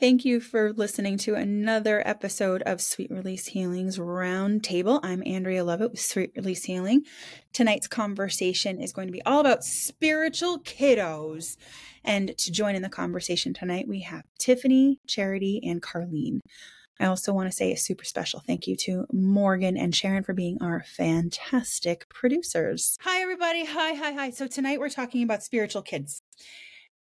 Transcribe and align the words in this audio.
Thank 0.00 0.24
you 0.24 0.38
for 0.38 0.72
listening 0.72 1.18
to 1.18 1.34
another 1.34 2.06
episode 2.06 2.62
of 2.62 2.80
Sweet 2.80 3.10
Release 3.10 3.46
Healing's 3.46 3.98
Roundtable. 3.98 5.00
I'm 5.02 5.24
Andrea 5.26 5.64
Lovett 5.64 5.90
with 5.90 6.00
Sweet 6.00 6.30
Release 6.36 6.62
Healing. 6.62 7.02
Tonight's 7.52 7.88
conversation 7.88 8.80
is 8.80 8.92
going 8.92 9.08
to 9.08 9.12
be 9.12 9.22
all 9.22 9.40
about 9.40 9.64
spiritual 9.64 10.60
kiddos. 10.60 11.56
And 12.04 12.38
to 12.38 12.52
join 12.52 12.76
in 12.76 12.82
the 12.82 12.88
conversation 12.88 13.52
tonight, 13.52 13.88
we 13.88 14.02
have 14.02 14.22
Tiffany, 14.38 15.00
Charity, 15.08 15.60
and 15.64 15.82
Carlene. 15.82 16.38
I 17.00 17.06
also 17.06 17.32
want 17.32 17.50
to 17.50 17.56
say 17.56 17.72
a 17.72 17.76
super 17.76 18.04
special 18.04 18.40
thank 18.46 18.68
you 18.68 18.76
to 18.76 19.04
Morgan 19.12 19.76
and 19.76 19.92
Sharon 19.92 20.22
for 20.22 20.32
being 20.32 20.58
our 20.60 20.84
fantastic 20.86 22.08
producers. 22.08 22.96
Hi, 23.00 23.20
everybody. 23.20 23.64
Hi, 23.64 23.94
hi, 23.94 24.12
hi. 24.12 24.30
So, 24.30 24.46
tonight 24.46 24.78
we're 24.78 24.90
talking 24.90 25.24
about 25.24 25.42
spiritual 25.42 25.82
kids. 25.82 26.22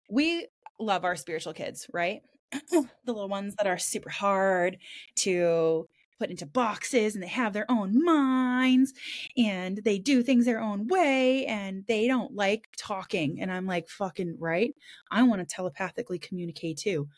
We 0.08 0.46
love 0.80 1.04
our 1.04 1.16
spiritual 1.16 1.52
kids, 1.52 1.86
right? 1.92 2.22
the 2.70 2.88
little 3.06 3.28
ones 3.28 3.54
that 3.56 3.66
are 3.66 3.78
super 3.78 4.10
hard 4.10 4.78
to 5.16 5.88
put 6.18 6.30
into 6.30 6.46
boxes 6.46 7.14
and 7.14 7.22
they 7.22 7.28
have 7.28 7.52
their 7.52 7.70
own 7.70 8.02
minds 8.02 8.94
and 9.36 9.78
they 9.84 9.98
do 9.98 10.22
things 10.22 10.46
their 10.46 10.60
own 10.60 10.86
way 10.88 11.44
and 11.46 11.84
they 11.88 12.06
don't 12.06 12.34
like 12.34 12.68
talking. 12.76 13.40
And 13.40 13.52
I'm 13.52 13.66
like, 13.66 13.88
fucking 13.88 14.36
right. 14.38 14.74
I 15.10 15.22
want 15.24 15.46
to 15.46 15.54
telepathically 15.54 16.18
communicate 16.18 16.78
too. 16.78 17.08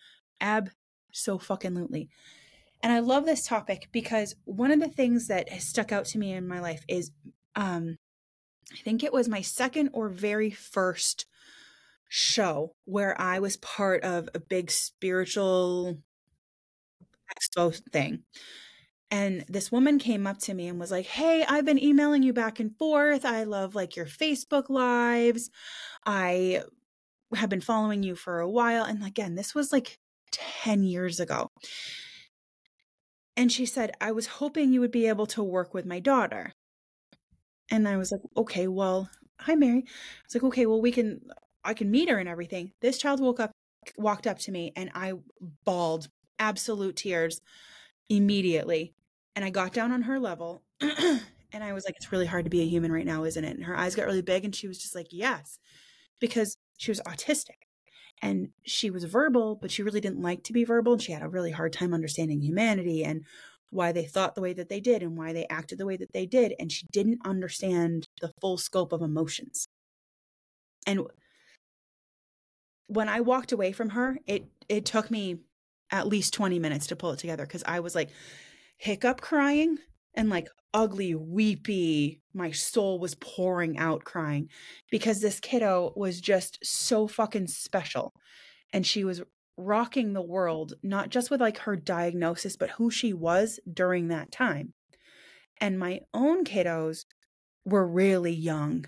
Ab 0.41 0.71
so 1.13 1.39
fucking 1.39 1.73
lootly. 1.73 2.09
And 2.83 2.93
I 2.93 3.01
love 3.01 3.25
this 3.25 3.47
topic 3.47 3.89
because 3.93 4.35
one 4.45 4.71
of 4.71 4.81
the 4.81 4.89
things 4.89 5.27
that 5.29 5.49
has 5.49 5.65
stuck 5.65 5.93
out 5.93 6.05
to 6.07 6.19
me 6.19 6.33
in 6.33 6.47
my 6.47 6.61
life 6.61 6.85
is 6.89 7.11
um 7.57 7.99
I 8.73 8.77
think 8.83 9.03
it 9.03 9.13
was 9.13 9.29
my 9.29 9.41
second 9.41 9.91
or 9.95 10.11
very 10.11 10.51
first 10.51 11.25
show 12.09 12.75
where 12.85 13.19
I 13.21 13.39
was 13.39 13.57
part 13.59 14.03
of 14.05 14.29
a 14.35 14.41
big 14.41 14.71
spiritual 14.71 15.99
expo 17.37 17.75
thing. 17.93 18.23
And 19.11 19.45
this 19.49 19.73
woman 19.73 19.99
came 19.99 20.27
up 20.27 20.39
to 20.41 20.55
me 20.55 20.69
and 20.69 20.79
was 20.79 20.91
like, 20.91 21.07
Hey, 21.07 21.45
I've 21.49 21.65
been 21.65 21.83
emailing 21.83 22.23
you 22.23 22.33
back 22.33 22.61
and 22.61 22.77
forth. 22.79 23.25
I 23.25 23.45
love 23.45 23.75
like 23.75 23.97
your 23.97 24.07
Facebook 24.07 24.69
lives. 24.69 25.51
I 26.07 26.63
have 27.35 27.51
been 27.51 27.61
following 27.61 28.03
you 28.03 28.17
for 28.17 28.41
a 28.41 28.51
while. 28.51 28.85
And 28.85 29.05
again, 29.05 29.35
this 29.35 29.55
was 29.55 29.73
like 29.73 29.99
10 30.33 30.85
years 30.85 31.21
ago. 31.21 31.51
And 33.39 33.51
she 33.51 33.65
said, 33.65 33.93
I 34.03 34.13
was 34.13 34.27
hoping 34.27 34.71
you 34.71 34.81
would 34.81 34.91
be 34.91 35.07
able 35.09 35.27
to 35.29 35.43
work 35.43 35.73
with 35.73 35.87
my 35.87 35.99
daughter. 35.99 36.53
And 37.71 37.87
I 37.89 37.97
was 37.97 38.13
like, 38.13 38.21
okay, 38.37 38.67
well, 38.67 39.09
hi, 39.41 39.55
Mary. 39.55 39.85
I 39.87 39.91
was 40.27 40.35
like, 40.35 40.45
okay, 40.45 40.67
well, 40.67 40.81
we 40.81 40.93
can, 40.93 41.21
I 41.65 41.75
can 41.75 41.91
meet 41.91 42.09
her 42.09 42.19
and 42.19 42.29
everything. 42.29 42.73
This 42.81 42.99
child 42.99 43.21
woke 43.21 43.41
up, 43.41 43.53
walked 43.97 44.27
up 44.27 44.39
to 44.41 44.53
me, 44.53 44.73
and 44.77 44.91
I 44.95 45.15
bawled 45.65 46.09
absolute 46.39 46.97
tears 46.97 47.41
immediately. 48.09 48.95
And 49.37 49.45
I 49.45 49.51
got 49.51 49.73
down 49.73 49.93
on 49.93 50.03
her 50.03 50.19
level 50.19 50.63
and 50.81 51.65
I 51.65 51.73
was 51.73 51.85
like, 51.85 51.95
it's 51.97 52.13
really 52.13 52.27
hard 52.27 52.45
to 52.45 52.51
be 52.51 52.63
a 52.63 52.67
human 52.69 52.93
right 52.93 53.07
now, 53.07 53.25
isn't 53.25 53.45
it? 53.45 53.57
And 53.57 53.65
her 53.65 53.77
eyes 53.77 53.95
got 53.95 54.07
really 54.07 54.23
big 54.23 54.45
and 54.45 54.55
she 54.55 54.69
was 54.69 54.79
just 54.79 54.95
like, 54.95 55.09
yes, 55.11 55.59
because 56.21 56.57
she 56.77 56.91
was 56.91 57.01
autistic 57.01 57.67
and 58.21 58.49
she 58.65 58.91
was 58.91 59.05
verbal, 59.05 59.55
but 59.55 59.71
she 59.71 59.83
really 59.83 60.01
didn't 60.01 60.23
like 60.23 60.43
to 60.45 60.53
be 60.53 60.65
verbal. 60.65 60.95
And 60.95 61.03
she 61.03 61.13
had 61.13 61.23
a 61.23 61.29
really 61.29 61.53
hard 61.53 61.73
time 61.73 61.95
understanding 61.95 62.41
humanity 62.41 63.05
and 63.05 63.25
why 63.71 63.93
they 63.93 64.05
thought 64.05 64.35
the 64.35 64.41
way 64.41 64.53
that 64.55 64.69
they 64.69 64.81
did 64.81 65.03
and 65.03 65.17
why 65.17 65.33
they 65.33 65.47
acted 65.49 65.79
the 65.79 65.87
way 65.87 65.97
that 65.97 66.13
they 66.13 66.27
did. 66.27 66.55
And 66.59 66.73
she 66.73 66.87
didn't 66.91 67.21
understand 67.25 68.07
the 68.21 68.33
full 68.41 68.59
scope 68.59 68.93
of 68.93 69.03
emotions. 69.03 69.69
And 70.87 71.03
when 72.89 73.09
I 73.09 73.21
walked 73.21 73.53
away 73.53 73.73
from 73.73 73.91
her, 73.91 74.19
it 74.27 74.47
it 74.69 74.85
took 74.85 75.11
me 75.11 75.39
at 75.91 76.09
least 76.09 76.35
20 76.35 76.59
minutes 76.59 76.87
to 76.89 76.97
pull 76.97 77.13
it 77.13 77.19
together 77.19 77.47
because 77.47 77.65
I 77.67 77.81
was 77.81 77.95
like 77.95 78.11
hiccup 78.77 79.21
crying 79.21 79.79
and 80.15 80.29
like 80.29 80.49
ugly, 80.75 81.15
weepy. 81.15 82.21
My 82.35 82.51
soul 82.51 82.99
was 82.99 83.15
pouring 83.15 83.79
out 83.79 84.05
crying 84.05 84.49
because 84.91 85.21
this 85.21 85.41
kiddo 85.41 85.93
was 85.97 86.21
just 86.21 86.59
so 86.63 87.07
fucking 87.07 87.47
special. 87.47 88.13
And 88.73 88.87
she 88.87 89.05
was 89.05 89.23
rocking 89.57 90.13
the 90.13 90.23
world, 90.23 90.75
not 90.83 91.11
just 91.11 91.31
with 91.31 91.41
like 91.41 91.59
her 91.59 91.77
diagnosis, 91.77 92.57
but 92.57 92.71
who 92.71 92.91
she 92.91 93.13
was 93.13 93.59
during 93.71 94.09
that 94.09 94.31
time. 94.31 94.75
And 95.61 95.79
my 95.79 96.01
own 96.15 96.45
kiddos 96.45 97.05
were 97.65 97.87
really 97.87 98.33
young. 98.33 98.87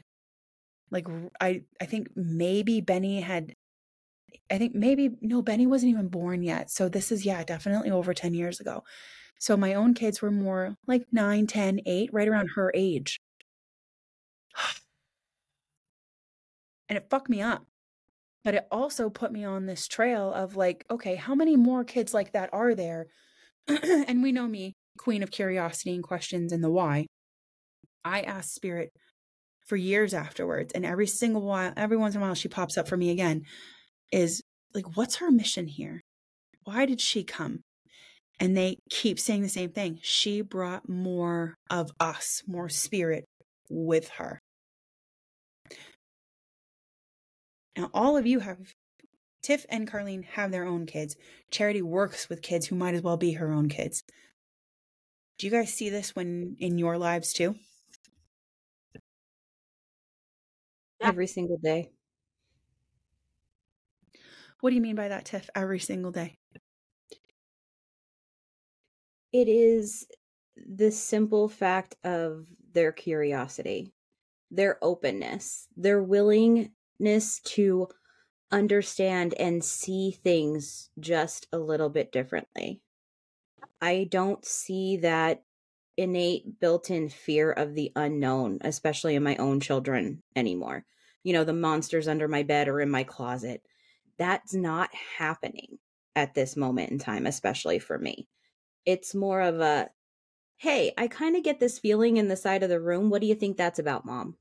Like 0.90 1.06
I 1.40 1.62
I 1.80 1.86
think 1.86 2.08
maybe 2.14 2.80
Benny 2.80 3.20
had 3.20 3.54
I 4.50 4.58
think 4.58 4.74
maybe 4.74 5.10
no, 5.20 5.42
Benny 5.42 5.66
wasn't 5.66 5.90
even 5.90 6.08
born 6.08 6.42
yet. 6.42 6.70
So 6.70 6.88
this 6.88 7.12
is, 7.12 7.24
yeah, 7.24 7.42
definitely 7.44 7.90
over 7.90 8.14
10 8.14 8.34
years 8.34 8.60
ago. 8.60 8.82
So 9.38 9.56
my 9.56 9.74
own 9.74 9.94
kids 9.94 10.20
were 10.20 10.30
more 10.30 10.76
like 10.86 11.06
9, 11.12 11.46
10, 11.46 11.80
8, 11.86 12.10
right 12.12 12.28
around 12.28 12.50
her 12.54 12.70
age. 12.74 13.18
And 16.88 16.96
it 16.96 17.08
fucked 17.08 17.28
me 17.28 17.40
up. 17.40 17.64
But 18.42 18.54
it 18.54 18.66
also 18.72 19.10
put 19.10 19.30
me 19.30 19.44
on 19.44 19.66
this 19.66 19.86
trail 19.86 20.32
of 20.34 20.56
like, 20.56 20.84
okay, 20.90 21.14
how 21.14 21.36
many 21.36 21.56
more 21.56 21.84
kids 21.84 22.12
like 22.12 22.32
that 22.32 22.50
are 22.52 22.74
there? 22.74 23.06
and 23.68 24.24
we 24.24 24.32
know 24.32 24.48
me, 24.48 24.74
queen 24.98 25.22
of 25.22 25.30
curiosity 25.30 25.94
and 25.94 26.02
questions 26.02 26.52
and 26.52 26.64
the 26.64 26.68
why. 26.68 27.06
I 28.04 28.22
asked 28.22 28.54
Spirit 28.56 28.90
for 29.66 29.76
years 29.76 30.14
afterwards, 30.14 30.72
and 30.72 30.84
every 30.84 31.06
single 31.06 31.42
while, 31.42 31.72
every 31.76 31.96
once 31.96 32.16
in 32.16 32.20
a 32.20 32.24
while, 32.24 32.34
she 32.34 32.48
pops 32.48 32.76
up 32.76 32.88
for 32.88 32.96
me 32.96 33.10
again 33.10 33.44
is 34.12 34.42
like, 34.74 34.96
what's 34.96 35.16
her 35.16 35.30
mission 35.30 35.66
here? 35.66 36.00
Why 36.64 36.86
did 36.86 37.00
she 37.00 37.24
come? 37.24 37.60
And 38.38 38.56
they 38.56 38.78
keep 38.90 39.18
saying 39.18 39.42
the 39.42 39.48
same 39.48 39.70
thing. 39.70 39.98
She 40.02 40.40
brought 40.40 40.88
more 40.88 41.56
of 41.68 41.90
us, 42.00 42.42
more 42.46 42.68
spirit 42.68 43.24
with 43.68 44.08
her. 44.10 44.38
Now, 47.76 47.90
all 47.94 48.16
of 48.16 48.26
you 48.26 48.40
have, 48.40 48.58
Tiff 49.42 49.64
and 49.68 49.90
Carlene 49.90 50.24
have 50.24 50.50
their 50.50 50.64
own 50.64 50.86
kids. 50.86 51.16
Charity 51.50 51.82
works 51.82 52.28
with 52.28 52.42
kids 52.42 52.66
who 52.66 52.76
might 52.76 52.94
as 52.94 53.02
well 53.02 53.16
be 53.16 53.32
her 53.32 53.52
own 53.52 53.68
kids. 53.68 54.02
Do 55.38 55.46
you 55.46 55.50
guys 55.50 55.72
see 55.72 55.88
this 55.88 56.14
when 56.14 56.56
in 56.58 56.78
your 56.78 56.98
lives 56.98 57.32
too? 57.32 57.56
Every 61.00 61.26
single 61.26 61.56
day. 61.56 61.90
What 64.60 64.70
do 64.70 64.76
you 64.76 64.82
mean 64.82 64.96
by 64.96 65.08
that, 65.08 65.24
Tiff? 65.24 65.48
Every 65.54 65.78
single 65.78 66.10
day. 66.10 66.36
It 69.32 69.48
is 69.48 70.06
the 70.56 70.90
simple 70.90 71.48
fact 71.48 71.96
of 72.04 72.46
their 72.72 72.92
curiosity, 72.92 73.92
their 74.50 74.78
openness, 74.82 75.66
their 75.76 76.02
willingness 76.02 77.40
to 77.44 77.88
understand 78.52 79.34
and 79.34 79.64
see 79.64 80.10
things 80.10 80.90
just 80.98 81.46
a 81.52 81.58
little 81.58 81.88
bit 81.88 82.12
differently. 82.12 82.80
I 83.80 84.08
don't 84.10 84.44
see 84.44 84.98
that 84.98 85.42
innate 85.96 86.60
built 86.60 86.90
in 86.90 87.08
fear 87.08 87.52
of 87.52 87.74
the 87.74 87.92
unknown, 87.94 88.58
especially 88.62 89.14
in 89.14 89.22
my 89.22 89.36
own 89.36 89.60
children 89.60 90.22
anymore. 90.34 90.84
You 91.22 91.32
know, 91.32 91.44
the 91.44 91.52
monsters 91.52 92.08
under 92.08 92.26
my 92.26 92.42
bed 92.42 92.68
or 92.68 92.80
in 92.80 92.90
my 92.90 93.04
closet 93.04 93.62
that's 94.20 94.52
not 94.52 94.94
happening 94.94 95.78
at 96.14 96.34
this 96.34 96.54
moment 96.54 96.90
in 96.90 96.98
time, 96.98 97.26
especially 97.26 97.78
for 97.78 97.98
me. 97.98 98.28
It's 98.84 99.14
more 99.14 99.40
of 99.40 99.60
a, 99.60 99.88
hey, 100.58 100.92
I 100.98 101.08
kind 101.08 101.36
of 101.36 101.42
get 101.42 101.58
this 101.58 101.78
feeling 101.78 102.18
in 102.18 102.28
the 102.28 102.36
side 102.36 102.62
of 102.62 102.68
the 102.68 102.80
room. 102.80 103.08
What 103.08 103.22
do 103.22 103.26
you 103.26 103.34
think 103.34 103.56
that's 103.56 103.78
about, 103.78 104.04
mom? 104.04 104.36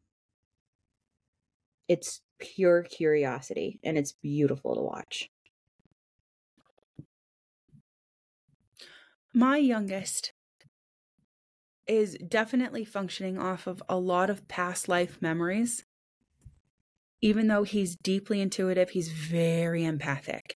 It's 1.88 2.22
pure 2.40 2.84
curiosity 2.84 3.80
and 3.82 3.98
it's 3.98 4.12
beautiful 4.12 4.76
to 4.76 4.82
watch. 4.82 5.32
My 9.34 9.56
youngest 9.58 10.34
is 11.88 12.18
definitely 12.18 12.84
functioning 12.84 13.38
off 13.38 13.66
of 13.66 13.82
a 13.88 13.98
lot 13.98 14.30
of 14.30 14.48
past 14.50 14.90
life 14.90 15.22
memories 15.22 15.86
even 17.22 17.48
though 17.48 17.64
he's 17.64 17.96
deeply 17.96 18.42
intuitive, 18.42 18.92
he's 18.92 19.12
very 19.12 19.84
empathic. 19.84 20.56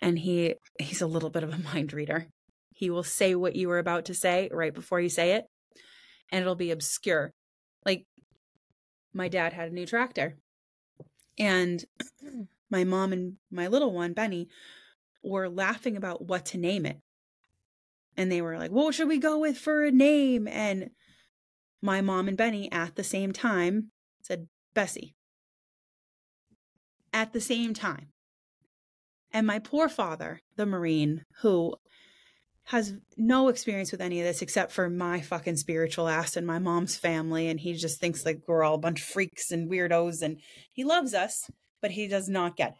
And 0.00 0.18
he 0.18 0.54
he's 0.78 1.02
a 1.02 1.06
little 1.06 1.30
bit 1.30 1.42
of 1.42 1.52
a 1.52 1.58
mind 1.74 1.92
reader. 1.92 2.26
He 2.72 2.88
will 2.88 3.02
say 3.02 3.34
what 3.34 3.56
you 3.56 3.68
were 3.68 3.78
about 3.78 4.06
to 4.06 4.14
say 4.14 4.48
right 4.52 4.72
before 4.72 5.00
you 5.00 5.10
say 5.10 5.32
it, 5.32 5.44
and 6.30 6.40
it'll 6.40 6.54
be 6.54 6.70
obscure. 6.70 7.32
Like 7.84 8.04
my 9.12 9.28
dad 9.28 9.52
had 9.52 9.70
a 9.70 9.74
new 9.74 9.86
tractor. 9.86 10.36
And 11.38 11.84
my 12.70 12.84
mom 12.84 13.12
and 13.12 13.34
my 13.50 13.66
little 13.66 13.92
one, 13.92 14.12
Benny, 14.12 14.48
were 15.22 15.48
laughing 15.48 15.96
about 15.96 16.24
what 16.24 16.46
to 16.46 16.58
name 16.58 16.86
it. 16.86 16.98
And 18.16 18.32
they 18.32 18.40
were 18.40 18.58
like, 18.58 18.70
What 18.70 18.94
should 18.94 19.08
we 19.08 19.18
go 19.18 19.38
with 19.38 19.58
for 19.58 19.84
a 19.84 19.90
name? 19.90 20.48
And 20.48 20.90
my 21.82 22.00
mom 22.00 22.28
and 22.28 22.36
Benny 22.36 22.70
at 22.72 22.96
the 22.96 23.04
same 23.04 23.32
time 23.32 23.90
said, 24.22 24.48
Bessie 24.72 25.14
at 27.12 27.32
the 27.32 27.40
same 27.40 27.74
time. 27.74 28.08
And 29.32 29.46
my 29.46 29.58
poor 29.58 29.88
father, 29.88 30.40
the 30.56 30.66
Marine, 30.66 31.24
who 31.42 31.74
has 32.64 32.94
no 33.16 33.48
experience 33.48 33.90
with 33.90 34.00
any 34.00 34.20
of 34.20 34.26
this 34.26 34.42
except 34.42 34.72
for 34.72 34.88
my 34.88 35.20
fucking 35.20 35.56
spiritual 35.56 36.08
ass 36.08 36.36
and 36.36 36.46
my 36.46 36.58
mom's 36.58 36.96
family. 36.96 37.48
And 37.48 37.58
he 37.58 37.74
just 37.74 38.00
thinks 38.00 38.24
like 38.24 38.40
we're 38.46 38.62
all 38.62 38.74
a 38.74 38.78
bunch 38.78 39.00
of 39.00 39.06
freaks 39.06 39.50
and 39.50 39.70
weirdos. 39.70 40.22
And 40.22 40.38
he 40.72 40.84
loves 40.84 41.14
us, 41.14 41.50
but 41.80 41.92
he 41.92 42.06
does 42.06 42.28
not 42.28 42.56
get 42.56 42.72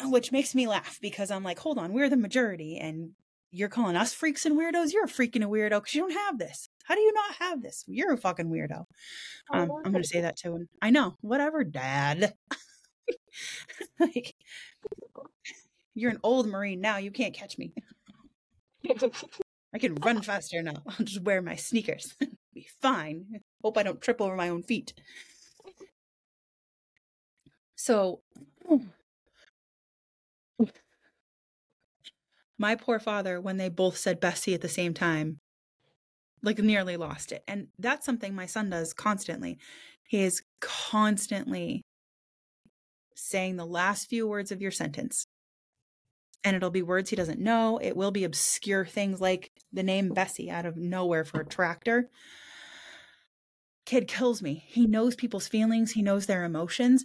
it. 0.00 0.08
Which 0.08 0.32
makes 0.32 0.54
me 0.54 0.66
laugh 0.66 0.98
because 1.00 1.30
I'm 1.30 1.44
like, 1.44 1.58
hold 1.58 1.78
on, 1.78 1.92
we're 1.92 2.10
the 2.10 2.16
majority. 2.16 2.78
And 2.78 3.12
you're 3.50 3.68
calling 3.68 3.96
us 3.96 4.12
freaks 4.12 4.44
and 4.44 4.58
weirdos? 4.58 4.92
You're 4.92 5.04
a 5.04 5.08
freaking 5.08 5.44
a 5.44 5.48
weirdo 5.48 5.80
because 5.80 5.94
you 5.94 6.02
don't 6.02 6.12
have 6.12 6.38
this. 6.38 6.68
How 6.84 6.94
do 6.94 7.00
you 7.00 7.12
not 7.12 7.36
have 7.36 7.62
this? 7.62 7.84
You're 7.86 8.12
a 8.12 8.18
fucking 8.18 8.50
weirdo. 8.50 8.84
Um, 9.50 9.70
I'm 9.84 9.92
going 9.92 10.02
to 10.02 10.08
say 10.08 10.20
that 10.20 10.36
to 10.38 10.56
him. 10.56 10.68
I 10.82 10.90
know. 10.90 11.14
Whatever, 11.20 11.64
dad. 11.64 12.34
like, 14.00 14.34
you're 15.94 16.10
an 16.10 16.20
old 16.22 16.46
Marine 16.46 16.80
now. 16.80 16.98
You 16.98 17.10
can't 17.10 17.34
catch 17.34 17.58
me. 17.58 17.72
I 19.74 19.78
can 19.78 19.94
run 19.96 20.22
faster 20.22 20.62
now. 20.62 20.82
I'll 20.86 21.04
just 21.04 21.22
wear 21.22 21.42
my 21.42 21.56
sneakers. 21.56 22.14
Be 22.54 22.66
fine. 22.80 23.40
Hope 23.62 23.76
I 23.78 23.82
don't 23.82 24.00
trip 24.00 24.20
over 24.20 24.36
my 24.36 24.48
own 24.48 24.62
feet. 24.62 24.94
So, 27.76 28.22
my 32.58 32.74
poor 32.74 32.98
father, 32.98 33.40
when 33.40 33.56
they 33.56 33.68
both 33.68 33.96
said 33.96 34.20
Bessie 34.20 34.54
at 34.54 34.60
the 34.60 34.68
same 34.68 34.94
time, 34.94 35.40
like 36.42 36.58
nearly 36.58 36.96
lost 36.96 37.32
it. 37.32 37.42
And 37.48 37.68
that's 37.78 38.06
something 38.06 38.34
my 38.34 38.46
son 38.46 38.70
does 38.70 38.92
constantly. 38.92 39.58
He 40.04 40.22
is 40.22 40.42
constantly 40.60 41.82
saying 43.16 43.56
the 43.56 43.66
last 43.66 44.08
few 44.08 44.28
words 44.28 44.52
of 44.52 44.60
your 44.60 44.70
sentence. 44.70 45.26
And 46.44 46.54
it'll 46.54 46.70
be 46.70 46.82
words 46.82 47.10
he 47.10 47.16
doesn't 47.16 47.40
know. 47.40 47.78
It 47.82 47.96
will 47.96 48.12
be 48.12 48.22
obscure 48.22 48.84
things 48.84 49.20
like 49.20 49.50
the 49.72 49.82
name 49.82 50.10
Bessie 50.10 50.50
out 50.50 50.66
of 50.66 50.76
nowhere 50.76 51.24
for 51.24 51.40
a 51.40 51.46
tractor. 51.46 52.08
Kid 53.84 54.06
kills 54.06 54.42
me. 54.42 54.64
He 54.68 54.86
knows 54.86 55.16
people's 55.16 55.48
feelings, 55.48 55.92
he 55.92 56.02
knows 56.02 56.26
their 56.26 56.44
emotions. 56.44 57.04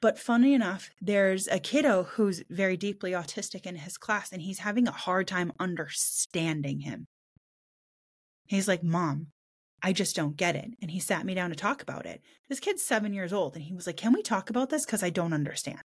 But 0.00 0.18
funny 0.18 0.54
enough, 0.54 0.90
there's 1.00 1.46
a 1.48 1.58
kiddo 1.58 2.02
who's 2.02 2.42
very 2.50 2.76
deeply 2.76 3.12
autistic 3.12 3.64
in 3.64 3.76
his 3.76 3.96
class, 3.96 4.32
and 4.32 4.42
he's 4.42 4.58
having 4.58 4.86
a 4.86 4.92
hard 4.92 5.26
time 5.26 5.52
understanding 5.58 6.80
him. 6.80 7.06
He's 8.46 8.68
like, 8.68 8.82
Mom, 8.82 9.28
I 9.84 9.92
just 9.92 10.16
don't 10.16 10.38
get 10.38 10.56
it. 10.56 10.70
And 10.80 10.90
he 10.90 10.98
sat 10.98 11.26
me 11.26 11.34
down 11.34 11.50
to 11.50 11.56
talk 11.56 11.82
about 11.82 12.06
it. 12.06 12.22
This 12.48 12.58
kid's 12.58 12.82
seven 12.82 13.12
years 13.12 13.34
old, 13.34 13.54
and 13.54 13.62
he 13.62 13.74
was 13.74 13.86
like, 13.86 13.98
Can 13.98 14.14
we 14.14 14.22
talk 14.22 14.48
about 14.48 14.70
this? 14.70 14.86
Because 14.86 15.02
I 15.02 15.10
don't 15.10 15.34
understand. 15.34 15.82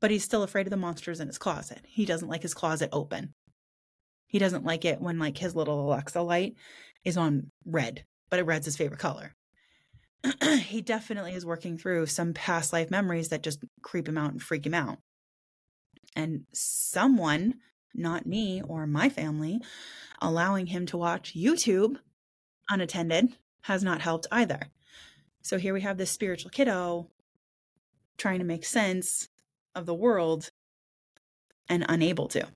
But 0.00 0.10
he's 0.10 0.24
still 0.24 0.42
afraid 0.42 0.66
of 0.66 0.70
the 0.70 0.78
monsters 0.78 1.20
in 1.20 1.26
his 1.26 1.36
closet. 1.36 1.84
He 1.86 2.06
doesn't 2.06 2.28
like 2.28 2.40
his 2.40 2.54
closet 2.54 2.88
open. 2.92 3.34
He 4.26 4.38
doesn't 4.38 4.64
like 4.64 4.86
it 4.86 5.02
when 5.02 5.18
like 5.18 5.36
his 5.36 5.54
little 5.54 5.86
Alexa 5.86 6.22
light 6.22 6.54
is 7.04 7.18
on 7.18 7.50
red, 7.66 8.04
but 8.30 8.38
it 8.38 8.46
red's 8.46 8.64
his 8.64 8.76
favorite 8.76 9.00
color. 9.00 9.34
he 10.60 10.80
definitely 10.80 11.34
is 11.34 11.44
working 11.44 11.76
through 11.76 12.06
some 12.06 12.32
past 12.32 12.72
life 12.72 12.90
memories 12.90 13.28
that 13.28 13.42
just 13.42 13.62
creep 13.82 14.08
him 14.08 14.16
out 14.16 14.32
and 14.32 14.42
freak 14.42 14.64
him 14.64 14.74
out. 14.74 14.96
And 16.16 16.44
someone 16.54 17.56
not 17.94 18.26
me 18.26 18.62
or 18.62 18.86
my 18.86 19.10
family, 19.10 19.60
allowing 20.20 20.66
him 20.66 20.86
to 20.86 20.96
watch 20.96 21.34
YouTube 21.36 21.96
unattended 22.68 23.36
has 23.62 23.82
not 23.82 24.00
helped 24.00 24.26
either. 24.30 24.68
So 25.42 25.58
here 25.58 25.74
we 25.74 25.82
have 25.82 25.98
this 25.98 26.10
spiritual 26.10 26.50
kiddo 26.50 27.08
trying 28.16 28.38
to 28.38 28.44
make 28.44 28.64
sense 28.64 29.28
of 29.74 29.86
the 29.86 29.94
world 29.94 30.50
and 31.68 31.84
unable 31.88 32.28
to. 32.28 32.46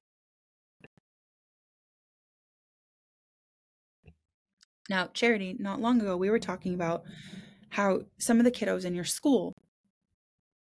Now, 4.88 5.10
Charity, 5.12 5.55
not 5.58 5.81
long 5.81 6.00
ago, 6.00 6.16
we 6.16 6.31
were 6.31 6.38
talking 6.38 6.72
about 6.72 7.05
how 7.70 8.02
some 8.16 8.38
of 8.38 8.44
the 8.44 8.50
kiddos 8.50 8.84
in 8.84 8.94
your 8.94 9.05
school 9.05 9.52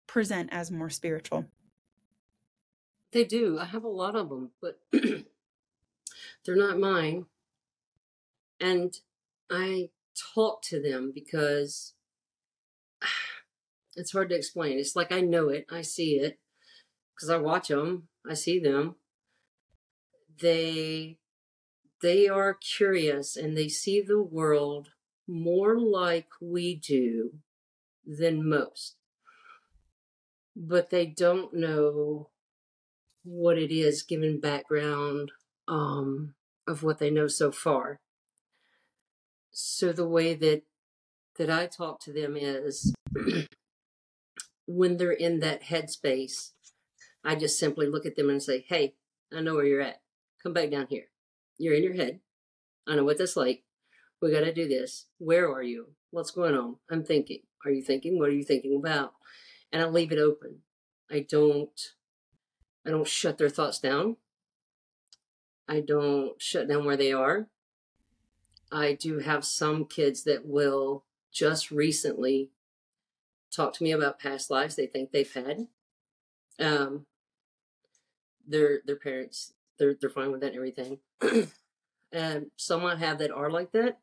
present 0.06 0.50
as 0.52 0.70
more 0.70 0.90
spiritual. 0.90 1.46
They 3.10 3.24
do. 3.24 3.58
I 3.58 3.64
have 3.64 3.84
a 3.84 3.88
lot 3.88 4.14
of 4.14 4.28
them, 4.28 4.50
but 4.60 4.78
they're 6.44 6.56
not 6.56 6.78
mine. 6.78 7.26
And 8.60 8.96
I 9.50 9.90
talk 10.34 10.62
to 10.64 10.80
them 10.80 11.12
because 11.14 11.94
it's 13.96 14.12
hard 14.12 14.30
to 14.30 14.36
explain. 14.36 14.78
It's 14.78 14.96
like 14.96 15.12
I 15.12 15.20
know 15.20 15.48
it, 15.48 15.66
I 15.70 15.82
see 15.82 16.16
it 16.16 16.38
because 17.14 17.30
I 17.30 17.36
watch 17.38 17.68
them, 17.68 18.08
I 18.28 18.34
see 18.34 18.58
them. 18.58 18.96
They 20.40 21.18
they 22.02 22.28
are 22.28 22.54
curious 22.54 23.36
and 23.36 23.56
they 23.56 23.68
see 23.68 24.00
the 24.00 24.22
world 24.22 24.88
more 25.26 25.78
like 25.78 26.28
we 26.40 26.74
do 26.74 27.38
than 28.04 28.48
most. 28.48 28.96
But 30.56 30.90
they 30.90 31.06
don't 31.06 31.54
know 31.54 32.28
what 33.24 33.58
it 33.58 33.72
is 33.72 34.02
given 34.02 34.38
background 34.38 35.32
um, 35.66 36.34
of 36.68 36.82
what 36.82 36.98
they 36.98 37.10
know 37.10 37.26
so 37.26 37.50
far. 37.50 38.00
So 39.56 39.92
the 39.92 40.06
way 40.06 40.34
that 40.34 40.62
that 41.38 41.48
I 41.48 41.66
talk 41.66 42.00
to 42.00 42.12
them 42.12 42.36
is 42.36 42.92
when 44.66 44.96
they're 44.96 45.12
in 45.12 45.38
that 45.40 45.62
headspace, 45.62 46.50
I 47.24 47.36
just 47.36 47.58
simply 47.58 47.86
look 47.86 48.04
at 48.04 48.16
them 48.16 48.30
and 48.30 48.42
say, 48.42 48.64
"Hey, 48.68 48.96
I 49.32 49.40
know 49.40 49.54
where 49.54 49.64
you're 49.64 49.80
at. 49.80 50.02
Come 50.42 50.54
back 50.54 50.72
down 50.72 50.88
here. 50.90 51.04
You're 51.56 51.74
in 51.74 51.84
your 51.84 51.94
head. 51.94 52.18
I 52.84 52.96
know 52.96 53.04
what 53.04 53.16
that's 53.16 53.36
like. 53.36 53.62
We 54.20 54.32
got 54.32 54.40
to 54.40 54.52
do 54.52 54.66
this. 54.66 55.06
Where 55.18 55.48
are 55.48 55.62
you? 55.62 55.94
What's 56.10 56.32
going 56.32 56.56
on? 56.56 56.78
I'm 56.90 57.04
thinking. 57.04 57.42
Are 57.64 57.70
you 57.70 57.82
thinking? 57.82 58.18
What 58.18 58.30
are 58.30 58.32
you 58.32 58.44
thinking 58.44 58.76
about?" 58.76 59.12
And 59.72 59.80
I 59.80 59.86
leave 59.86 60.10
it 60.10 60.18
open. 60.18 60.62
I 61.08 61.20
don't 61.20 61.80
I 62.84 62.90
don't 62.90 63.06
shut 63.06 63.38
their 63.38 63.50
thoughts 63.50 63.78
down. 63.78 64.16
I 65.68 65.78
don't 65.78 66.42
shut 66.42 66.66
down 66.66 66.84
where 66.84 66.96
they 66.96 67.12
are. 67.12 67.48
I 68.74 68.94
do 68.94 69.20
have 69.20 69.44
some 69.44 69.84
kids 69.84 70.24
that 70.24 70.44
will 70.44 71.04
just 71.32 71.70
recently 71.70 72.50
talk 73.54 73.72
to 73.74 73.84
me 73.84 73.92
about 73.92 74.18
past 74.18 74.50
lives 74.50 74.74
they 74.74 74.88
think 74.88 75.12
they've 75.12 75.32
had. 75.32 75.68
Um, 76.58 77.06
their 78.46 78.80
their 78.84 78.96
parents 78.96 79.54
they're 79.78 79.94
they're 79.98 80.10
fine 80.10 80.32
with 80.32 80.40
that 80.40 80.54
and 80.54 80.56
everything. 80.56 80.98
and 82.12 82.50
some 82.56 82.84
I 82.84 82.96
have 82.96 83.18
that 83.18 83.30
are 83.30 83.50
like 83.50 83.70
that. 83.72 83.98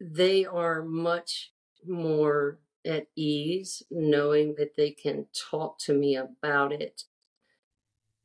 They 0.00 0.44
are 0.44 0.82
much 0.82 1.52
more 1.86 2.58
at 2.84 3.06
ease 3.14 3.84
knowing 3.90 4.56
that 4.58 4.76
they 4.76 4.90
can 4.90 5.26
talk 5.32 5.78
to 5.80 5.92
me 5.92 6.16
about 6.16 6.72
it 6.72 7.04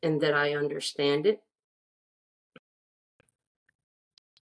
and 0.02 0.22
that 0.22 0.34
I 0.34 0.56
understand 0.56 1.28
it. 1.28 1.43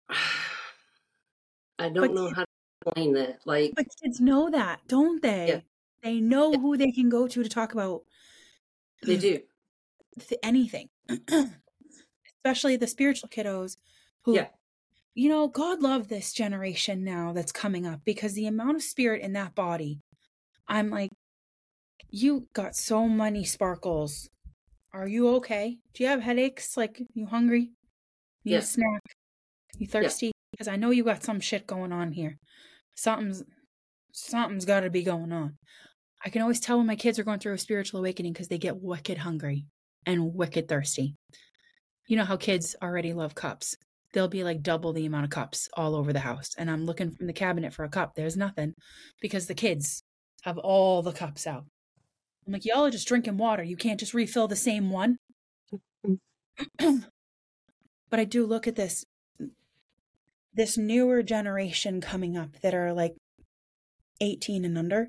I 1.80 1.90
don't 1.90 2.08
but 2.08 2.14
know 2.14 2.30
how 2.30 2.44
to 2.44 2.48
explain 2.86 3.14
that. 3.14 3.40
Like, 3.46 3.74
but 3.76 3.86
kids 4.02 4.20
know 4.20 4.50
that, 4.50 4.82
don't 4.88 5.22
they? 5.22 5.48
Yeah. 5.48 5.60
They 6.04 6.20
know 6.20 6.52
yeah. 6.52 6.60
who 6.60 6.78
they 6.78 6.92
can 6.92 7.10
go 7.10 7.28
to 7.28 7.44
to 7.44 7.50
talk 7.50 7.74
about. 7.74 8.04
They 9.04 9.18
do 9.18 9.40
anything, 10.44 10.90
especially 12.38 12.76
the 12.76 12.88
spiritual 12.88 13.30
kiddos 13.30 13.78
who 14.24 14.36
yeah 14.36 14.48
you 15.20 15.28
know, 15.28 15.50
God 15.50 15.82
love 15.82 16.08
this 16.08 16.32
generation 16.32 17.04
now 17.04 17.34
that's 17.34 17.52
coming 17.52 17.86
up 17.86 18.00
because 18.06 18.36
the 18.36 18.48
amount 18.48 18.78
of 18.78 18.84
spirit 18.84 19.22
in 19.22 19.34
that 19.34 19.54
body, 19.54 20.00
I'm 20.66 20.90
like, 20.90 21.12
you 22.10 22.48
got 22.54 22.74
so 22.74 23.06
many 23.10 23.44
sparkles. 23.44 24.30
Are 24.94 25.10
you 25.10 25.28
okay? 25.36 25.78
Do 25.94 26.04
you 26.04 26.10
have 26.10 26.22
headaches? 26.22 26.78
Like, 26.78 27.02
you 27.14 27.26
hungry? 27.26 27.72
You 28.46 28.54
yeah. 28.54 28.58
a 28.60 28.62
snack? 28.62 29.02
You 29.80 29.88
thirsty? 29.88 30.28
Yeah. 30.28 30.32
Because 30.52 30.68
I 30.68 30.76
know 30.76 30.92
you 30.92 31.04
got 31.04 31.24
some 31.24 31.40
shit 31.40 31.66
going 31.66 31.92
on 31.92 32.12
here. 32.12 32.38
Something's 32.96 33.44
something's 34.12 34.66
got 34.66 34.82
to 34.82 34.90
be 34.90 35.04
going 35.04 35.32
on. 35.32 35.56
I 36.24 36.30
can 36.30 36.42
always 36.42 36.60
tell 36.60 36.78
when 36.78 36.88
my 36.88 36.96
kids 36.96 37.18
are 37.18 37.24
going 37.24 37.40
through 37.40 37.54
a 37.54 37.58
spiritual 37.58 38.02
awakening 38.02 38.34
because 38.34 38.50
they 38.50 38.58
get 38.58 38.82
wicked 38.82 39.20
hungry 39.20 39.66
and 40.06 40.36
wicked 40.36 40.68
thirsty. 40.68 41.16
You 42.08 42.18
know 42.18 42.26
how 42.26 42.38
kids 42.38 42.76
already 42.82 43.14
love 43.14 43.34
cups 43.34 43.76
there'll 44.14 44.30
be 44.30 44.44
like 44.44 44.62
double 44.62 44.94
the 44.94 45.06
amount 45.06 45.26
of 45.26 45.30
cups 45.30 45.70
all 45.76 45.96
over 45.96 46.12
the 46.14 46.20
house. 46.20 46.52
And 46.58 46.70
I'm 46.70 46.86
looking 46.86 47.12
from 47.12 47.28
the 47.28 47.34
cabinet 47.34 47.74
for 47.74 47.84
a 47.84 47.90
cup. 47.90 48.14
There's 48.16 48.38
nothing 48.38 48.74
because 49.22 49.48
the 49.48 49.54
kids 49.54 50.04
have 50.44 50.58
all 50.58 51.02
the 51.02 51.12
cups 51.12 51.46
out. 51.46 51.66
I'm 52.48 52.54
like, 52.54 52.66
y'all 52.66 52.86
are 52.86 52.92
just 52.92 53.08
drinking 53.08 53.38
water. 53.38 53.64
You 53.64 53.78
can't 53.78 54.00
just 54.00 54.14
refill 54.14 54.48
the 54.48 54.56
same 54.56 54.90
one. 54.90 55.18
Mm-hmm. 56.06 56.98
but 58.10 58.20
I 58.20 58.24
do 58.24 58.46
look 58.46 58.68
at 58.68 58.76
this 58.76 59.04
this 60.60 60.78
newer 60.78 61.24
generation 61.24 62.02
coming 62.02 62.36
up 62.36 62.60
that 62.60 62.74
are 62.74 62.92
like 62.92 63.16
18 64.20 64.66
and 64.66 64.78
under. 64.78 65.08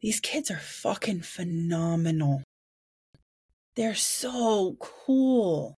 These 0.00 0.18
kids 0.18 0.50
are 0.50 0.58
fucking 0.58 1.20
phenomenal. 1.20 2.42
They're 3.74 3.94
so 3.94 4.76
cool. 4.80 5.74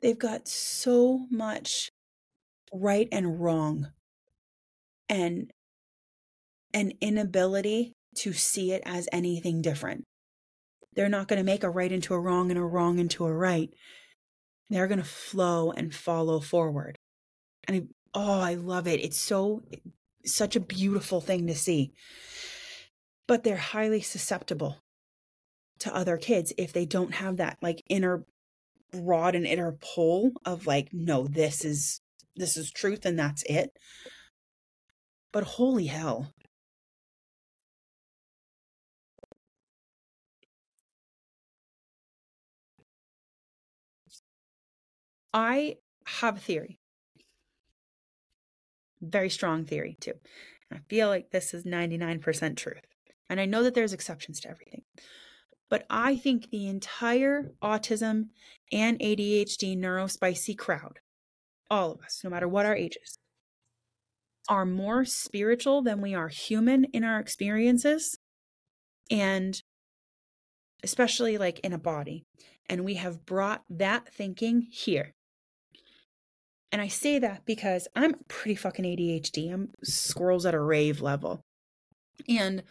They've 0.00 0.16
got 0.16 0.46
so 0.46 1.26
much 1.28 1.88
right 2.72 3.08
and 3.10 3.40
wrong 3.40 3.88
and 5.08 5.50
an 6.72 6.92
inability 7.00 7.92
to 8.18 8.32
see 8.32 8.70
it 8.70 8.82
as 8.86 9.08
anything 9.10 9.62
different. 9.62 10.04
They're 10.94 11.08
not 11.08 11.26
going 11.26 11.38
to 11.38 11.44
make 11.44 11.64
a 11.64 11.70
right 11.70 11.90
into 11.90 12.14
a 12.14 12.20
wrong 12.20 12.52
and 12.52 12.58
a 12.58 12.62
wrong 12.62 13.00
into 13.00 13.24
a 13.26 13.32
right. 13.32 13.70
They're 14.70 14.86
going 14.86 15.02
to 15.02 15.04
flow 15.04 15.72
and 15.72 15.92
follow 15.92 16.38
forward. 16.38 16.96
And 17.66 17.76
I, 17.76 17.82
oh, 18.14 18.40
I 18.40 18.54
love 18.54 18.86
it. 18.86 19.00
It's 19.00 19.18
so, 19.18 19.62
such 20.24 20.56
a 20.56 20.60
beautiful 20.60 21.20
thing 21.20 21.46
to 21.46 21.54
see. 21.54 21.92
But 23.26 23.42
they're 23.42 23.56
highly 23.56 24.00
susceptible 24.00 24.78
to 25.80 25.94
other 25.94 26.16
kids 26.16 26.52
if 26.56 26.72
they 26.72 26.86
don't 26.86 27.14
have 27.14 27.36
that 27.36 27.58
like 27.60 27.82
inner 27.88 28.24
rod 28.94 29.34
and 29.34 29.46
inner 29.46 29.76
pull 29.94 30.32
of 30.44 30.66
like, 30.66 30.88
no, 30.92 31.26
this 31.26 31.64
is, 31.64 32.00
this 32.36 32.56
is 32.56 32.70
truth 32.70 33.04
and 33.04 33.18
that's 33.18 33.42
it. 33.44 33.70
But 35.32 35.44
holy 35.44 35.86
hell, 35.86 36.32
I 45.34 45.76
have 46.06 46.36
a 46.38 46.40
theory. 46.40 46.78
Very 49.08 49.30
strong 49.30 49.64
theory, 49.64 49.96
too. 50.00 50.14
I 50.72 50.78
feel 50.88 51.08
like 51.08 51.30
this 51.30 51.54
is 51.54 51.64
99% 51.64 52.56
truth. 52.56 52.84
And 53.28 53.40
I 53.40 53.46
know 53.46 53.62
that 53.62 53.74
there's 53.74 53.92
exceptions 53.92 54.40
to 54.40 54.50
everything. 54.50 54.82
But 55.68 55.84
I 55.90 56.16
think 56.16 56.50
the 56.50 56.68
entire 56.68 57.50
autism 57.62 58.26
and 58.72 58.98
ADHD 59.00 59.76
neurospicy 59.76 60.56
crowd, 60.56 61.00
all 61.70 61.92
of 61.92 62.02
us, 62.02 62.20
no 62.22 62.30
matter 62.30 62.46
what 62.48 62.66
our 62.66 62.76
ages, 62.76 63.18
are 64.48 64.64
more 64.64 65.04
spiritual 65.04 65.82
than 65.82 66.00
we 66.00 66.14
are 66.14 66.28
human 66.28 66.84
in 66.92 67.02
our 67.02 67.18
experiences. 67.18 68.16
And 69.10 69.60
especially 70.84 71.36
like 71.36 71.58
in 71.60 71.72
a 71.72 71.78
body. 71.78 72.24
And 72.68 72.84
we 72.84 72.94
have 72.94 73.26
brought 73.26 73.64
that 73.68 74.12
thinking 74.12 74.68
here. 74.70 75.15
And 76.72 76.82
I 76.82 76.88
say 76.88 77.18
that 77.18 77.46
because 77.46 77.88
I'm 77.94 78.14
pretty 78.28 78.56
fucking 78.56 78.84
ADHD. 78.84 79.52
I'm 79.52 79.70
squirrels 79.84 80.46
at 80.46 80.54
a 80.54 80.60
rave 80.60 81.00
level. 81.00 81.40
And 82.28 82.62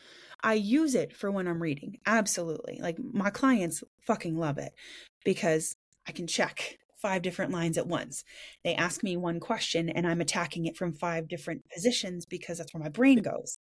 I 0.44 0.54
use 0.54 0.96
it 0.96 1.16
for 1.16 1.32
when 1.32 1.48
I'm 1.48 1.62
reading. 1.62 1.98
Absolutely. 2.06 2.80
Like 2.82 2.98
my 3.00 3.30
clients 3.30 3.84
fucking 4.06 4.38
love 4.38 4.58
it 4.58 4.74
because 5.24 5.76
I 6.08 6.12
can 6.12 6.28
check 6.28 6.78
five 7.02 7.22
different 7.22 7.52
lines 7.52 7.78
at 7.78 7.88
once. 7.88 8.24
They 8.64 8.76
ask 8.76 9.04
me 9.04 9.18
one 9.18 9.40
question 9.40 9.90
and 9.90 10.06
I'm 10.08 10.22
attacking 10.22 10.66
it 10.66 10.78
from 10.78 10.94
five 10.94 11.28
different 11.28 11.64
positions 11.74 12.26
because 12.26 12.58
that's 12.58 12.74
where 12.74 12.84
my 12.84 12.90
brain 12.90 13.22
goes. 13.22 13.58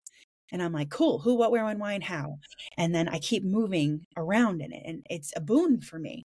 And 0.51 0.61
I'm 0.61 0.73
like, 0.73 0.89
cool, 0.89 1.19
who, 1.19 1.35
what, 1.35 1.51
where, 1.51 1.63
when, 1.63 1.79
why, 1.79 1.93
and 1.93 2.03
how. 2.03 2.37
And 2.77 2.93
then 2.93 3.07
I 3.07 3.19
keep 3.19 3.43
moving 3.43 4.05
around 4.17 4.61
in 4.61 4.73
it. 4.73 4.83
And 4.85 5.05
it's 5.09 5.31
a 5.35 5.41
boon 5.41 5.81
for 5.81 5.97
me. 5.97 6.23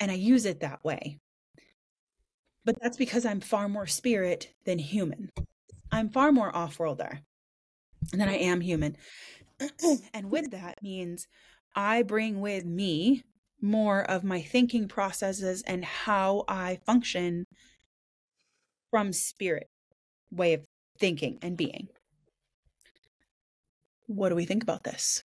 And 0.00 0.10
I 0.10 0.14
use 0.14 0.46
it 0.46 0.60
that 0.60 0.82
way. 0.82 1.18
But 2.64 2.80
that's 2.80 2.96
because 2.96 3.24
I'm 3.24 3.40
far 3.40 3.68
more 3.68 3.86
spirit 3.86 4.52
than 4.64 4.78
human. 4.78 5.30
I'm 5.92 6.08
far 6.08 6.32
more 6.32 6.54
off 6.54 6.78
worlder 6.78 7.20
than 8.12 8.28
I 8.28 8.36
am 8.36 8.60
human. 8.60 8.96
and 10.14 10.30
with 10.30 10.50
that 10.50 10.82
means 10.82 11.28
I 11.74 12.02
bring 12.02 12.40
with 12.40 12.64
me 12.64 13.24
more 13.60 14.02
of 14.02 14.24
my 14.24 14.40
thinking 14.40 14.88
processes 14.88 15.62
and 15.66 15.84
how 15.84 16.44
I 16.48 16.78
function 16.86 17.44
from 18.90 19.12
spirit 19.12 19.68
way 20.30 20.54
of 20.54 20.64
thinking 20.98 21.38
and 21.42 21.56
being. 21.56 21.88
What 24.06 24.30
do 24.30 24.34
we 24.34 24.44
think 24.44 24.62
about 24.62 24.84
this? 24.84 25.22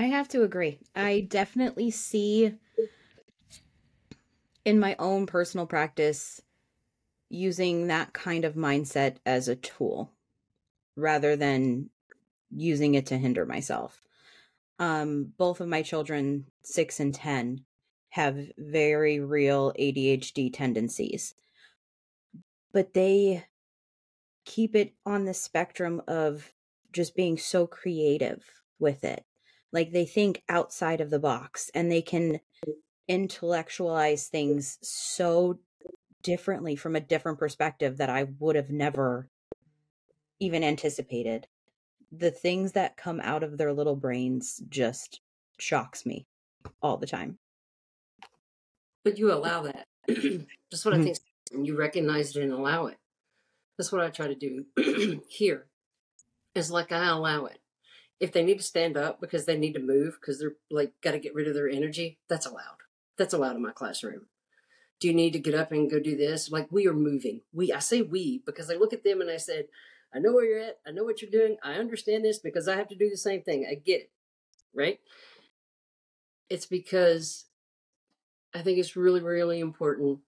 I 0.00 0.04
have 0.04 0.28
to 0.28 0.44
agree. 0.44 0.78
I 0.96 1.20
definitely 1.28 1.90
see 1.90 2.54
in 4.64 4.80
my 4.80 4.96
own 4.98 5.26
personal 5.26 5.66
practice 5.66 6.40
using 7.28 7.88
that 7.88 8.14
kind 8.14 8.46
of 8.46 8.54
mindset 8.54 9.16
as 9.26 9.46
a 9.46 9.56
tool 9.56 10.10
rather 10.96 11.36
than 11.36 11.90
using 12.50 12.94
it 12.94 13.04
to 13.06 13.18
hinder 13.18 13.44
myself. 13.44 14.00
Um, 14.78 15.34
both 15.36 15.60
of 15.60 15.68
my 15.68 15.82
children, 15.82 16.46
six 16.62 16.98
and 16.98 17.14
10, 17.14 17.66
have 18.08 18.38
very 18.56 19.20
real 19.20 19.74
ADHD 19.78 20.50
tendencies, 20.50 21.34
but 22.72 22.94
they 22.94 23.44
keep 24.46 24.74
it 24.74 24.94
on 25.04 25.26
the 25.26 25.34
spectrum 25.34 26.00
of 26.08 26.54
just 26.90 27.14
being 27.14 27.36
so 27.36 27.66
creative 27.66 28.42
with 28.78 29.04
it 29.04 29.26
like 29.72 29.92
they 29.92 30.04
think 30.04 30.42
outside 30.48 31.00
of 31.00 31.10
the 31.10 31.18
box 31.18 31.70
and 31.74 31.90
they 31.90 32.02
can 32.02 32.40
intellectualize 33.08 34.28
things 34.28 34.78
so 34.82 35.58
differently 36.22 36.76
from 36.76 36.96
a 36.96 37.00
different 37.00 37.38
perspective 37.38 37.96
that 37.98 38.10
I 38.10 38.28
would 38.38 38.56
have 38.56 38.70
never 38.70 39.28
even 40.38 40.64
anticipated. 40.64 41.46
The 42.12 42.30
things 42.30 42.72
that 42.72 42.96
come 42.96 43.20
out 43.22 43.42
of 43.42 43.58
their 43.58 43.72
little 43.72 43.96
brains 43.96 44.62
just 44.68 45.20
shocks 45.58 46.04
me 46.04 46.26
all 46.82 46.96
the 46.96 47.06
time. 47.06 47.38
But 49.04 49.18
you 49.18 49.32
allow 49.32 49.62
that. 49.62 49.86
That's 50.08 50.84
what 50.84 50.94
I 50.94 50.98
mm-hmm. 50.98 51.04
think. 51.04 51.18
You 51.66 51.76
recognize 51.76 52.36
it 52.36 52.42
and 52.42 52.52
allow 52.52 52.86
it. 52.86 52.98
That's 53.78 53.90
what 53.90 54.02
I 54.02 54.10
try 54.10 54.28
to 54.28 54.34
do 54.34 55.22
here. 55.28 55.66
Is 56.54 56.70
like 56.70 56.92
I 56.92 57.08
allow 57.08 57.46
it 57.46 57.59
if 58.20 58.32
they 58.32 58.44
need 58.44 58.58
to 58.58 58.64
stand 58.64 58.96
up 58.96 59.20
because 59.20 59.46
they 59.46 59.56
need 59.56 59.72
to 59.72 59.80
move 59.80 60.18
because 60.20 60.38
they're 60.38 60.56
like 60.70 60.92
got 61.02 61.12
to 61.12 61.18
get 61.18 61.34
rid 61.34 61.48
of 61.48 61.54
their 61.54 61.68
energy, 61.68 62.18
that's 62.28 62.46
allowed. 62.46 62.76
That's 63.16 63.32
allowed 63.32 63.56
in 63.56 63.62
my 63.62 63.72
classroom. 63.72 64.26
Do 65.00 65.08
you 65.08 65.14
need 65.14 65.32
to 65.32 65.38
get 65.38 65.54
up 65.54 65.72
and 65.72 65.90
go 65.90 65.98
do 65.98 66.16
this? 66.16 66.50
Like 66.50 66.70
we 66.70 66.86
are 66.86 66.92
moving. 66.92 67.40
We 67.52 67.72
I 67.72 67.78
say 67.78 68.02
we 68.02 68.42
because 68.44 68.70
I 68.70 68.74
look 68.74 68.92
at 68.92 69.02
them 69.02 69.22
and 69.22 69.30
I 69.30 69.38
said, 69.38 69.66
I 70.14 70.18
know 70.18 70.32
where 70.32 70.44
you're 70.44 70.60
at. 70.60 70.80
I 70.86 70.90
know 70.90 71.04
what 71.04 71.22
you're 71.22 71.30
doing. 71.30 71.56
I 71.64 71.74
understand 71.74 72.24
this 72.24 72.38
because 72.38 72.68
I 72.68 72.76
have 72.76 72.88
to 72.88 72.94
do 72.94 73.08
the 73.08 73.16
same 73.16 73.42
thing. 73.42 73.66
I 73.68 73.74
get 73.74 74.02
it. 74.02 74.10
Right? 74.74 75.00
It's 76.50 76.66
because 76.66 77.46
I 78.54 78.60
think 78.60 78.78
it's 78.78 78.96
really, 78.96 79.20
really 79.20 79.60
important 79.60 80.18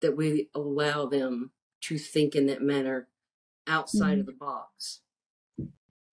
that 0.00 0.16
we 0.16 0.48
allow 0.54 1.06
them 1.06 1.52
to 1.82 1.98
think 1.98 2.34
in 2.34 2.46
that 2.46 2.62
manner 2.62 3.06
outside 3.66 4.12
mm-hmm. 4.12 4.20
of 4.20 4.26
the 4.26 4.32
box 4.32 5.00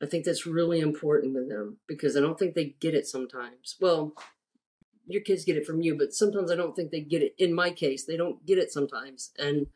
I 0.01 0.05
think 0.05 0.25
that's 0.25 0.45
really 0.45 0.79
important 0.79 1.33
with 1.33 1.49
them 1.49 1.77
because 1.87 2.15
I 2.15 2.19
don't 2.19 2.37
think 2.37 2.53
they 2.53 2.75
get 2.79 2.93
it 2.93 3.07
sometimes. 3.07 3.75
Well, 3.81 4.13
your 5.07 5.21
kids 5.21 5.45
get 5.45 5.57
it 5.57 5.65
from 5.65 5.81
you, 5.81 5.97
but 5.97 6.13
sometimes 6.13 6.51
I 6.51 6.55
don't 6.55 6.75
think 6.75 6.91
they 6.91 7.01
get 7.01 7.23
it. 7.23 7.33
In 7.37 7.53
my 7.53 7.71
case, 7.71 8.05
they 8.05 8.17
don't 8.17 8.45
get 8.45 8.57
it 8.57 8.71
sometimes. 8.71 9.31
And 9.39 9.67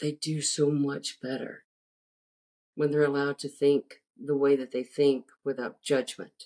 they 0.00 0.12
do 0.12 0.40
so 0.40 0.70
much 0.70 1.20
better 1.20 1.64
when 2.74 2.90
they're 2.90 3.04
allowed 3.04 3.38
to 3.40 3.48
think 3.48 4.00
the 4.18 4.36
way 4.36 4.56
that 4.56 4.72
they 4.72 4.82
think 4.82 5.26
without 5.44 5.82
judgment. 5.82 6.44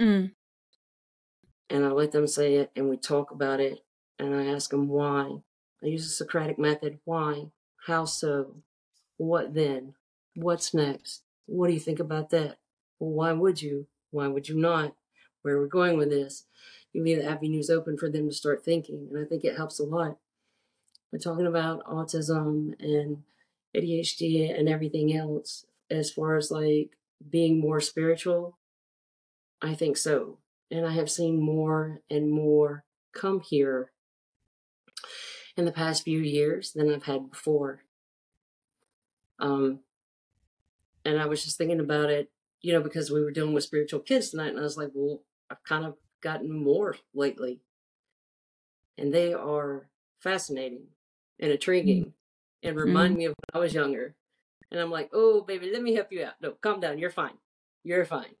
Mm. 0.00 0.32
And 1.68 1.84
I 1.84 1.88
let 1.88 2.10
them 2.10 2.26
say 2.26 2.54
it 2.54 2.70
and 2.74 2.88
we 2.88 2.96
talk 2.96 3.30
about 3.30 3.60
it 3.60 3.84
and 4.18 4.34
I 4.34 4.46
ask 4.46 4.70
them 4.70 4.88
why. 4.88 5.42
I 5.82 5.86
use 5.86 6.04
the 6.04 6.10
Socratic 6.10 6.58
method. 6.58 6.98
Why? 7.04 7.46
How 7.86 8.04
so? 8.04 8.56
What 9.16 9.54
then? 9.54 9.94
What's 10.34 10.74
next? 10.74 11.22
What 11.46 11.68
do 11.68 11.74
you 11.74 11.80
think 11.80 12.00
about 12.00 12.30
that? 12.30 12.58
Well, 12.98 13.10
why 13.10 13.32
would 13.32 13.60
you? 13.62 13.86
Why 14.10 14.28
would 14.28 14.48
you 14.48 14.56
not? 14.56 14.94
Where 15.42 15.56
are 15.56 15.62
we 15.62 15.68
going 15.68 15.96
with 15.96 16.10
this? 16.10 16.44
You 16.92 17.02
leave 17.02 17.18
the 17.18 17.30
avenues 17.30 17.70
open 17.70 17.96
for 17.96 18.10
them 18.10 18.28
to 18.28 18.34
start 18.34 18.64
thinking. 18.64 19.08
And 19.10 19.24
I 19.24 19.28
think 19.28 19.44
it 19.44 19.56
helps 19.56 19.78
a 19.78 19.84
lot. 19.84 20.18
We're 21.12 21.18
talking 21.18 21.46
about 21.46 21.84
autism 21.84 22.74
and 22.80 23.22
ADHD 23.74 24.56
and 24.56 24.68
everything 24.68 25.14
else 25.16 25.66
as 25.90 26.10
far 26.10 26.36
as 26.36 26.50
like 26.50 26.96
being 27.28 27.60
more 27.60 27.80
spiritual. 27.80 28.58
I 29.60 29.74
think 29.74 29.96
so. 29.96 30.38
And 30.70 30.86
I 30.86 30.92
have 30.92 31.10
seen 31.10 31.40
more 31.40 32.00
and 32.08 32.30
more 32.30 32.84
come 33.12 33.40
here 33.40 33.90
in 35.56 35.64
the 35.64 35.72
past 35.72 36.04
few 36.04 36.20
years 36.20 36.72
than 36.72 36.92
I've 36.92 37.04
had 37.04 37.30
before. 37.30 37.82
Um, 39.38 39.80
and 41.04 41.18
I 41.18 41.26
was 41.26 41.44
just 41.44 41.58
thinking 41.58 41.80
about 41.80 42.10
it, 42.10 42.30
you 42.60 42.72
know, 42.72 42.82
because 42.82 43.10
we 43.10 43.22
were 43.22 43.30
dealing 43.30 43.54
with 43.54 43.64
spiritual 43.64 44.00
kids 44.00 44.30
tonight, 44.30 44.50
and 44.50 44.58
I 44.58 44.62
was 44.62 44.76
like, 44.76 44.90
well, 44.94 45.22
I've 45.50 45.62
kind 45.64 45.84
of 45.84 45.94
gotten 46.22 46.52
more 46.52 46.96
lately. 47.14 47.60
And 48.98 49.12
they 49.12 49.32
are 49.32 49.88
fascinating 50.20 50.88
and 51.38 51.50
mm. 51.50 51.54
intriguing 51.54 52.12
and 52.62 52.76
remind 52.76 53.12
mm-hmm. 53.12 53.18
me 53.18 53.24
of 53.26 53.30
when 53.30 53.60
I 53.60 53.64
was 53.64 53.74
younger. 53.74 54.14
And 54.70 54.80
I'm 54.80 54.90
like, 54.90 55.10
oh, 55.12 55.40
baby, 55.40 55.70
let 55.72 55.82
me 55.82 55.94
help 55.94 56.12
you 56.12 56.24
out. 56.24 56.34
No, 56.40 56.52
calm 56.52 56.80
down. 56.80 56.98
You're 56.98 57.10
fine. 57.10 57.34
You're 57.82 58.04
fine. 58.04 58.34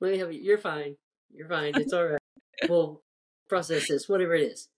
Let 0.00 0.12
me 0.12 0.18
help 0.18 0.32
you. 0.32 0.40
You're 0.40 0.58
fine. 0.58 0.96
You're 1.32 1.48
fine. 1.48 1.72
It's 1.76 1.92
all 1.92 2.04
right. 2.04 2.20
We'll 2.68 3.02
process 3.48 3.88
this, 3.88 4.08
whatever 4.08 4.34
it 4.34 4.42
is. 4.42 4.68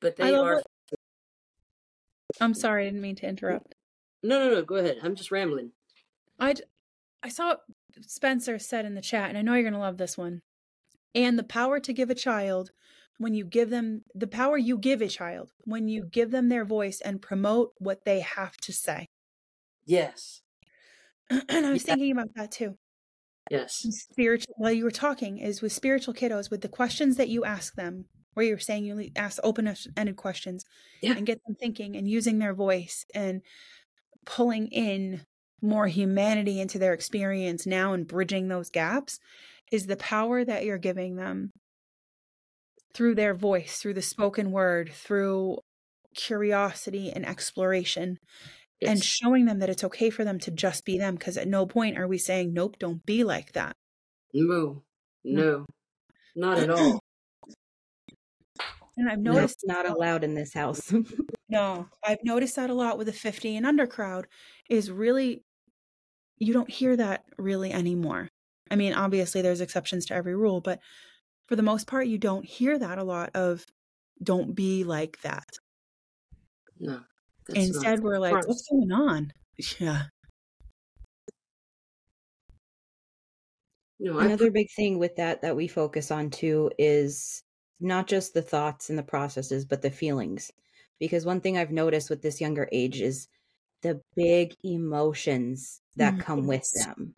But 0.00 0.16
they 0.16 0.34
are. 0.34 0.58
it. 0.58 0.66
I'm 2.40 2.54
sorry, 2.54 2.84
I 2.84 2.86
didn't 2.86 3.00
mean 3.00 3.16
to 3.16 3.28
interrupt. 3.28 3.74
No, 4.22 4.38
no, 4.38 4.54
no. 4.54 4.62
Go 4.62 4.76
ahead. 4.76 4.98
I'm 5.02 5.14
just 5.14 5.30
rambling. 5.30 5.72
I 6.40 6.54
I 7.22 7.28
saw 7.28 7.48
what 7.48 7.60
Spencer 8.02 8.58
said 8.58 8.84
in 8.84 8.94
the 8.94 9.00
chat, 9.02 9.28
and 9.28 9.38
I 9.38 9.42
know 9.42 9.54
you're 9.54 9.64
gonna 9.64 9.78
love 9.78 9.98
this 9.98 10.16
one. 10.16 10.42
And 11.14 11.38
the 11.38 11.44
power 11.44 11.80
to 11.80 11.92
give 11.92 12.10
a 12.10 12.14
child 12.14 12.70
when 13.18 13.34
you 13.34 13.44
give 13.44 13.68
them 13.70 14.02
the 14.14 14.26
power 14.26 14.56
you 14.56 14.78
give 14.78 15.02
a 15.02 15.08
child 15.08 15.50
when 15.64 15.88
you 15.88 16.04
give 16.04 16.30
them 16.30 16.48
their 16.48 16.64
voice 16.64 17.00
and 17.00 17.20
promote 17.20 17.72
what 17.78 18.04
they 18.04 18.20
have 18.20 18.56
to 18.58 18.72
say. 18.72 19.06
Yes. 19.84 20.40
and 21.30 21.66
I 21.66 21.72
was 21.72 21.84
Yeah. 21.84 21.94
thinking 21.94 22.12
about 22.12 22.28
that 22.36 22.50
too. 22.52 22.78
Yes. 23.50 23.74
Spiritual 24.10 24.54
while 24.58 24.72
you 24.72 24.84
were 24.84 24.90
talking 24.90 25.38
is 25.38 25.60
with 25.60 25.72
spiritual 25.72 26.14
kiddos 26.14 26.50
with 26.50 26.60
the 26.62 26.68
questions 26.68 27.16
that 27.16 27.28
you 27.28 27.44
ask 27.44 27.74
them, 27.74 28.06
where 28.34 28.46
you're 28.46 28.58
saying 28.58 28.84
you 28.84 29.10
ask 29.16 29.38
open-ended 29.42 30.16
questions 30.16 30.64
Yeah. 31.02 31.14
and 31.16 31.26
get 31.26 31.40
them 31.44 31.56
thinking 31.56 31.96
and 31.96 32.08
using 32.08 32.38
their 32.38 32.54
voice 32.54 33.04
and 33.14 33.42
pulling 34.24 34.68
in 34.68 35.26
more 35.62 35.86
humanity 35.86 36.60
into 36.60 36.78
their 36.78 36.94
experience 36.94 37.66
now 37.66 37.92
and 37.92 38.06
bridging 38.06 38.48
those 38.48 38.70
gaps 38.70 39.18
is 39.70 39.86
the 39.86 39.96
power 39.96 40.44
that 40.44 40.64
you're 40.64 40.78
giving 40.78 41.16
them 41.16 41.50
through 42.94 43.14
their 43.14 43.34
voice, 43.34 43.78
through 43.78 43.94
the 43.94 44.02
spoken 44.02 44.50
word, 44.50 44.92
through 44.92 45.58
curiosity 46.14 47.10
and 47.10 47.26
exploration, 47.26 48.18
and 48.82 49.02
showing 49.02 49.44
them 49.44 49.60
that 49.60 49.68
it's 49.68 49.84
okay 49.84 50.10
for 50.10 50.24
them 50.24 50.38
to 50.40 50.50
just 50.50 50.84
be 50.84 50.98
them. 50.98 51.14
Because 51.14 51.36
at 51.36 51.46
no 51.46 51.66
point 51.66 51.98
are 51.98 52.08
we 52.08 52.18
saying, 52.18 52.52
nope, 52.52 52.76
don't 52.78 53.04
be 53.06 53.22
like 53.22 53.52
that. 53.52 53.76
No. 54.32 54.82
No. 55.24 55.66
Not 56.34 56.58
at 56.58 56.70
all. 56.70 57.00
And 58.96 59.08
I've 59.08 59.20
noticed 59.20 59.60
it's 59.62 59.64
not 59.64 59.88
allowed 59.88 60.24
in 60.24 60.34
this 60.34 60.52
house. 60.52 60.92
No, 61.50 61.88
I've 62.06 62.22
noticed 62.22 62.54
that 62.56 62.70
a 62.70 62.74
lot 62.74 62.96
with 62.96 63.08
the 63.08 63.12
50 63.12 63.56
and 63.56 63.66
under 63.66 63.84
crowd 63.86 64.28
is 64.68 64.88
really, 64.88 65.42
you 66.40 66.54
don't 66.54 66.70
hear 66.70 66.96
that 66.96 67.24
really 67.38 67.72
anymore. 67.72 68.28
I 68.70 68.76
mean, 68.76 68.94
obviously 68.94 69.42
there's 69.42 69.60
exceptions 69.60 70.06
to 70.06 70.14
every 70.14 70.34
rule, 70.34 70.60
but 70.60 70.80
for 71.46 71.54
the 71.54 71.62
most 71.62 71.86
part, 71.86 72.06
you 72.06 72.18
don't 72.18 72.44
hear 72.44 72.78
that 72.78 72.98
a 72.98 73.04
lot 73.04 73.30
of 73.34 73.66
don't 74.22 74.54
be 74.54 74.82
like 74.82 75.20
that. 75.22 75.48
No. 76.78 77.00
That's 77.46 77.68
not 77.68 77.76
Instead, 77.76 78.02
we're 78.02 78.18
like, 78.18 78.46
what's 78.48 78.66
going 78.68 78.90
on? 78.90 79.32
Yeah. 79.78 80.04
No, 83.98 84.18
I 84.18 84.24
Another 84.24 84.50
big 84.50 84.68
thing 84.74 84.98
with 84.98 85.16
that 85.16 85.42
that 85.42 85.54
we 85.54 85.68
focus 85.68 86.10
on 86.10 86.30
too 86.30 86.70
is 86.78 87.42
not 87.78 88.06
just 88.06 88.32
the 88.32 88.40
thoughts 88.40 88.88
and 88.88 88.98
the 88.98 89.02
processes, 89.02 89.66
but 89.66 89.82
the 89.82 89.90
feelings. 89.90 90.50
Because 90.98 91.26
one 91.26 91.42
thing 91.42 91.58
I've 91.58 91.70
noticed 91.70 92.08
with 92.08 92.22
this 92.22 92.40
younger 92.40 92.70
age 92.72 93.02
is 93.02 93.28
the 93.82 94.00
big 94.16 94.54
emotions 94.64 95.79
that 95.96 96.18
Mm, 96.18 96.20
come 96.20 96.46
with 96.46 96.70
them 96.72 97.14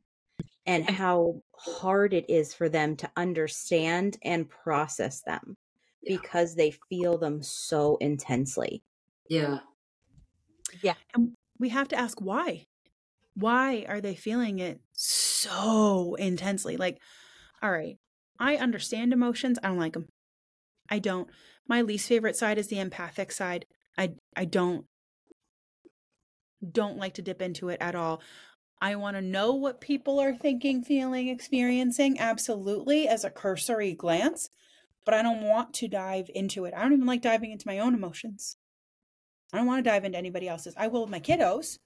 and 0.66 0.88
how 0.88 1.42
hard 1.56 2.14
it 2.14 2.30
is 2.30 2.54
for 2.54 2.68
them 2.68 2.96
to 2.96 3.10
understand 3.16 4.18
and 4.22 4.48
process 4.50 5.22
them 5.22 5.56
Yeah. 6.02 6.18
because 6.18 6.54
they 6.56 6.72
feel 6.90 7.18
them 7.18 7.42
so 7.42 7.96
intensely. 7.98 8.84
Yeah. 9.28 9.60
Yeah. 10.82 10.94
And 11.14 11.34
we 11.58 11.68
have 11.70 11.88
to 11.88 11.96
ask 11.96 12.20
why. 12.20 12.66
Why 13.34 13.86
are 13.88 14.00
they 14.00 14.16
feeling 14.16 14.60
it 14.60 14.80
so 14.92 16.16
intensely? 16.16 16.76
Like, 16.76 17.00
all 17.62 17.72
right, 17.72 17.98
I 18.38 18.56
understand 18.56 19.12
emotions. 19.12 19.58
I 19.62 19.68
don't 19.68 19.78
like 19.78 19.94
them. 19.94 20.08
I 20.90 20.98
don't. 21.00 21.30
My 21.68 21.82
least 21.82 22.08
favorite 22.08 22.36
side 22.36 22.58
is 22.58 22.68
the 22.68 22.80
empathic 22.80 23.32
side. 23.32 23.66
I 23.98 24.16
I 24.36 24.46
don't 24.46 24.86
don't 26.70 26.96
like 26.96 27.14
to 27.14 27.22
dip 27.22 27.42
into 27.42 27.68
it 27.68 27.78
at 27.80 27.94
all. 27.94 28.22
I 28.82 28.96
want 28.96 29.16
to 29.16 29.22
know 29.22 29.54
what 29.54 29.80
people 29.80 30.18
are 30.18 30.34
thinking, 30.34 30.82
feeling, 30.82 31.28
experiencing 31.28 32.18
absolutely 32.18 33.06
as 33.06 33.22
a 33.22 33.30
cursory 33.30 33.92
glance, 33.92 34.50
but 35.04 35.14
I 35.14 35.22
don't 35.22 35.42
want 35.42 35.72
to 35.74 35.86
dive 35.86 36.28
into 36.34 36.64
it. 36.64 36.74
I 36.76 36.82
don't 36.82 36.94
even 36.94 37.06
like 37.06 37.22
diving 37.22 37.52
into 37.52 37.68
my 37.68 37.78
own 37.78 37.94
emotions. 37.94 38.56
I 39.52 39.58
don't 39.58 39.68
want 39.68 39.84
to 39.84 39.88
dive 39.88 40.04
into 40.04 40.18
anybody 40.18 40.48
else's. 40.48 40.74
I 40.76 40.88
will 40.88 41.02
with 41.02 41.10
my 41.10 41.20
kiddos 41.20 41.78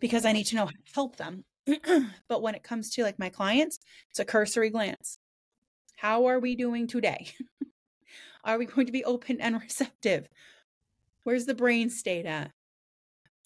because 0.00 0.26
I 0.26 0.32
need 0.32 0.44
to 0.48 0.56
know 0.56 0.66
how 0.66 0.72
to 0.72 0.94
help 0.94 1.16
them. 1.16 1.46
but 2.28 2.42
when 2.42 2.54
it 2.54 2.62
comes 2.62 2.90
to 2.90 3.04
like 3.04 3.18
my 3.18 3.30
clients, 3.30 3.78
it's 4.10 4.18
a 4.18 4.24
cursory 4.26 4.68
glance. 4.68 5.16
How 5.96 6.26
are 6.26 6.40
we 6.40 6.56
doing 6.56 6.86
today? 6.86 7.28
are 8.44 8.58
we 8.58 8.66
going 8.66 8.84
to 8.84 8.92
be 8.92 9.04
open 9.04 9.40
and 9.40 9.58
receptive? 9.58 10.28
Where's 11.22 11.46
the 11.46 11.54
brain 11.54 11.88
state 11.88 12.26
at? 12.26 12.50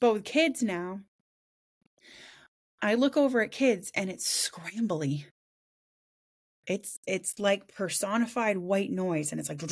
But 0.01 0.15
with 0.15 0.25
kids 0.25 0.65
now, 0.65 1.03
I 2.81 2.95
look 2.95 3.17
over 3.17 3.41
at 3.41 3.51
kids 3.51 3.91
and 3.95 4.09
it's 4.11 4.49
scrambly. 4.49 5.25
It's 6.67 6.99
it's 7.07 7.39
like 7.39 7.75
personified 7.75 8.59
white 8.59 8.91
noise 8.91 9.33
and 9.33 9.41
it's 9.41 9.49
like 9.49 9.63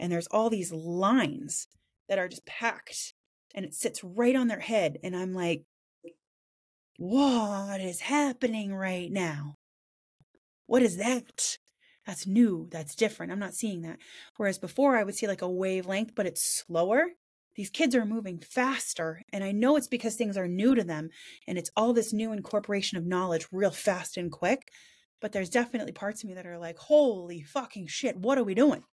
and 0.00 0.12
there's 0.12 0.26
all 0.28 0.48
these 0.48 0.72
lines 0.72 1.68
that 2.08 2.18
are 2.18 2.28
just 2.28 2.46
packed 2.46 3.12
and 3.54 3.64
it 3.64 3.74
sits 3.74 4.02
right 4.02 4.34
on 4.34 4.48
their 4.48 4.60
head 4.60 4.98
and 5.04 5.14
I'm 5.14 5.34
like 5.34 5.64
what 6.96 7.80
is 7.80 8.00
happening 8.00 8.74
right 8.74 9.10
now? 9.12 9.54
What 10.66 10.82
is 10.82 10.96
that? 10.96 11.58
That's 12.06 12.26
new. 12.26 12.66
That's 12.72 12.94
different. 12.94 13.30
I'm 13.30 13.38
not 13.38 13.54
seeing 13.54 13.82
that. 13.82 13.98
Whereas 14.36 14.58
before 14.58 14.96
I 14.96 15.04
would 15.04 15.14
see 15.14 15.28
like 15.28 15.42
a 15.42 15.48
wavelength, 15.48 16.14
but 16.14 16.26
it's 16.26 16.64
slower. 16.66 17.08
These 17.58 17.70
kids 17.70 17.96
are 17.96 18.04
moving 18.04 18.38
faster. 18.38 19.20
And 19.32 19.42
I 19.42 19.50
know 19.50 19.74
it's 19.74 19.88
because 19.88 20.14
things 20.14 20.36
are 20.36 20.46
new 20.46 20.76
to 20.76 20.84
them 20.84 21.10
and 21.48 21.58
it's 21.58 21.72
all 21.76 21.92
this 21.92 22.12
new 22.12 22.32
incorporation 22.32 22.96
of 22.96 23.04
knowledge 23.04 23.48
real 23.50 23.72
fast 23.72 24.16
and 24.16 24.30
quick. 24.30 24.70
But 25.20 25.32
there's 25.32 25.50
definitely 25.50 25.90
parts 25.90 26.22
of 26.22 26.28
me 26.28 26.36
that 26.36 26.46
are 26.46 26.56
like, 26.56 26.78
holy 26.78 27.42
fucking 27.42 27.88
shit, 27.88 28.16
what 28.16 28.38
are 28.38 28.44
we 28.44 28.54
doing? 28.54 28.84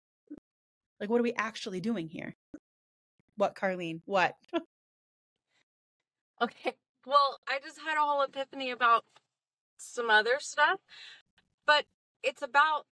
Like, 0.98 1.10
what 1.10 1.20
are 1.20 1.24
we 1.24 1.34
actually 1.34 1.80
doing 1.80 2.08
here? 2.08 2.36
What, 3.36 3.54
Carlene? 3.54 4.00
What? 4.06 4.34
Okay. 6.42 6.74
Well, 7.06 7.38
I 7.46 7.60
just 7.62 7.78
had 7.78 7.96
a 7.96 8.00
whole 8.00 8.20
epiphany 8.22 8.72
about 8.72 9.04
some 9.78 10.10
other 10.10 10.38
stuff, 10.40 10.80
but 11.64 11.84
it's 12.24 12.42
about 12.42 12.86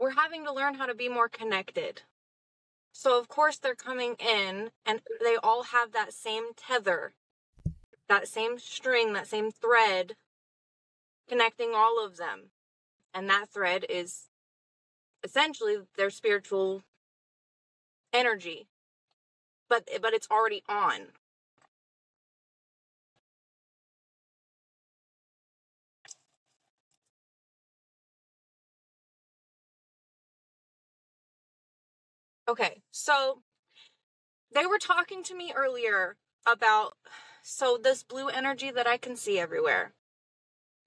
we're 0.00 0.10
having 0.10 0.46
to 0.46 0.52
learn 0.52 0.74
how 0.74 0.86
to 0.86 0.94
be 0.94 1.10
more 1.10 1.28
connected. 1.28 2.02
So, 2.96 3.18
of 3.18 3.26
course, 3.26 3.58
they're 3.58 3.74
coming 3.74 4.14
in 4.20 4.70
and 4.86 5.00
they 5.20 5.36
all 5.42 5.64
have 5.64 5.90
that 5.92 6.12
same 6.12 6.54
tether, 6.56 7.12
that 8.08 8.28
same 8.28 8.58
string, 8.60 9.12
that 9.14 9.26
same 9.26 9.50
thread 9.50 10.14
connecting 11.28 11.72
all 11.74 12.02
of 12.02 12.18
them. 12.18 12.50
And 13.12 13.28
that 13.28 13.48
thread 13.48 13.84
is 13.88 14.28
essentially 15.24 15.78
their 15.96 16.08
spiritual 16.08 16.82
energy. 18.12 18.68
But 19.68 19.88
but 20.00 20.14
it's 20.14 20.28
already 20.30 20.62
on. 20.68 21.08
Okay, 32.46 32.82
so 32.90 33.42
they 34.54 34.66
were 34.66 34.78
talking 34.78 35.22
to 35.24 35.34
me 35.34 35.52
earlier 35.56 36.16
about 36.46 36.92
so 37.42 37.78
this 37.82 38.02
blue 38.02 38.28
energy 38.28 38.70
that 38.70 38.86
I 38.86 38.96
can 38.98 39.16
see 39.16 39.38
everywhere. 39.38 39.92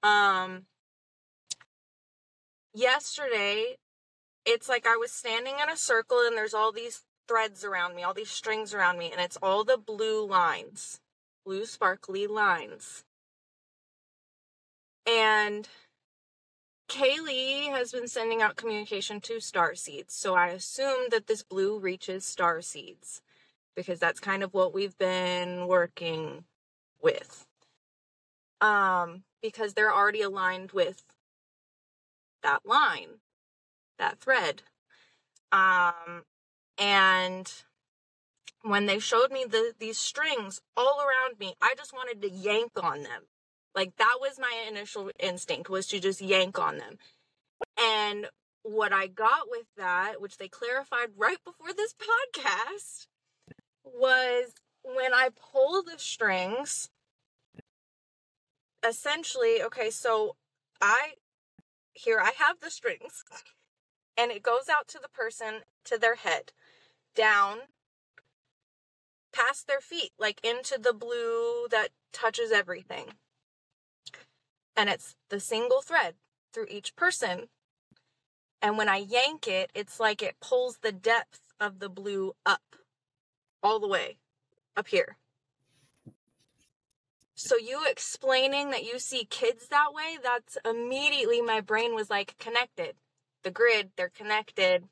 Um 0.04 0.66
yesterday 2.74 3.78
it's 4.46 4.70
like 4.70 4.86
I 4.86 4.96
was 4.96 5.12
standing 5.12 5.56
in 5.62 5.70
a 5.70 5.76
circle 5.76 6.22
and 6.26 6.38
there's 6.38 6.54
all 6.54 6.72
these 6.72 7.02
threads 7.28 7.66
around 7.66 7.96
me, 7.96 8.04
all 8.04 8.14
these 8.14 8.30
strings 8.30 8.74
around 8.74 8.98
me 9.00 9.12
and 9.12 9.20
it's 9.20 9.38
all 9.42 9.64
the 9.64 9.78
blue 9.78 10.26
lines. 10.26 11.00
Blue 11.46 11.66
sparkly 11.66 12.28
lines. 12.28 13.04
And 15.08 15.68
Kaylee 16.90 17.70
has 17.70 17.92
been 17.92 18.08
sending 18.08 18.42
out 18.42 18.56
communication 18.56 19.20
to 19.22 19.40
star 19.40 19.76
seeds. 19.76 20.14
So 20.14 20.36
I 20.36 20.48
assume 20.48 21.10
that 21.12 21.28
this 21.28 21.44
blue 21.44 21.80
reaches 21.80 22.26
star 22.26 22.62
seeds 22.62 23.22
because 23.76 24.00
that's 24.00 24.20
kind 24.20 24.44
of 24.44 24.54
what 24.54 24.74
we've 24.74 24.98
been 24.98 25.68
working 25.68 26.46
with. 27.02 27.46
Um 28.62 29.24
because 29.42 29.74
they're 29.74 29.94
already 29.94 30.22
aligned 30.22 30.72
with 30.72 31.04
that 32.44 32.66
line, 32.66 33.20
that 34.00 34.20
thread. 34.20 34.64
Um, 35.52 36.24
and 36.78 37.52
when 38.62 38.86
they 38.86 39.00
showed 39.00 39.32
me 39.32 39.46
the 39.46 39.74
these 39.80 39.98
strings 39.98 40.62
all 40.76 41.00
around 41.02 41.40
me, 41.40 41.56
I 41.62 41.74
just 41.78 41.94
wanted 41.94 42.22
to 42.22 42.30
yank 42.30 42.72
on 42.82 43.04
them. 43.04 43.24
Like 43.78 43.96
that 43.98 44.18
was 44.20 44.40
my 44.40 44.66
initial 44.68 45.12
instinct 45.20 45.70
was 45.70 45.86
to 45.90 46.00
just 46.00 46.20
yank 46.20 46.58
on 46.58 46.80
them. 46.80 46.98
And 47.80 48.26
what 48.64 48.92
I 48.92 49.06
got 49.06 49.52
with 49.52 49.68
that, 49.78 50.20
which 50.20 50.38
they 50.38 50.48
clarified 50.48 51.10
right 51.16 51.38
before 51.46 51.74
this 51.74 51.94
podcast, 52.44 53.06
was 53.84 54.54
when 54.84 55.14
I 55.14 55.30
pull 55.30 55.84
the 55.84 56.00
strings, 56.00 56.90
essentially, 58.84 59.62
okay, 59.62 59.92
so 59.92 60.36
I 60.82 61.14
here 61.94 62.20
I 62.20 62.32
have 62.36 62.60
the 62.60 62.72
strings 62.72 63.24
and 64.18 64.32
it 64.32 64.42
goes 64.42 64.70
out 64.70 64.88
to 64.88 65.00
the 65.00 65.10
person 65.10 65.62
to 65.86 66.00
their 66.00 66.16
head, 66.16 66.52
down 67.14 67.60
past 69.32 69.68
their 69.68 69.82
feet, 69.82 70.14
like 70.18 70.44
into 70.44 70.80
the 70.82 70.94
blue 70.94 71.68
that 71.70 71.90
touches 72.12 72.52
everything. 72.52 73.14
And 74.78 74.90
it's 74.90 75.16
the 75.30 75.40
single 75.40 75.82
thread 75.82 76.14
through 76.54 76.68
each 76.70 76.96
person. 76.96 77.50
And 78.62 78.78
when 78.78 78.88
I 78.88 78.98
yank 78.98 79.48
it, 79.48 79.72
it's 79.74 80.00
like 80.00 80.22
it 80.22 80.40
pulls 80.40 80.78
the 80.78 80.92
depth 80.92 81.40
of 81.60 81.80
the 81.80 81.90
blue 81.90 82.34
up 82.46 82.76
all 83.64 83.80
the 83.80 83.88
way 83.88 84.18
up 84.76 84.88
here. 84.88 85.18
So 87.34 87.56
you 87.56 87.84
explaining 87.88 88.72
that 88.72 88.84
you 88.84 89.00
see 89.00 89.26
kids 89.26 89.68
that 89.68 89.94
way, 89.94 90.18
that's 90.22 90.58
immediately 90.66 91.42
my 91.42 91.62
brain 91.62 91.94
was 91.94 92.10
like 92.10 92.38
connected. 92.40 92.96
The 93.44 93.52
grid, 93.52 93.92
they're 93.96 94.10
connected. 94.10 94.86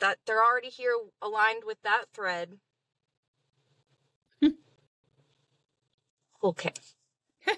That 0.00 0.18
they're 0.26 0.42
already 0.42 0.70
here 0.70 0.94
aligned 1.20 1.64
with 1.66 1.82
that 1.82 2.06
thread. 2.14 2.58
Okay. 6.42 6.72
I 7.48 7.54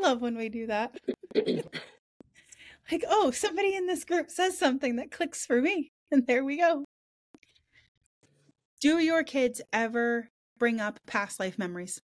love 0.00 0.20
when 0.20 0.36
we 0.36 0.48
do 0.48 0.66
that. 0.66 0.94
like, 2.90 3.04
oh, 3.08 3.30
somebody 3.30 3.74
in 3.74 3.86
this 3.86 4.04
group 4.04 4.30
says 4.30 4.58
something 4.58 4.96
that 4.96 5.10
clicks 5.10 5.46
for 5.46 5.60
me. 5.60 5.92
And 6.10 6.26
there 6.26 6.44
we 6.44 6.58
go. 6.58 6.84
Do 8.80 8.98
your 8.98 9.22
kids 9.22 9.60
ever 9.72 10.28
bring 10.58 10.80
up 10.80 10.98
past 11.06 11.38
life 11.38 11.58
memories? 11.58 12.00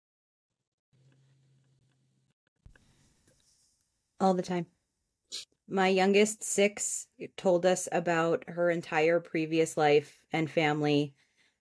All 4.20 4.35
the 4.35 4.42
time. 4.42 4.66
My 5.68 5.88
youngest, 5.88 6.44
six, 6.44 7.07
told 7.37 7.64
us 7.64 7.88
about 7.90 8.44
her 8.48 8.70
entire 8.70 9.20
previous 9.20 9.76
life 9.76 10.18
and 10.33 10.50
family 10.50 11.14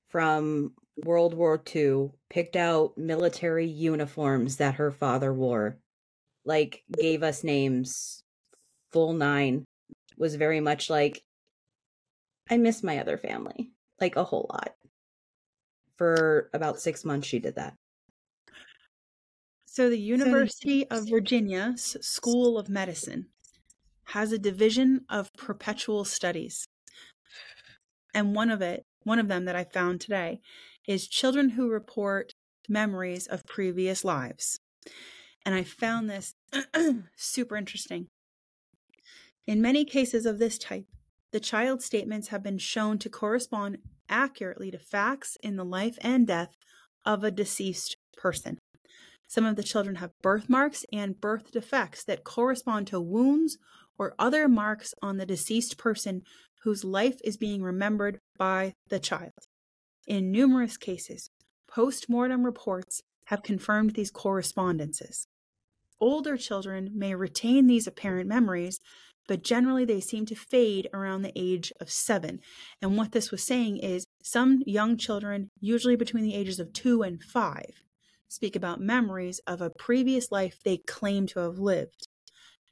from 0.09 0.73
World 0.97 1.33
War 1.33 1.61
II, 1.73 2.11
picked 2.29 2.55
out 2.55 2.97
military 2.97 3.67
uniforms 3.67 4.57
that 4.57 4.75
her 4.75 4.91
father 4.91 5.33
wore, 5.33 5.77
like 6.45 6.83
gave 6.91 7.23
us 7.23 7.43
names, 7.43 8.23
full 8.91 9.13
nine, 9.13 9.65
was 10.17 10.35
very 10.35 10.59
much 10.59 10.89
like, 10.89 11.23
I 12.49 12.57
miss 12.57 12.83
my 12.83 12.99
other 12.99 13.17
family, 13.17 13.71
like 13.99 14.15
a 14.15 14.23
whole 14.23 14.47
lot. 14.51 14.75
For 15.97 16.49
about 16.53 16.79
six 16.79 17.05
months, 17.05 17.27
she 17.27 17.39
did 17.39 17.55
that. 17.55 17.73
So, 19.65 19.89
the 19.89 19.99
University 19.99 20.87
of 20.89 21.09
Virginia's 21.09 21.97
School 22.01 22.59
of 22.59 22.69
Medicine 22.69 23.29
has 24.05 24.31
a 24.31 24.37
division 24.37 25.05
of 25.09 25.33
perceptual 25.33 26.05
studies. 26.05 26.67
And 28.13 28.35
one 28.35 28.51
of 28.51 28.61
it, 28.61 28.85
one 29.03 29.17
of 29.17 29.27
them 29.27 29.45
that 29.45 29.55
I 29.55 29.63
found 29.63 30.01
today, 30.01 30.41
is 30.87 31.07
children 31.07 31.49
who 31.49 31.69
report 31.69 32.33
memories 32.67 33.27
of 33.27 33.45
previous 33.45 34.03
lives. 34.03 34.59
And 35.45 35.53
I 35.55 35.63
found 35.63 36.09
this 36.09 36.33
super 37.15 37.55
interesting. 37.55 38.07
In 39.45 39.61
many 39.61 39.83
cases 39.83 40.25
of 40.25 40.39
this 40.39 40.57
type, 40.57 40.85
the 41.31 41.39
child's 41.39 41.85
statements 41.85 42.29
have 42.29 42.43
been 42.43 42.57
shown 42.57 42.97
to 42.99 43.09
correspond 43.09 43.79
accurately 44.09 44.71
to 44.71 44.77
facts 44.77 45.37
in 45.41 45.55
the 45.55 45.65
life 45.65 45.97
and 46.01 46.27
death 46.27 46.55
of 47.05 47.23
a 47.23 47.31
deceased 47.31 47.97
person. 48.15 48.59
Some 49.27 49.45
of 49.45 49.55
the 49.55 49.63
children 49.63 49.95
have 49.95 50.11
birthmarks 50.21 50.85
and 50.93 51.19
birth 51.19 51.51
defects 51.51 52.03
that 52.05 52.23
correspond 52.23 52.87
to 52.87 53.01
wounds 53.01 53.57
or 53.97 54.13
other 54.19 54.47
marks 54.47 54.93
on 55.01 55.17
the 55.17 55.25
deceased 55.25 55.77
person 55.77 56.21
whose 56.63 56.83
life 56.83 57.17
is 57.23 57.35
being 57.35 57.61
remembered 57.61 58.19
by 58.37 58.73
the 58.89 58.99
child. 58.99 59.33
In 60.07 60.31
numerous 60.31 60.77
cases, 60.77 61.29
post 61.67 62.09
mortem 62.09 62.45
reports 62.45 63.01
have 63.25 63.43
confirmed 63.43 63.91
these 63.91 64.11
correspondences. 64.11 65.27
Older 65.99 66.35
children 66.35 66.91
may 66.93 67.15
retain 67.15 67.67
these 67.67 67.87
apparent 67.87 68.27
memories, 68.27 68.79
but 69.27 69.43
generally 69.43 69.85
they 69.85 70.01
seem 70.01 70.25
to 70.25 70.35
fade 70.35 70.89
around 70.93 71.21
the 71.21 71.31
age 71.35 71.71
of 71.79 71.89
seven. 71.89 72.41
And 72.81 72.97
what 72.97 73.13
this 73.13 73.31
was 73.31 73.45
saying 73.45 73.77
is 73.77 74.05
some 74.21 74.61
young 74.65 74.97
children, 74.97 75.49
usually 75.61 75.95
between 75.95 76.25
the 76.25 76.35
ages 76.35 76.59
of 76.59 76.73
two 76.73 77.01
and 77.03 77.23
five, 77.23 77.83
speak 78.27 78.57
about 78.57 78.81
memories 78.81 79.39
of 79.47 79.61
a 79.61 79.69
previous 79.69 80.31
life 80.31 80.57
they 80.63 80.77
claim 80.77 81.27
to 81.27 81.39
have 81.39 81.59
lived. 81.59 82.07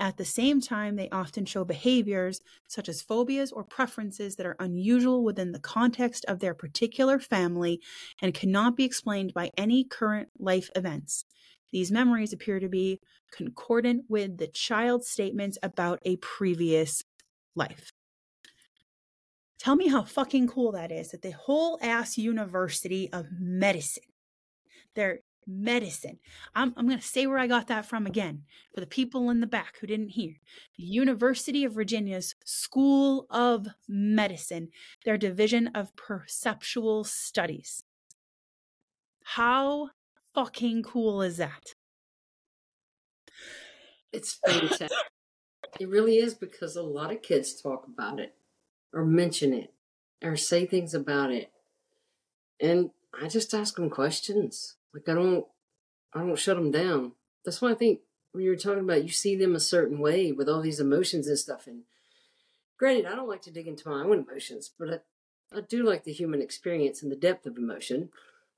At 0.01 0.17
the 0.17 0.25
same 0.25 0.61
time, 0.61 0.95
they 0.95 1.09
often 1.11 1.45
show 1.45 1.63
behaviors 1.63 2.41
such 2.67 2.89
as 2.89 3.03
phobias 3.03 3.51
or 3.51 3.63
preferences 3.63 4.35
that 4.35 4.47
are 4.47 4.55
unusual 4.57 5.23
within 5.23 5.51
the 5.51 5.59
context 5.59 6.25
of 6.27 6.39
their 6.39 6.55
particular 6.55 7.19
family 7.19 7.79
and 8.19 8.33
cannot 8.33 8.75
be 8.75 8.83
explained 8.83 9.31
by 9.31 9.51
any 9.55 9.83
current 9.83 10.29
life 10.39 10.71
events. 10.75 11.25
These 11.71 11.91
memories 11.91 12.33
appear 12.33 12.59
to 12.59 12.67
be 12.67 12.99
concordant 13.31 14.05
with 14.09 14.39
the 14.39 14.47
child's 14.47 15.07
statements 15.07 15.59
about 15.61 15.99
a 16.03 16.15
previous 16.15 17.03
life. 17.55 17.91
Tell 19.59 19.75
me 19.75 19.87
how 19.87 20.01
fucking 20.01 20.47
cool 20.47 20.71
that 20.71 20.91
is 20.91 21.11
that 21.11 21.21
the 21.21 21.29
whole 21.29 21.77
ass 21.79 22.17
University 22.17 23.07
of 23.13 23.27
Medicine, 23.39 24.01
they're 24.95 25.19
medicine. 25.47 26.19
I'm, 26.55 26.73
I'm 26.77 26.87
going 26.87 26.99
to 26.99 27.05
say 27.05 27.27
where 27.27 27.37
I 27.37 27.47
got 27.47 27.67
that 27.67 27.85
from 27.85 28.05
again 28.05 28.43
for 28.73 28.79
the 28.79 28.87
people 28.87 29.29
in 29.29 29.39
the 29.39 29.47
back 29.47 29.77
who 29.79 29.87
didn't 29.87 30.09
hear. 30.09 30.35
The 30.77 30.83
University 30.83 31.63
of 31.63 31.73
Virginia's 31.73 32.35
School 32.45 33.25
of 33.29 33.67
Medicine, 33.87 34.69
their 35.05 35.17
division 35.17 35.67
of 35.67 35.95
perceptual 35.95 37.03
studies. 37.03 37.83
How 39.23 39.89
fucking 40.33 40.83
cool 40.83 41.21
is 41.21 41.37
that? 41.37 41.75
It's 44.11 44.33
fantastic. 44.45 44.91
it 45.79 45.87
really 45.87 46.17
is 46.17 46.33
because 46.33 46.75
a 46.75 46.83
lot 46.83 47.11
of 47.11 47.21
kids 47.21 47.59
talk 47.59 47.87
about 47.87 48.19
it 48.19 48.35
or 48.93 49.05
mention 49.05 49.53
it 49.53 49.73
or 50.21 50.35
say 50.35 50.65
things 50.65 50.93
about 50.93 51.31
it. 51.31 51.51
And 52.59 52.91
I 53.19 53.27
just 53.27 53.53
ask 53.53 53.75
them 53.75 53.89
questions. 53.89 54.75
Like 54.93 55.07
I 55.07 55.13
don't, 55.13 55.45
I 56.13 56.19
don't 56.19 56.37
shut 56.37 56.57
them 56.57 56.71
down. 56.71 57.13
That's 57.45 57.61
why 57.61 57.71
I 57.71 57.75
think 57.75 58.01
when 58.31 58.43
you 58.43 58.49
were 58.49 58.55
talking 58.55 58.83
about, 58.83 59.03
you 59.03 59.09
see 59.09 59.35
them 59.35 59.55
a 59.55 59.59
certain 59.59 59.99
way 59.99 60.31
with 60.31 60.47
all 60.47 60.61
these 60.61 60.79
emotions 60.79 61.27
and 61.27 61.37
stuff. 61.37 61.67
And 61.67 61.83
granted, 62.77 63.05
I 63.05 63.15
don't 63.15 63.29
like 63.29 63.41
to 63.43 63.51
dig 63.51 63.67
into 63.67 63.89
my 63.89 64.03
own 64.03 64.25
emotions, 64.27 64.71
but 64.77 64.89
I, 64.89 65.57
I 65.57 65.61
do 65.61 65.83
like 65.83 66.03
the 66.03 66.13
human 66.13 66.41
experience 66.41 67.01
and 67.01 67.11
the 67.11 67.17
depth 67.17 67.45
of 67.45 67.57
emotion. 67.57 68.09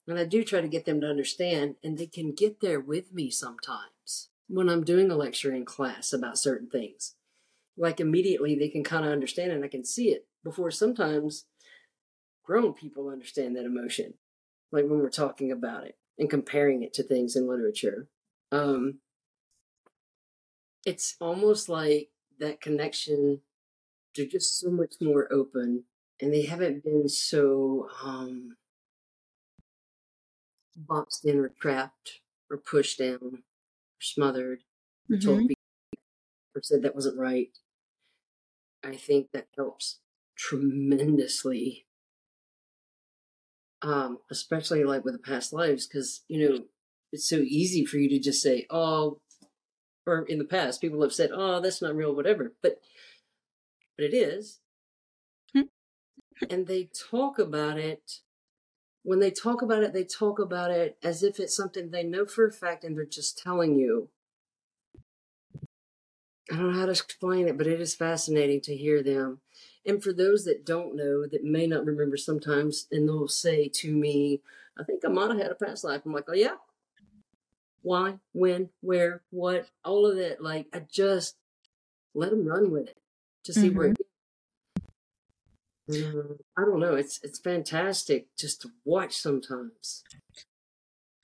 And 0.08 0.20
I 0.20 0.26
do 0.26 0.44
try 0.44 0.62
to 0.62 0.68
get 0.68 0.86
them 0.86 1.00
to 1.02 1.08
understand, 1.10 1.76
and 1.84 1.98
they 1.98 2.08
can 2.08 2.34
get 2.34 2.60
there 2.60 2.80
with 2.80 3.14
me 3.14 3.30
sometimes 3.30 4.30
when 4.48 4.70
I'm 4.70 4.84
doing 4.84 5.10
a 5.10 5.16
lecture 5.16 5.54
in 5.54 5.66
class 5.66 6.12
about 6.12 6.38
certain 6.38 6.70
things. 6.70 7.16
Like 7.78 8.00
immediately 8.00 8.56
they 8.56 8.68
can 8.68 8.84
kind 8.84 9.06
of 9.06 9.12
understand 9.12 9.52
and 9.52 9.64
I 9.64 9.70
can 9.70 9.86
see 9.86 10.10
it 10.10 10.28
before 10.44 10.70
sometimes 10.70 11.46
grown 12.44 12.74
people 12.74 13.08
understand 13.08 13.56
that 13.56 13.66
emotion, 13.66 14.16
like 14.72 14.84
when 14.84 15.00
we're 15.00 15.10
talking 15.10 15.52
about 15.52 15.86
it 15.86 15.96
and 16.18 16.30
comparing 16.30 16.84
it 16.84 16.94
to 16.94 17.04
things 17.04 17.36
in 17.36 17.48
literature. 17.48 18.08
Um, 18.52 19.00
it's 20.86 21.16
almost 21.20 21.70
like 21.70 22.10
that 22.40 22.62
connection 22.62 23.42
they're 24.16 24.26
just 24.26 24.60
so 24.60 24.70
much 24.70 24.96
more 25.02 25.32
open 25.32 25.84
and 26.22 26.34
they 26.34 26.44
haven't 26.44 26.84
been 26.84 27.08
so 27.10 27.90
um 28.04 28.56
boxed 30.76 31.26
in 31.26 31.40
or 31.40 31.50
trapped 31.50 32.22
or 32.50 32.58
pushed 32.58 33.00
down 33.00 33.20
or 33.22 33.40
smothered. 34.02 34.64
Or 35.10 35.18
told 35.18 35.52
or 36.56 36.62
said 36.62 36.82
that 36.84 36.96
wasn't 36.96 37.18
right. 37.18 37.58
I 38.84 38.96
think 38.96 39.32
that 39.32 39.48
helps 39.56 40.00
tremendously 40.36 41.88
um 43.84 44.20
especially 44.32 44.84
like 44.84 45.06
with 45.06 45.14
the 45.14 45.20
past 45.20 45.54
lives 45.54 45.88
because 45.88 46.24
you 46.30 46.50
know 46.50 46.66
it's 47.12 47.30
so 47.30 47.38
easy 47.38 47.86
for 47.86 47.98
you 47.98 48.10
to 48.10 48.20
just 48.20 48.42
say 48.42 48.66
oh 48.72 49.20
or 50.06 50.24
in 50.24 50.40
the 50.40 50.46
past, 50.46 50.82
people 50.82 51.02
have 51.02 51.14
said, 51.14 51.32
"Oh, 51.34 51.62
that's 51.62 51.82
not 51.82 51.96
real," 51.96 52.16
whatever. 52.16 52.54
But 52.62 52.82
but 53.98 54.06
it 54.06 54.14
is, 54.14 54.60
Hmm. 55.54 55.64
and 56.50 56.68
they 56.68 56.86
talk 57.12 57.40
about 57.40 57.78
it. 57.78 58.22
When 59.04 59.20
they 59.20 59.32
talk 59.32 59.62
about 59.62 59.84
it, 59.84 59.94
they 59.94 60.06
talk 60.06 60.40
about 60.40 60.72
it 60.72 60.98
as 61.04 61.24
if 61.24 61.40
it's 61.40 61.56
something 61.56 61.92
they 61.92 62.04
know 62.04 62.26
for 62.26 62.48
a 62.48 62.52
fact, 62.52 62.84
and 62.84 62.98
they're 62.98 63.06
just 63.06 63.38
telling 63.40 63.76
you. 63.78 64.10
I 66.52 66.56
don't 66.58 66.72
know 66.74 66.80
how 66.80 66.86
to 66.86 66.92
explain 66.92 67.50
it, 67.50 67.58
but 67.58 67.68
it 67.68 67.82
is 67.82 67.96
fascinating 67.96 68.62
to 68.62 68.78
hear 68.78 69.04
them. 69.04 69.42
And 69.86 70.02
for 70.02 70.14
those 70.14 70.46
that 70.46 70.66
don't 70.66 70.96
know, 70.96 71.26
that 71.28 71.44
may 71.44 71.68
not 71.68 71.86
remember 71.86 72.18
sometimes, 72.18 72.88
and 72.92 73.08
they'll 73.08 73.28
say 73.28 73.70
to 73.76 73.94
me, 73.94 74.42
I 74.80 74.84
think 74.84 75.04
I 75.06 75.10
might 75.10 75.30
have 75.30 75.40
had 75.40 75.52
a 75.52 75.56
past 75.56 75.84
life. 75.84 76.02
I'm 76.06 76.14
like, 76.14 76.26
oh, 76.28 76.34
yeah. 76.34 76.56
Why, 77.82 78.20
when, 78.32 78.70
where, 78.80 79.22
what, 79.30 79.68
all 79.84 80.06
of 80.06 80.16
that. 80.18 80.42
Like, 80.42 80.68
I 80.74 80.84
just 80.90 81.36
let 82.16 82.30
them 82.30 82.46
run 82.46 82.72
with 82.72 82.88
it 82.88 82.98
to 83.44 83.54
see 83.54 83.70
where 83.70 83.88
it 83.88 83.98
goes. 83.98 84.08
Mm, 85.90 86.38
I 86.58 86.62
don't 86.62 86.80
know. 86.80 86.96
It's 86.96 87.20
it's 87.24 87.40
fantastic 87.40 88.28
just 88.38 88.62
to 88.62 88.70
watch 88.86 89.18
sometimes. 89.18 90.04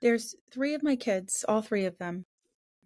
There's 0.01 0.35
three 0.51 0.73
of 0.73 0.83
my 0.83 0.97
kids, 0.97 1.45
all 1.47 1.61
three 1.61 1.85
of 1.85 1.97
them 1.97 2.25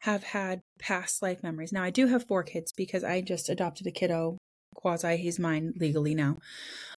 have 0.02 0.24
had 0.24 0.62
past 0.80 1.22
life 1.22 1.42
memories. 1.42 1.72
Now, 1.72 1.84
I 1.84 1.90
do 1.90 2.08
have 2.08 2.28
four 2.28 2.44
kids 2.44 2.72
because 2.72 3.04
I 3.04 3.22
just 3.22 3.50
adopted 3.50 3.88
a 3.88 3.92
kiddo 3.92 4.38
quasi. 4.74 5.18
He's 5.18 5.40
mine 5.40 5.74
legally 5.78 6.16
now. 6.16 6.38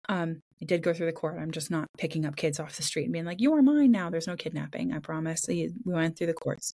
Um, 0.08 0.42
I 0.62 0.66
did 0.66 0.84
go 0.84 0.94
through 0.94 1.08
the 1.08 1.14
court. 1.14 1.38
I'm 1.40 1.52
just 1.52 1.72
not 1.72 1.88
picking 1.98 2.26
up 2.26 2.36
kids 2.36 2.60
off 2.60 2.76
the 2.76 2.84
street 2.84 3.06
and 3.06 3.14
being 3.14 3.26
like, 3.26 3.42
you 3.42 3.54
are 3.54 3.62
mine 3.62 3.92
now. 3.92 4.10
There's 4.10 4.28
no 4.28 4.36
kidnapping. 4.36 4.94
I 4.94 5.00
promise. 5.00 5.46
We 5.48 5.72
went 5.86 6.18
through 6.18 6.28
the 6.28 6.34
courts. 6.34 6.74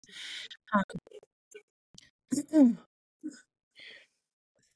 Um, 2.53 2.79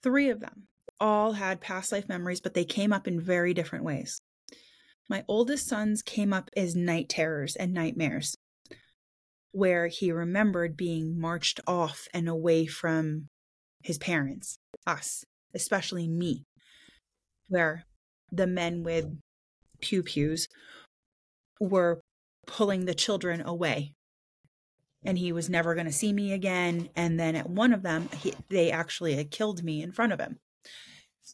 three 0.02 0.30
of 0.30 0.40
them 0.40 0.68
all 1.00 1.32
had 1.32 1.60
past 1.60 1.92
life 1.92 2.08
memories, 2.08 2.40
but 2.40 2.54
they 2.54 2.64
came 2.64 2.92
up 2.92 3.06
in 3.06 3.20
very 3.20 3.54
different 3.54 3.84
ways. 3.84 4.20
My 5.08 5.24
oldest 5.28 5.68
son's 5.68 6.02
came 6.02 6.32
up 6.32 6.50
as 6.56 6.74
night 6.74 7.08
terrors 7.08 7.56
and 7.56 7.74
nightmares, 7.74 8.36
where 9.52 9.88
he 9.88 10.10
remembered 10.10 10.76
being 10.76 11.20
marched 11.20 11.60
off 11.66 12.08
and 12.14 12.28
away 12.28 12.66
from 12.66 13.28
his 13.82 13.98
parents, 13.98 14.56
us, 14.86 15.24
especially 15.54 16.08
me, 16.08 16.44
where 17.48 17.84
the 18.30 18.46
men 18.46 18.82
with 18.82 19.06
pew 19.80 20.02
pews 20.02 20.48
were 21.60 22.00
pulling 22.46 22.84
the 22.84 22.94
children 22.94 23.40
away. 23.40 23.94
And 25.04 25.18
he 25.18 25.32
was 25.32 25.50
never 25.50 25.74
going 25.74 25.86
to 25.86 25.92
see 25.92 26.12
me 26.12 26.32
again. 26.32 26.88
And 26.96 27.20
then 27.20 27.36
at 27.36 27.50
one 27.50 27.72
of 27.72 27.82
them, 27.82 28.08
he, 28.22 28.32
they 28.48 28.70
actually 28.70 29.14
had 29.14 29.30
killed 29.30 29.62
me 29.62 29.82
in 29.82 29.92
front 29.92 30.12
of 30.12 30.20
him. 30.20 30.38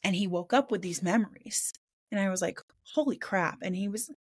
And 0.03 0.17
he 0.17 0.27
woke 0.27 0.53
up 0.53 0.71
with 0.71 0.83
these 0.83 1.03
memories. 1.03 1.73
And 2.11 2.21
i 2.21 2.29
was 2.29 2.43
like 2.43 2.61
holy 2.95 3.17
crap. 3.17 3.59
And 3.63 3.77
he 3.77 3.89
was 3.89 4.11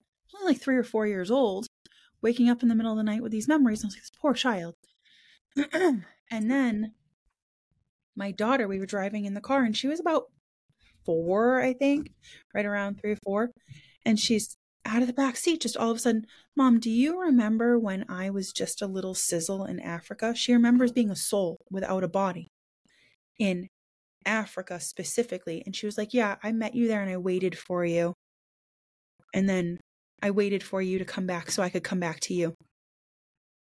only 0.40 0.54
three 0.54 0.76
or 0.76 0.84
four 0.84 1.06
years 1.06 1.30
old 1.30 1.66
waking 2.22 2.48
up 2.48 2.62
in 2.62 2.68
the 2.68 2.74
middle 2.74 2.92
of 2.92 2.98
the 2.98 3.02
night 3.02 3.22
with 3.22 3.32
these 3.32 3.48
memories. 3.48 3.82
And 3.82 3.86
i 3.86 3.88
was 3.88 3.94
like 3.96 4.02
this 4.02 4.10
poor 4.20 4.34
child. 4.34 4.74
And 6.32 6.48
then 6.48 6.92
my 8.20 8.30
daughter 8.30 8.68
we 8.68 8.78
were 8.78 8.86
driving 8.86 9.24
in 9.24 9.34
the 9.34 9.40
car 9.40 9.64
and 9.64 9.76
she 9.76 9.88
was 9.88 9.98
about 9.98 10.24
four 11.04 11.60
i 11.60 11.72
think 11.72 12.12
right 12.54 12.66
around 12.66 13.00
three 13.00 13.12
or 13.12 13.18
four 13.24 13.50
and 14.04 14.20
she's 14.20 14.56
out 14.84 15.02
of 15.02 15.08
the 15.08 15.12
back 15.12 15.36
seat 15.36 15.60
just 15.60 15.76
all 15.76 15.90
of 15.90 15.96
a 15.96 16.00
sudden 16.00 16.24
mom 16.56 16.78
do 16.78 16.90
you 16.90 17.20
remember 17.20 17.78
when 17.78 18.04
i 18.08 18.30
was 18.30 18.52
just 18.52 18.80
a 18.80 18.86
little 18.86 19.14
sizzle 19.14 19.64
in 19.64 19.80
africa 19.80 20.34
she 20.34 20.52
remembers 20.52 20.92
being 20.92 21.10
a 21.10 21.16
soul 21.16 21.58
without 21.70 22.04
a 22.04 22.08
body 22.08 22.46
in 23.38 23.68
Africa 24.26 24.78
specifically. 24.80 25.62
And 25.64 25.74
she 25.74 25.86
was 25.86 25.98
like, 25.98 26.12
Yeah, 26.14 26.36
I 26.42 26.52
met 26.52 26.74
you 26.74 26.88
there 26.88 27.02
and 27.02 27.10
I 27.10 27.16
waited 27.16 27.56
for 27.58 27.84
you. 27.84 28.14
And 29.32 29.48
then 29.48 29.78
I 30.22 30.30
waited 30.30 30.62
for 30.62 30.82
you 30.82 30.98
to 30.98 31.04
come 31.04 31.26
back 31.26 31.50
so 31.50 31.62
I 31.62 31.70
could 31.70 31.84
come 31.84 32.00
back 32.00 32.20
to 32.20 32.34
you. 32.34 32.54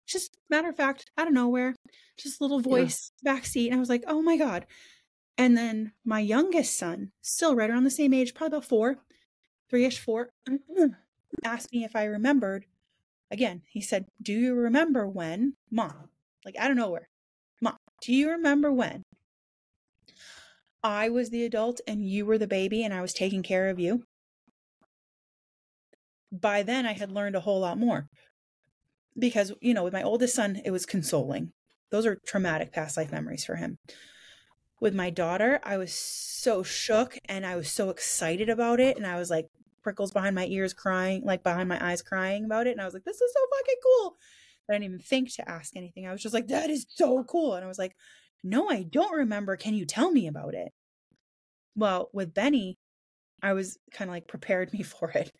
Just 0.07 0.37
matter 0.49 0.69
of 0.69 0.75
fact, 0.75 1.11
out 1.17 1.27
of 1.27 1.33
nowhere, 1.33 1.75
just 2.17 2.39
a 2.39 2.43
little 2.43 2.61
voice 2.61 3.11
yeah. 3.21 3.33
backseat. 3.35 3.67
And 3.67 3.75
I 3.75 3.79
was 3.79 3.89
like, 3.89 4.03
Oh 4.07 4.21
my 4.21 4.37
God. 4.37 4.65
And 5.37 5.55
then 5.55 5.91
my 6.03 6.19
youngest 6.19 6.77
son, 6.77 7.11
still 7.21 7.55
right 7.55 7.69
around 7.69 7.83
the 7.83 7.91
same 7.91 8.13
age, 8.13 8.33
probably 8.33 8.57
about 8.57 8.69
four, 8.69 8.97
three 9.69 9.85
ish, 9.85 9.99
four, 9.99 10.31
asked 11.43 11.71
me 11.71 11.83
if 11.83 11.95
I 11.95 12.05
remembered. 12.05 12.65
Again, 13.29 13.61
he 13.67 13.81
said, 13.81 14.05
Do 14.21 14.33
you 14.33 14.55
remember 14.55 15.05
when, 15.05 15.55
mom? 15.69 16.09
Like, 16.45 16.55
out 16.57 16.71
of 16.71 16.77
nowhere, 16.77 17.09
mom, 17.61 17.75
do 18.01 18.13
you 18.13 18.31
remember 18.31 18.71
when 18.71 19.03
I 20.83 21.09
was 21.09 21.29
the 21.29 21.43
adult 21.43 21.81
and 21.85 22.07
you 22.07 22.25
were 22.25 22.37
the 22.37 22.47
baby 22.47 22.83
and 22.83 22.93
I 22.93 23.01
was 23.01 23.13
taking 23.13 23.43
care 23.43 23.69
of 23.69 23.77
you. 23.77 24.03
By 26.31 26.63
then, 26.63 26.85
I 26.85 26.93
had 26.93 27.11
learned 27.11 27.35
a 27.35 27.41
whole 27.41 27.59
lot 27.59 27.77
more. 27.77 28.07
Because, 29.17 29.53
you 29.61 29.73
know, 29.73 29.83
with 29.83 29.93
my 29.93 30.03
oldest 30.03 30.35
son, 30.35 30.61
it 30.63 30.71
was 30.71 30.85
consoling. 30.85 31.51
Those 31.89 32.05
are 32.05 32.19
traumatic 32.25 32.71
past 32.71 32.97
life 32.97 33.11
memories 33.11 33.45
for 33.45 33.55
him. 33.55 33.77
With 34.79 34.93
my 34.93 35.09
daughter, 35.09 35.59
I 35.63 35.77
was 35.77 35.93
so 35.93 36.61
shook 36.61 37.17
and 37.25 37.45
I 37.45 37.55
was 37.55 37.71
so 37.71 37.89
excited 37.89 38.49
about 38.49 38.79
it. 38.79 38.97
And 38.97 39.07
I 39.07 39.17
was 39.17 39.29
like, 39.29 39.47
prickles 39.87 40.11
behind 40.11 40.35
my 40.35 40.45
ears 40.47 40.73
crying, 40.73 41.23
like 41.23 41.43
behind 41.43 41.69
my 41.69 41.83
eyes 41.83 42.01
crying 42.01 42.43
about 42.43 42.67
it. 42.67 42.71
And 42.71 42.81
I 42.81 42.85
was 42.85 42.93
like, 42.93 43.05
this 43.05 43.21
is 43.21 43.33
so 43.33 43.57
fucking 43.57 43.75
cool. 43.83 44.17
I 44.69 44.73
didn't 44.73 44.83
even 44.85 44.99
think 44.99 45.33
to 45.35 45.49
ask 45.49 45.77
anything. 45.77 46.05
I 46.05 46.11
was 46.11 46.21
just 46.21 46.33
like, 46.33 46.47
that 46.47 46.69
is 46.69 46.85
so 46.89 47.23
cool. 47.23 47.55
And 47.55 47.63
I 47.63 47.69
was 47.69 47.79
like, 47.79 47.95
no, 48.43 48.69
I 48.69 48.83
don't 48.83 49.15
remember. 49.15 49.55
Can 49.55 49.73
you 49.75 49.85
tell 49.85 50.11
me 50.11 50.27
about 50.27 50.53
it? 50.55 50.73
Well, 51.73 52.09
with 52.11 52.33
Benny, 52.33 52.77
I 53.41 53.53
was 53.53 53.77
kind 53.91 54.09
of 54.09 54.13
like 54.13 54.27
prepared 54.27 54.73
me 54.73 54.83
for 54.83 55.09
it. 55.11 55.31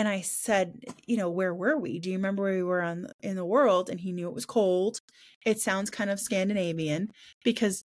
And 0.00 0.08
I 0.08 0.22
said, 0.22 0.82
you 1.04 1.18
know, 1.18 1.28
where 1.28 1.52
were 1.52 1.76
we? 1.76 1.98
Do 1.98 2.08
you 2.08 2.16
remember 2.16 2.44
where 2.44 2.54
we 2.54 2.62
were 2.62 2.80
on 2.80 3.08
in 3.20 3.36
the 3.36 3.44
world? 3.44 3.90
And 3.90 4.00
he 4.00 4.12
knew 4.12 4.28
it 4.28 4.34
was 4.34 4.46
cold. 4.46 5.02
It 5.44 5.60
sounds 5.60 5.90
kind 5.90 6.08
of 6.08 6.18
Scandinavian 6.18 7.10
because 7.44 7.84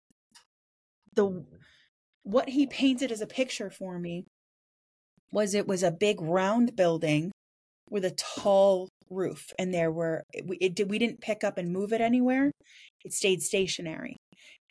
the 1.15 1.43
what 2.23 2.51
he 2.51 2.67
painted 2.67 3.13
as 3.13 3.23
a 3.23 3.27
picture 3.27 3.71
for 3.71 3.99
me 3.99 4.27
was 5.33 5.55
it 5.55 5.67
was 5.67 5.83
a 5.83 5.91
big 5.91 6.21
round 6.21 6.77
building 6.77 7.33
with 7.89 8.05
a 8.05 8.11
tall 8.11 8.91
roof 9.09 9.51
and 9.59 9.73
there 9.73 9.91
were 9.91 10.23
it, 10.35 10.45
it 10.61 10.89
we 10.91 10.99
didn't 10.99 11.23
pick 11.23 11.43
up 11.43 11.57
and 11.57 11.73
move 11.73 11.95
it 11.95 12.03
anywhere 12.03 12.51
it 13.07 13.15
stayed 13.15 13.41
stationary 13.41 14.19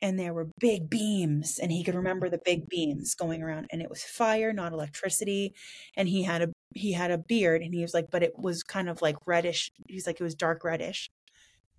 and 0.01 0.17
there 0.17 0.33
were 0.33 0.49
big 0.59 0.89
beams 0.89 1.59
and 1.59 1.71
he 1.71 1.83
could 1.83 1.95
remember 1.95 2.29
the 2.29 2.41
big 2.43 2.67
beams 2.67 3.13
going 3.13 3.43
around 3.43 3.67
and 3.71 3.81
it 3.81 3.89
was 3.89 4.03
fire 4.03 4.51
not 4.51 4.73
electricity 4.73 5.53
and 5.95 6.09
he 6.09 6.23
had 6.23 6.41
a 6.41 6.49
he 6.73 6.93
had 6.93 7.11
a 7.11 7.17
beard 7.17 7.61
and 7.61 7.73
he 7.73 7.81
was 7.81 7.93
like 7.93 8.09
but 8.11 8.23
it 8.23 8.33
was 8.37 8.63
kind 8.63 8.89
of 8.89 9.01
like 9.01 9.15
reddish 9.25 9.71
he's 9.87 10.07
like 10.07 10.19
it 10.19 10.23
was 10.23 10.35
dark 10.35 10.63
reddish 10.63 11.09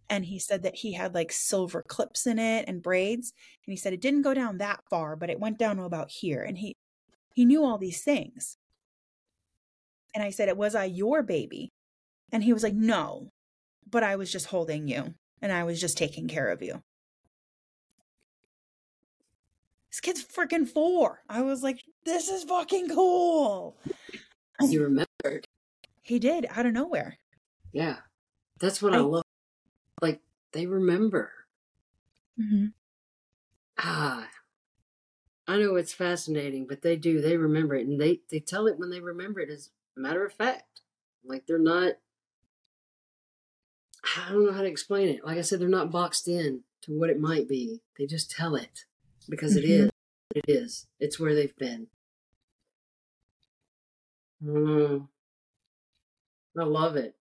and 0.08 0.26
he 0.26 0.38
said 0.38 0.62
that 0.62 0.76
he 0.76 0.92
had 0.92 1.14
like 1.14 1.32
silver 1.32 1.82
clips 1.88 2.26
in 2.26 2.38
it 2.38 2.64
and 2.68 2.82
braids 2.82 3.32
and 3.66 3.72
he 3.72 3.76
said 3.76 3.92
it 3.92 4.00
didn't 4.00 4.22
go 4.22 4.34
down 4.34 4.58
that 4.58 4.80
far 4.90 5.16
but 5.16 5.30
it 5.30 5.40
went 5.40 5.58
down 5.58 5.76
to 5.76 5.82
about 5.84 6.10
here 6.10 6.42
and 6.42 6.58
he 6.58 6.74
he 7.34 7.46
knew 7.46 7.64
all 7.64 7.78
these 7.78 8.02
things. 8.02 8.58
And 10.14 10.22
i 10.22 10.30
said 10.30 10.48
it 10.48 10.56
was 10.56 10.74
i 10.74 10.84
your 10.84 11.22
baby? 11.22 11.70
And 12.30 12.44
he 12.44 12.52
was 12.52 12.62
like 12.62 12.74
no 12.74 13.30
but 13.90 14.02
i 14.02 14.16
was 14.16 14.30
just 14.30 14.46
holding 14.46 14.88
you 14.88 15.14
and 15.40 15.52
i 15.52 15.64
was 15.64 15.80
just 15.80 15.98
taking 15.98 16.28
care 16.28 16.48
of 16.48 16.62
you 16.62 16.82
this 19.92 20.00
kid's 20.00 20.24
freaking 20.24 20.66
four. 20.66 21.20
I 21.28 21.42
was 21.42 21.62
like, 21.62 21.82
this 22.06 22.30
is 22.30 22.44
fucking 22.44 22.88
cool. 22.88 23.76
He 24.58 24.78
remembered. 24.78 25.46
He 26.00 26.18
did 26.18 26.46
out 26.48 26.64
of 26.64 26.72
nowhere. 26.72 27.18
Yeah. 27.72 27.96
That's 28.58 28.80
what 28.80 28.94
I, 28.94 28.98
I 28.98 29.00
love. 29.00 29.24
Like, 30.00 30.20
they 30.52 30.66
remember. 30.66 31.30
Mm-hmm. 32.40 32.66
Ah. 33.78 34.28
I 35.46 35.58
know 35.58 35.74
it's 35.74 35.92
fascinating, 35.92 36.66
but 36.66 36.80
they 36.80 36.96
do. 36.96 37.20
They 37.20 37.36
remember 37.36 37.74
it. 37.74 37.86
And 37.86 38.00
they, 38.00 38.20
they 38.30 38.40
tell 38.40 38.66
it 38.68 38.78
when 38.78 38.88
they 38.88 39.00
remember 39.00 39.40
it 39.40 39.50
as 39.50 39.68
a 39.98 40.00
matter 40.00 40.24
of 40.24 40.32
fact. 40.32 40.80
Like, 41.22 41.46
they're 41.46 41.58
not. 41.58 41.94
I 44.16 44.32
don't 44.32 44.46
know 44.46 44.52
how 44.52 44.62
to 44.62 44.68
explain 44.68 45.08
it. 45.10 45.24
Like 45.24 45.36
I 45.36 45.42
said, 45.42 45.60
they're 45.60 45.68
not 45.68 45.92
boxed 45.92 46.28
in 46.28 46.62
to 46.82 46.92
what 46.92 47.10
it 47.10 47.20
might 47.20 47.46
be. 47.46 47.82
They 47.98 48.06
just 48.06 48.30
tell 48.30 48.56
it 48.56 48.86
because 49.28 49.56
mm-hmm. 49.56 49.64
it 49.64 49.70
is. 49.70 49.90
It 50.34 50.44
is. 50.48 50.86
It's 50.98 51.20
where 51.20 51.34
they've 51.34 51.56
been. 51.56 51.88
Mm. 54.44 55.08
I 56.58 56.64
love 56.64 56.96
it. 56.96 57.14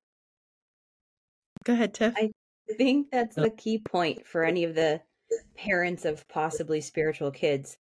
Go 1.63 1.73
ahead, 1.73 1.93
Tiff. 1.93 2.13
I 2.17 2.31
think 2.77 3.11
that's 3.11 3.35
the 3.35 3.49
key 3.49 3.79
point 3.79 4.25
for 4.25 4.43
any 4.43 4.63
of 4.63 4.75
the 4.75 5.01
parents 5.55 6.05
of 6.05 6.27
possibly 6.27 6.81
spiritual 6.81 7.31
kids 7.31 7.77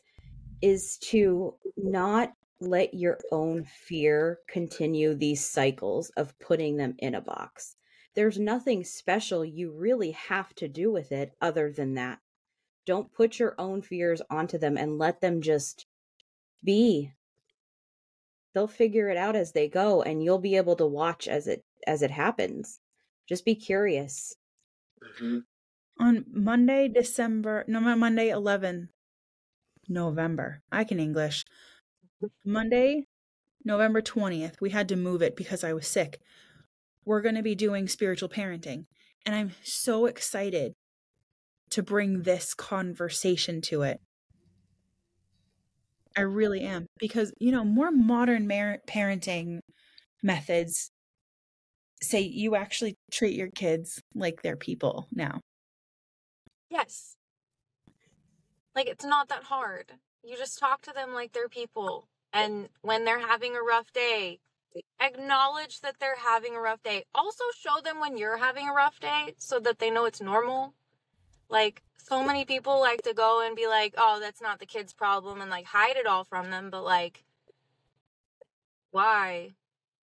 is 0.60 0.98
to 0.98 1.54
not 1.76 2.32
let 2.60 2.92
your 2.92 3.18
own 3.30 3.64
fear 3.64 4.38
continue 4.48 5.14
these 5.14 5.48
cycles 5.48 6.10
of 6.16 6.36
putting 6.40 6.76
them 6.76 6.94
in 6.98 7.14
a 7.14 7.20
box. 7.20 7.76
There's 8.14 8.38
nothing 8.38 8.82
special 8.82 9.44
you 9.44 9.72
really 9.72 10.10
have 10.10 10.52
to 10.56 10.66
do 10.66 10.90
with 10.90 11.12
it 11.12 11.32
other 11.40 11.70
than 11.70 11.94
that 11.94 12.18
Don't 12.88 13.12
put 13.12 13.38
your 13.38 13.54
own 13.58 13.82
fears 13.82 14.22
onto 14.30 14.56
them 14.56 14.78
and 14.78 14.96
let 14.96 15.20
them 15.20 15.42
just 15.42 15.84
be. 16.64 17.12
They'll 18.54 18.66
figure 18.66 19.10
it 19.10 19.18
out 19.18 19.36
as 19.36 19.52
they 19.52 19.68
go 19.68 20.00
and 20.02 20.24
you'll 20.24 20.38
be 20.38 20.56
able 20.56 20.74
to 20.76 20.86
watch 20.86 21.28
as 21.28 21.46
it 21.46 21.66
as 21.86 22.00
it 22.00 22.10
happens. 22.10 22.80
Just 23.28 23.44
be 23.44 23.54
curious. 23.54 24.34
Mhm. 25.02 25.44
On 25.98 26.24
Monday, 26.28 26.88
December, 26.88 27.66
no, 27.68 27.80
not 27.80 27.98
Monday, 27.98 28.30
11 28.30 28.88
November. 29.88 30.62
I 30.72 30.84
can 30.84 31.00
English. 31.00 31.44
Monday, 32.44 33.06
November 33.64 34.02
20th, 34.02 34.60
we 34.60 34.70
had 34.70 34.88
to 34.88 34.96
move 34.96 35.22
it 35.22 35.36
because 35.36 35.64
I 35.64 35.74
was 35.74 35.86
sick. 35.86 36.20
We're 37.04 37.22
going 37.22 37.36
to 37.36 37.42
be 37.42 37.54
doing 37.54 37.88
spiritual 37.88 38.30
parenting. 38.30 38.86
And 39.26 39.34
I'm 39.34 39.52
so 39.62 40.06
excited 40.06 40.74
to 41.70 41.82
bring 41.82 42.22
this 42.22 42.54
conversation 42.54 43.60
to 43.62 43.82
it. 43.82 44.00
I 46.16 46.22
really 46.22 46.62
am. 46.62 46.86
Because, 46.98 47.32
you 47.38 47.52
know, 47.52 47.64
more 47.64 47.90
modern 47.90 48.48
parenting 48.48 49.60
methods 50.22 50.90
say 52.02 52.20
you 52.20 52.56
actually 52.56 52.96
treat 53.10 53.34
your 53.34 53.50
kids 53.50 54.00
like 54.14 54.42
they're 54.42 54.56
people 54.56 55.08
now. 55.12 55.40
Yes. 56.70 57.16
Like 58.74 58.86
it's 58.86 59.04
not 59.04 59.28
that 59.28 59.44
hard. 59.44 59.92
You 60.22 60.36
just 60.36 60.58
talk 60.58 60.82
to 60.82 60.92
them 60.92 61.14
like 61.14 61.32
they're 61.32 61.48
people. 61.48 62.08
And 62.32 62.68
when 62.82 63.04
they're 63.04 63.26
having 63.26 63.56
a 63.56 63.62
rough 63.62 63.92
day, 63.92 64.40
acknowledge 65.00 65.80
that 65.80 65.96
they're 65.98 66.18
having 66.18 66.54
a 66.54 66.60
rough 66.60 66.82
day. 66.82 67.04
Also 67.14 67.44
show 67.58 67.80
them 67.82 68.00
when 68.00 68.16
you're 68.16 68.36
having 68.36 68.68
a 68.68 68.72
rough 68.72 69.00
day 69.00 69.34
so 69.38 69.58
that 69.60 69.78
they 69.78 69.90
know 69.90 70.04
it's 70.04 70.20
normal. 70.20 70.74
Like 71.48 71.82
so 71.96 72.24
many 72.24 72.44
people 72.44 72.80
like 72.80 73.02
to 73.02 73.14
go 73.14 73.44
and 73.46 73.56
be 73.56 73.66
like, 73.66 73.94
"Oh, 73.96 74.18
that's 74.20 74.40
not 74.40 74.58
the 74.60 74.66
kid's 74.66 74.92
problem," 74.92 75.40
and 75.40 75.50
like 75.50 75.66
hide 75.66 75.96
it 75.96 76.06
all 76.06 76.24
from 76.24 76.50
them, 76.50 76.70
but 76.70 76.84
like 76.84 77.24
why? 78.90 79.54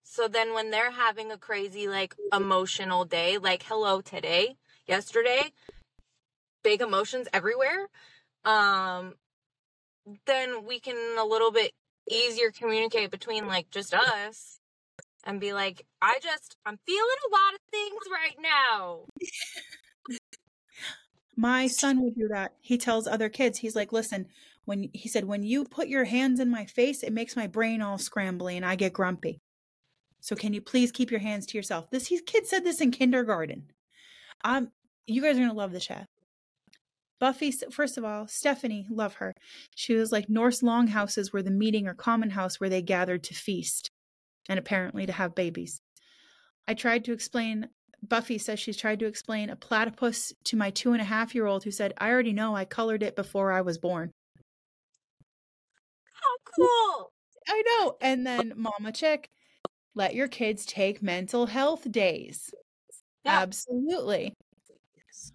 So 0.04 0.28
then 0.28 0.54
when 0.54 0.70
they're 0.70 0.92
having 0.92 1.32
a 1.32 1.38
crazy 1.38 1.88
like 1.88 2.14
emotional 2.32 3.04
day, 3.04 3.38
like 3.38 3.64
hello 3.64 4.00
today, 4.00 4.56
yesterday, 4.86 5.52
big 6.62 6.80
emotions 6.80 7.28
everywhere, 7.32 7.88
um 8.44 9.14
then 10.26 10.64
we 10.64 10.78
can 10.78 10.96
a 11.18 11.24
little 11.24 11.50
bit 11.50 11.72
easier 12.10 12.50
communicate 12.52 13.10
between 13.10 13.46
like 13.48 13.70
just 13.70 13.92
us 13.92 14.60
and 15.24 15.40
be 15.40 15.52
like, 15.52 15.84
I 16.00 16.18
just 16.22 16.56
I'm 16.64 16.78
feeling 16.86 17.16
a 17.28 17.32
lot 17.32 17.54
of 17.54 17.60
things 17.70 18.00
right 18.12 18.36
now. 18.40 19.00
My 21.36 21.66
son 21.66 22.02
would 22.02 22.14
do 22.14 22.28
that. 22.28 22.54
He 22.60 22.78
tells 22.78 23.06
other 23.06 23.28
kids, 23.28 23.58
he's 23.58 23.76
like, 23.76 23.92
listen, 23.92 24.26
when 24.64 24.88
he 24.94 25.08
said, 25.08 25.26
when 25.26 25.42
you 25.42 25.64
put 25.64 25.88
your 25.88 26.04
hands 26.04 26.40
in 26.40 26.50
my 26.50 26.64
face, 26.64 27.02
it 27.02 27.12
makes 27.12 27.36
my 27.36 27.46
brain 27.46 27.82
all 27.82 27.98
scrambly 27.98 28.54
and 28.56 28.64
I 28.64 28.74
get 28.74 28.92
grumpy. 28.94 29.40
So 30.20 30.34
can 30.34 30.54
you 30.54 30.60
please 30.60 30.90
keep 30.90 31.10
your 31.10 31.20
hands 31.20 31.46
to 31.46 31.58
yourself? 31.58 31.90
This 31.90 32.12
kid 32.26 32.46
said 32.46 32.64
this 32.64 32.80
in 32.80 32.90
kindergarten. 32.90 33.70
Um, 34.44 34.72
you 35.06 35.22
guys 35.22 35.36
are 35.36 35.40
gonna 35.40 35.52
love 35.52 35.72
the 35.72 35.80
chat. 35.80 36.08
Buffy, 37.18 37.50
first 37.70 37.96
of 37.96 38.04
all, 38.04 38.26
Stephanie, 38.26 38.86
love 38.90 39.14
her. 39.14 39.34
She 39.74 39.94
was 39.94 40.12
like 40.12 40.28
Norse 40.28 40.62
longhouses 40.62 41.32
were 41.32 41.42
the 41.42 41.50
meeting 41.50 41.86
or 41.86 41.94
common 41.94 42.30
house 42.30 42.60
where 42.60 42.68
they 42.68 42.82
gathered 42.82 43.24
to 43.24 43.34
feast 43.34 43.90
and 44.48 44.58
apparently 44.58 45.06
to 45.06 45.12
have 45.12 45.34
babies. 45.34 45.80
I 46.68 46.74
tried 46.74 47.04
to 47.04 47.12
explain, 47.12 47.68
Buffy 48.02 48.38
says 48.38 48.60
she's 48.60 48.76
tried 48.76 49.00
to 49.00 49.06
explain 49.06 49.50
a 49.50 49.56
platypus 49.56 50.32
to 50.44 50.56
my 50.56 50.70
two 50.70 50.92
and 50.92 51.00
a 51.00 51.04
half 51.04 51.34
year 51.34 51.46
old 51.46 51.64
who 51.64 51.70
said, 51.70 51.94
I 51.98 52.10
already 52.10 52.32
know 52.32 52.54
I 52.54 52.64
colored 52.64 53.02
it 53.02 53.16
before 53.16 53.52
I 53.52 53.62
was 53.62 53.78
born. 53.78 54.12
How 56.12 56.52
cool. 56.56 57.12
I 57.48 57.62
know. 57.62 57.96
And 58.00 58.26
then 58.26 58.52
Mama 58.56 58.92
Chick, 58.92 59.28
let 59.94 60.14
your 60.14 60.28
kids 60.28 60.64
take 60.66 61.02
mental 61.02 61.46
health 61.46 61.90
days. 61.90 62.50
Yeah. 63.24 63.40
Absolutely. 63.40 64.34
Yes. 64.96 65.32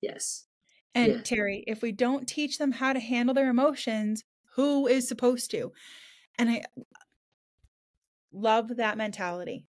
Yes. 0.00 0.46
And 0.94 1.12
Yeah. 1.12 1.22
Terry, 1.22 1.64
if 1.66 1.82
we 1.82 1.92
don't 1.92 2.28
teach 2.28 2.58
them 2.58 2.72
how 2.72 2.92
to 2.92 3.00
handle 3.00 3.34
their 3.34 3.48
emotions, 3.48 4.22
who 4.54 4.86
is 4.86 5.08
supposed 5.08 5.50
to? 5.52 5.72
And 6.38 6.50
I 6.50 6.64
love 8.32 8.76
that 8.76 8.98
mentality 8.98 9.66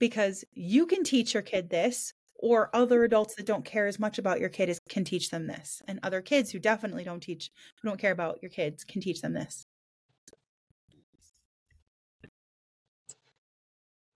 because 0.00 0.44
you 0.52 0.86
can 0.86 1.04
teach 1.04 1.34
your 1.34 1.44
kid 1.44 1.70
this, 1.70 2.12
or 2.34 2.74
other 2.74 3.04
adults 3.04 3.36
that 3.36 3.46
don't 3.46 3.64
care 3.64 3.86
as 3.86 4.00
much 4.00 4.18
about 4.18 4.40
your 4.40 4.48
kid 4.48 4.68
is, 4.68 4.80
can 4.88 5.04
teach 5.04 5.30
them 5.30 5.46
this. 5.46 5.82
And 5.86 6.00
other 6.02 6.22
kids 6.22 6.50
who 6.50 6.58
definitely 6.58 7.04
don't 7.04 7.20
teach, 7.20 7.50
who 7.80 7.88
don't 7.88 8.00
care 8.00 8.12
about 8.12 8.38
your 8.42 8.50
kids, 8.50 8.82
can 8.82 9.00
teach 9.00 9.20
them 9.20 9.34
this. 9.34 9.66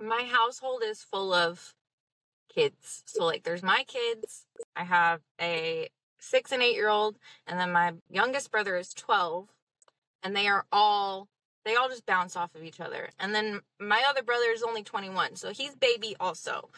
my 0.04 0.22
household 0.22 0.82
is 0.84 1.02
full 1.02 1.32
of 1.32 1.74
kids. 2.54 3.02
So 3.06 3.24
like 3.24 3.42
there's 3.42 3.62
my 3.62 3.84
kids. 3.86 4.46
I 4.76 4.84
have 4.84 5.20
a 5.40 5.88
6 6.18 6.52
and 6.52 6.62
8 6.62 6.74
year 6.74 6.88
old 6.88 7.18
and 7.46 7.58
then 7.58 7.72
my 7.72 7.94
youngest 8.10 8.50
brother 8.50 8.76
is 8.76 8.94
12 8.94 9.48
and 10.22 10.36
they 10.36 10.46
are 10.48 10.66
all 10.72 11.28
they 11.64 11.76
all 11.76 11.88
just 11.88 12.06
bounce 12.06 12.36
off 12.36 12.54
of 12.54 12.62
each 12.62 12.80
other. 12.80 13.08
And 13.18 13.34
then 13.34 13.60
my 13.80 14.02
other 14.08 14.22
brother 14.22 14.50
is 14.52 14.62
only 14.62 14.82
21. 14.82 15.36
So 15.36 15.50
he's 15.50 15.74
baby 15.74 16.14
also. 16.20 16.70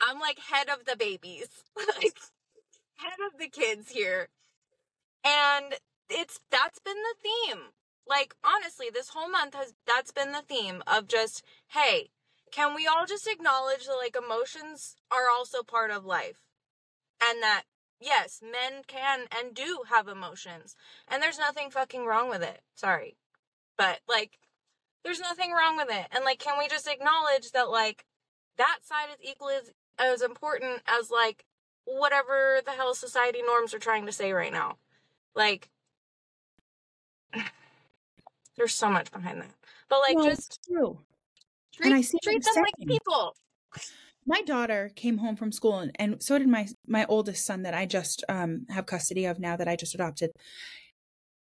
I'm 0.00 0.20
like 0.20 0.38
head 0.38 0.68
of 0.68 0.84
the 0.84 0.96
babies. 0.96 1.48
like 2.02 2.18
head 2.96 3.18
of 3.32 3.38
the 3.38 3.48
kids 3.48 3.90
here. 3.90 4.28
And 5.24 5.74
it's 6.08 6.40
that's 6.50 6.78
been 6.78 6.96
the 6.96 7.28
theme. 7.28 7.62
Like 8.08 8.34
honestly, 8.44 8.86
this 8.92 9.10
whole 9.10 9.28
month 9.28 9.54
has 9.54 9.74
that's 9.86 10.12
been 10.12 10.32
the 10.32 10.42
theme 10.46 10.82
of 10.86 11.08
just 11.08 11.44
hey, 11.68 12.10
can 12.50 12.74
we 12.74 12.86
all 12.86 13.06
just 13.06 13.26
acknowledge 13.26 13.86
that 13.86 13.96
like 13.96 14.16
emotions 14.16 14.96
are 15.10 15.30
also 15.30 15.62
part 15.62 15.90
of 15.90 16.04
life? 16.04 16.42
And 17.22 17.42
that 17.42 17.62
yes, 18.00 18.40
men 18.42 18.82
can 18.86 19.26
and 19.36 19.54
do 19.54 19.82
have 19.88 20.08
emotions. 20.08 20.76
And 21.08 21.22
there's 21.22 21.38
nothing 21.38 21.70
fucking 21.70 22.04
wrong 22.04 22.28
with 22.28 22.42
it. 22.42 22.60
Sorry. 22.74 23.16
But 23.78 24.00
like 24.08 24.38
there's 25.04 25.20
nothing 25.20 25.52
wrong 25.52 25.76
with 25.76 25.88
it. 25.90 26.06
And 26.12 26.24
like 26.24 26.38
can 26.38 26.58
we 26.58 26.68
just 26.68 26.88
acknowledge 26.88 27.52
that 27.52 27.70
like 27.70 28.04
that 28.58 28.78
side 28.82 29.08
is 29.10 29.18
equally 29.30 29.54
as, 29.54 29.70
as 29.98 30.22
important 30.22 30.82
as 30.86 31.10
like 31.10 31.44
whatever 31.84 32.60
the 32.64 32.72
hell 32.72 32.94
society 32.94 33.40
norms 33.46 33.72
are 33.74 33.78
trying 33.78 34.06
to 34.06 34.12
say 34.12 34.32
right 34.32 34.52
now. 34.52 34.76
Like 35.34 35.68
there's 38.56 38.74
so 38.74 38.90
much 38.90 39.10
behind 39.12 39.40
that. 39.40 39.54
But 39.88 40.00
like 40.00 40.16
Well, 40.16 40.26
just 40.26 40.58
true. 40.66 40.98
treat, 41.72 41.92
I 41.92 42.00
see 42.00 42.18
treat 42.22 42.42
them 42.44 42.54
like 42.56 42.88
people. 42.88 43.34
my 44.26 44.42
daughter 44.42 44.90
came 44.96 45.18
home 45.18 45.36
from 45.36 45.52
school 45.52 45.78
and, 45.78 45.92
and 45.96 46.22
so 46.22 46.38
did 46.38 46.48
my 46.48 46.66
my 46.86 47.04
oldest 47.06 47.46
son 47.46 47.62
that 47.62 47.74
i 47.74 47.86
just 47.86 48.24
um 48.28 48.66
have 48.70 48.86
custody 48.86 49.24
of 49.24 49.38
now 49.38 49.56
that 49.56 49.68
i 49.68 49.76
just 49.76 49.94
adopted 49.94 50.30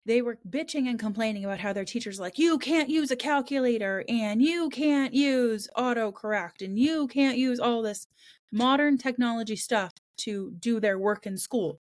they 0.08 0.22
were 0.22 0.40
bitching 0.50 0.88
and 0.88 1.00
complaining 1.00 1.46
about 1.46 1.60
how 1.60 1.74
their 1.74 1.86
teachers 1.86 2.20
like 2.20 2.40
you 2.40 2.58
can't 2.58 2.90
use 2.90 3.12
a 3.12 3.16
calculator 3.16 4.04
and 4.10 4.42
you 4.42 4.70
can't 4.70 5.14
use 5.14 5.68
autocorrect 5.78 6.62
and 6.62 6.80
you 6.80 7.08
can't 7.08 7.38
use 7.38 7.60
all 7.60 7.82
this 7.82 8.08
modern 8.52 8.98
technology 8.98 9.56
stuff 9.56 9.92
to 10.18 10.54
do 10.60 10.80
their 10.80 10.98
work 10.98 11.26
in 11.26 11.38
school 11.38 11.80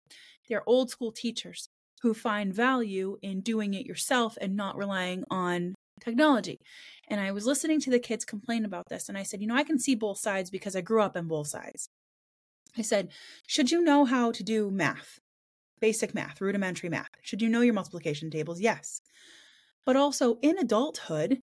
they're 0.49 0.69
old 0.69 0.91
school 0.91 1.13
teachers 1.13 1.69
who 2.03 2.13
find 2.13 2.53
value 2.53 3.17
in 3.23 3.41
doing 3.41 3.75
it 3.75 3.87
yourself 3.87 4.37
and 4.41 4.57
not 4.57 4.77
relying 4.77 5.23
on 5.31 5.75
technology 6.03 6.59
and 7.09 7.21
I 7.21 7.33
was 7.33 7.47
listening 7.47 7.81
to 7.81 7.91
the 7.91 7.99
kids 7.99 8.25
complain 8.25 8.65
about 8.65 8.89
this, 8.89 9.09
and 9.09 9.19
I 9.19 9.23
said, 9.23 9.41
You 9.41 9.47
know, 9.47 9.57
I 9.57 9.65
can 9.65 9.79
see 9.79 9.95
both 9.95 10.19
sides 10.19 10.51
because 10.51 10.75
I 10.75 10.81
grew 10.81 11.03
up 11.03 11.17
in 11.17 11.29
both 11.29 11.49
sides. 11.49 11.89
I 12.77 12.83
said, 12.83 13.11
Should 13.47 13.71
you 13.71 13.83
know 13.83 14.05
how 14.05 14.33
to 14.33 14.43
do 14.43 14.71
math? 14.71 15.21
Basic 15.81 16.15
math, 16.15 16.41
rudimentary 16.41 16.89
math. 16.89 17.09
Should 17.23 17.43
you 17.43 17.49
know 17.49 17.61
your 17.61 17.75
multiplication 17.75 18.31
tables? 18.31 18.61
Yes. 18.61 19.01
But 19.85 19.97
also 19.97 20.39
in 20.41 20.59
adulthood, 20.59 21.41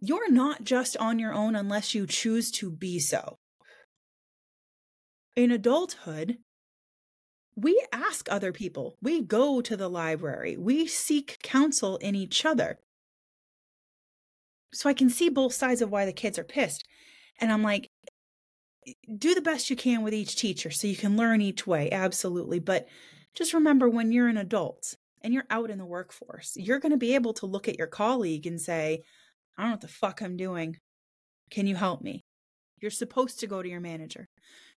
you're 0.00 0.30
not 0.30 0.64
just 0.64 0.96
on 0.96 1.18
your 1.18 1.34
own 1.34 1.56
unless 1.56 1.94
you 1.94 2.06
choose 2.06 2.50
to 2.52 2.70
be 2.70 2.98
so. 2.98 3.36
In 5.36 5.50
adulthood, 5.50 6.38
we 7.56 7.84
ask 7.92 8.28
other 8.30 8.52
people, 8.52 8.96
we 9.02 9.20
go 9.20 9.60
to 9.60 9.76
the 9.76 9.88
library, 9.88 10.56
we 10.56 10.86
seek 10.86 11.38
counsel 11.42 11.96
in 11.96 12.14
each 12.14 12.44
other 12.44 12.78
so 14.72 14.88
I 14.88 14.94
can 14.94 15.10
see 15.10 15.28
both 15.28 15.54
sides 15.54 15.82
of 15.82 15.90
why 15.90 16.04
the 16.04 16.12
kids 16.12 16.38
are 16.38 16.44
pissed. 16.44 16.84
And 17.40 17.52
I'm 17.52 17.62
like, 17.62 17.88
do 19.16 19.34
the 19.34 19.40
best 19.40 19.70
you 19.70 19.76
can 19.76 20.02
with 20.02 20.14
each 20.14 20.36
teacher 20.36 20.70
so 20.70 20.86
you 20.86 20.96
can 20.96 21.16
learn 21.16 21.40
each 21.40 21.66
way, 21.66 21.90
absolutely. 21.90 22.58
But 22.58 22.86
just 23.38 23.54
remember 23.54 23.88
when 23.88 24.10
you're 24.10 24.26
an 24.26 24.36
adult 24.36 24.96
and 25.22 25.32
you're 25.32 25.46
out 25.48 25.70
in 25.70 25.78
the 25.78 25.86
workforce, 25.86 26.54
you're 26.56 26.80
going 26.80 26.90
to 26.90 26.98
be 26.98 27.14
able 27.14 27.32
to 27.34 27.46
look 27.46 27.68
at 27.68 27.78
your 27.78 27.86
colleague 27.86 28.48
and 28.48 28.60
say, 28.60 29.04
I 29.56 29.62
don't 29.62 29.70
know 29.70 29.74
what 29.74 29.80
the 29.80 29.88
fuck 29.88 30.20
I'm 30.20 30.36
doing. 30.36 30.76
Can 31.48 31.68
you 31.68 31.76
help 31.76 32.02
me? 32.02 32.24
You're 32.80 32.90
supposed 32.90 33.38
to 33.40 33.46
go 33.46 33.62
to 33.62 33.68
your 33.68 33.80
manager. 33.80 34.28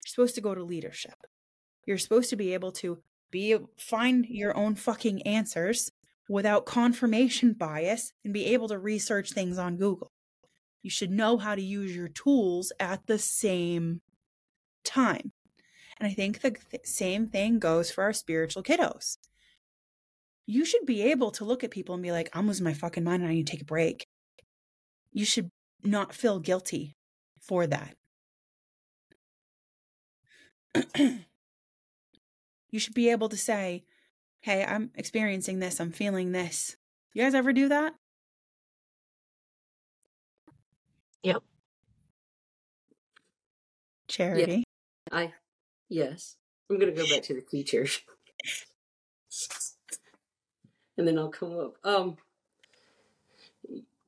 You're 0.04 0.11
supposed 0.11 0.34
to 0.34 0.42
go 0.42 0.54
to 0.54 0.62
leadership. 0.62 1.14
You're 1.86 1.96
supposed 1.96 2.28
to 2.30 2.36
be 2.36 2.52
able 2.52 2.72
to 2.72 2.98
be 3.30 3.56
find 3.78 4.26
your 4.26 4.54
own 4.54 4.74
fucking 4.74 5.22
answers 5.22 5.90
without 6.28 6.66
confirmation 6.66 7.54
bias 7.54 8.12
and 8.24 8.34
be 8.34 8.46
able 8.46 8.68
to 8.68 8.78
research 8.78 9.32
things 9.32 9.56
on 9.56 9.78
Google. 9.78 10.12
You 10.82 10.90
should 10.90 11.11
know 11.11 11.38
how 11.38 11.54
to 11.54 11.62
use 11.62 11.96
your 11.96 12.08
tools 12.08 12.72
at 12.78 13.06
the 13.06 13.18
same 13.18 14.02
time. 14.84 15.32
And 16.01 16.11
I 16.11 16.14
think 16.14 16.40
the 16.40 16.53
th- 16.53 16.86
same 16.86 17.26
thing 17.26 17.59
goes 17.59 17.90
for 17.90 18.03
our 18.03 18.14
spiritual 18.14 18.62
kiddos. 18.62 19.18
You 20.46 20.64
should 20.64 20.86
be 20.86 21.03
able 21.03 21.30
to 21.32 21.44
look 21.44 21.62
at 21.62 21.70
people 21.70 21.94
and 21.94 22.03
be 22.03 22.11
like, 22.11 22.30
I'm 22.32 22.46
losing 22.46 22.64
my 22.64 22.72
fucking 22.72 23.05
mind 23.05 23.22
and 23.22 23.30
I 23.30 23.34
need 23.34 23.46
to 23.46 23.53
take 23.53 23.61
a 23.61 23.66
break. 23.66 24.07
You 25.12 25.26
should 25.26 25.51
not 25.84 26.14
feel 26.14 26.40
guilty 26.40 26.96
for 27.40 27.66
that. 27.66 27.96
you 32.70 32.78
should 32.78 32.94
be 32.94 33.11
able 33.11 33.28
to 33.28 33.36
say, 33.36 33.84
Hey, 34.40 34.64
I'm 34.64 34.90
experiencing 34.94 35.59
this, 35.59 35.80
I'm 35.80 35.92
feeling 35.92 36.32
this. 36.32 36.76
You 37.12 37.22
guys 37.22 37.34
ever 37.34 37.53
do 37.53 37.68
that? 37.68 37.94
Yep. 41.22 41.42
Charity. 44.09 44.64
I, 45.12 45.32
yes. 45.91 46.36
I'm 46.70 46.78
going 46.78 46.95
to 46.95 47.03
go 47.03 47.09
back 47.09 47.22
to 47.24 47.34
the 47.34 47.43
teacher. 47.43 47.86
and 50.97 51.07
then 51.07 51.18
I'll 51.18 51.28
come 51.28 51.59
up. 51.59 51.74
Um, 51.84 52.16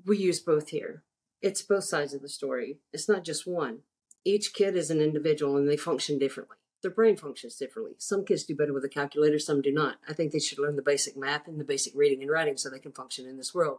we 0.06 0.16
use 0.16 0.40
both 0.40 0.70
here. 0.70 1.02
It's 1.42 1.60
both 1.60 1.84
sides 1.84 2.14
of 2.14 2.22
the 2.22 2.28
story. 2.28 2.78
It's 2.92 3.08
not 3.08 3.24
just 3.24 3.46
one. 3.46 3.80
Each 4.24 4.54
kid 4.54 4.76
is 4.76 4.90
an 4.90 5.00
individual 5.00 5.56
and 5.56 5.68
they 5.68 5.76
function 5.76 6.18
differently 6.18 6.56
their 6.82 6.90
brain 6.90 7.16
functions 7.16 7.56
differently. 7.56 7.94
Some 7.98 8.24
kids 8.24 8.44
do 8.44 8.54
better 8.54 8.72
with 8.72 8.84
a 8.84 8.88
calculator, 8.88 9.38
some 9.38 9.62
do 9.62 9.72
not. 9.72 9.96
I 10.08 10.12
think 10.12 10.32
they 10.32 10.40
should 10.40 10.58
learn 10.58 10.76
the 10.76 10.82
basic 10.82 11.16
math 11.16 11.46
and 11.46 11.58
the 11.58 11.64
basic 11.64 11.94
reading 11.96 12.22
and 12.22 12.30
writing 12.30 12.56
so 12.56 12.68
they 12.68 12.78
can 12.78 12.92
function 12.92 13.26
in 13.26 13.38
this 13.38 13.54
world. 13.54 13.78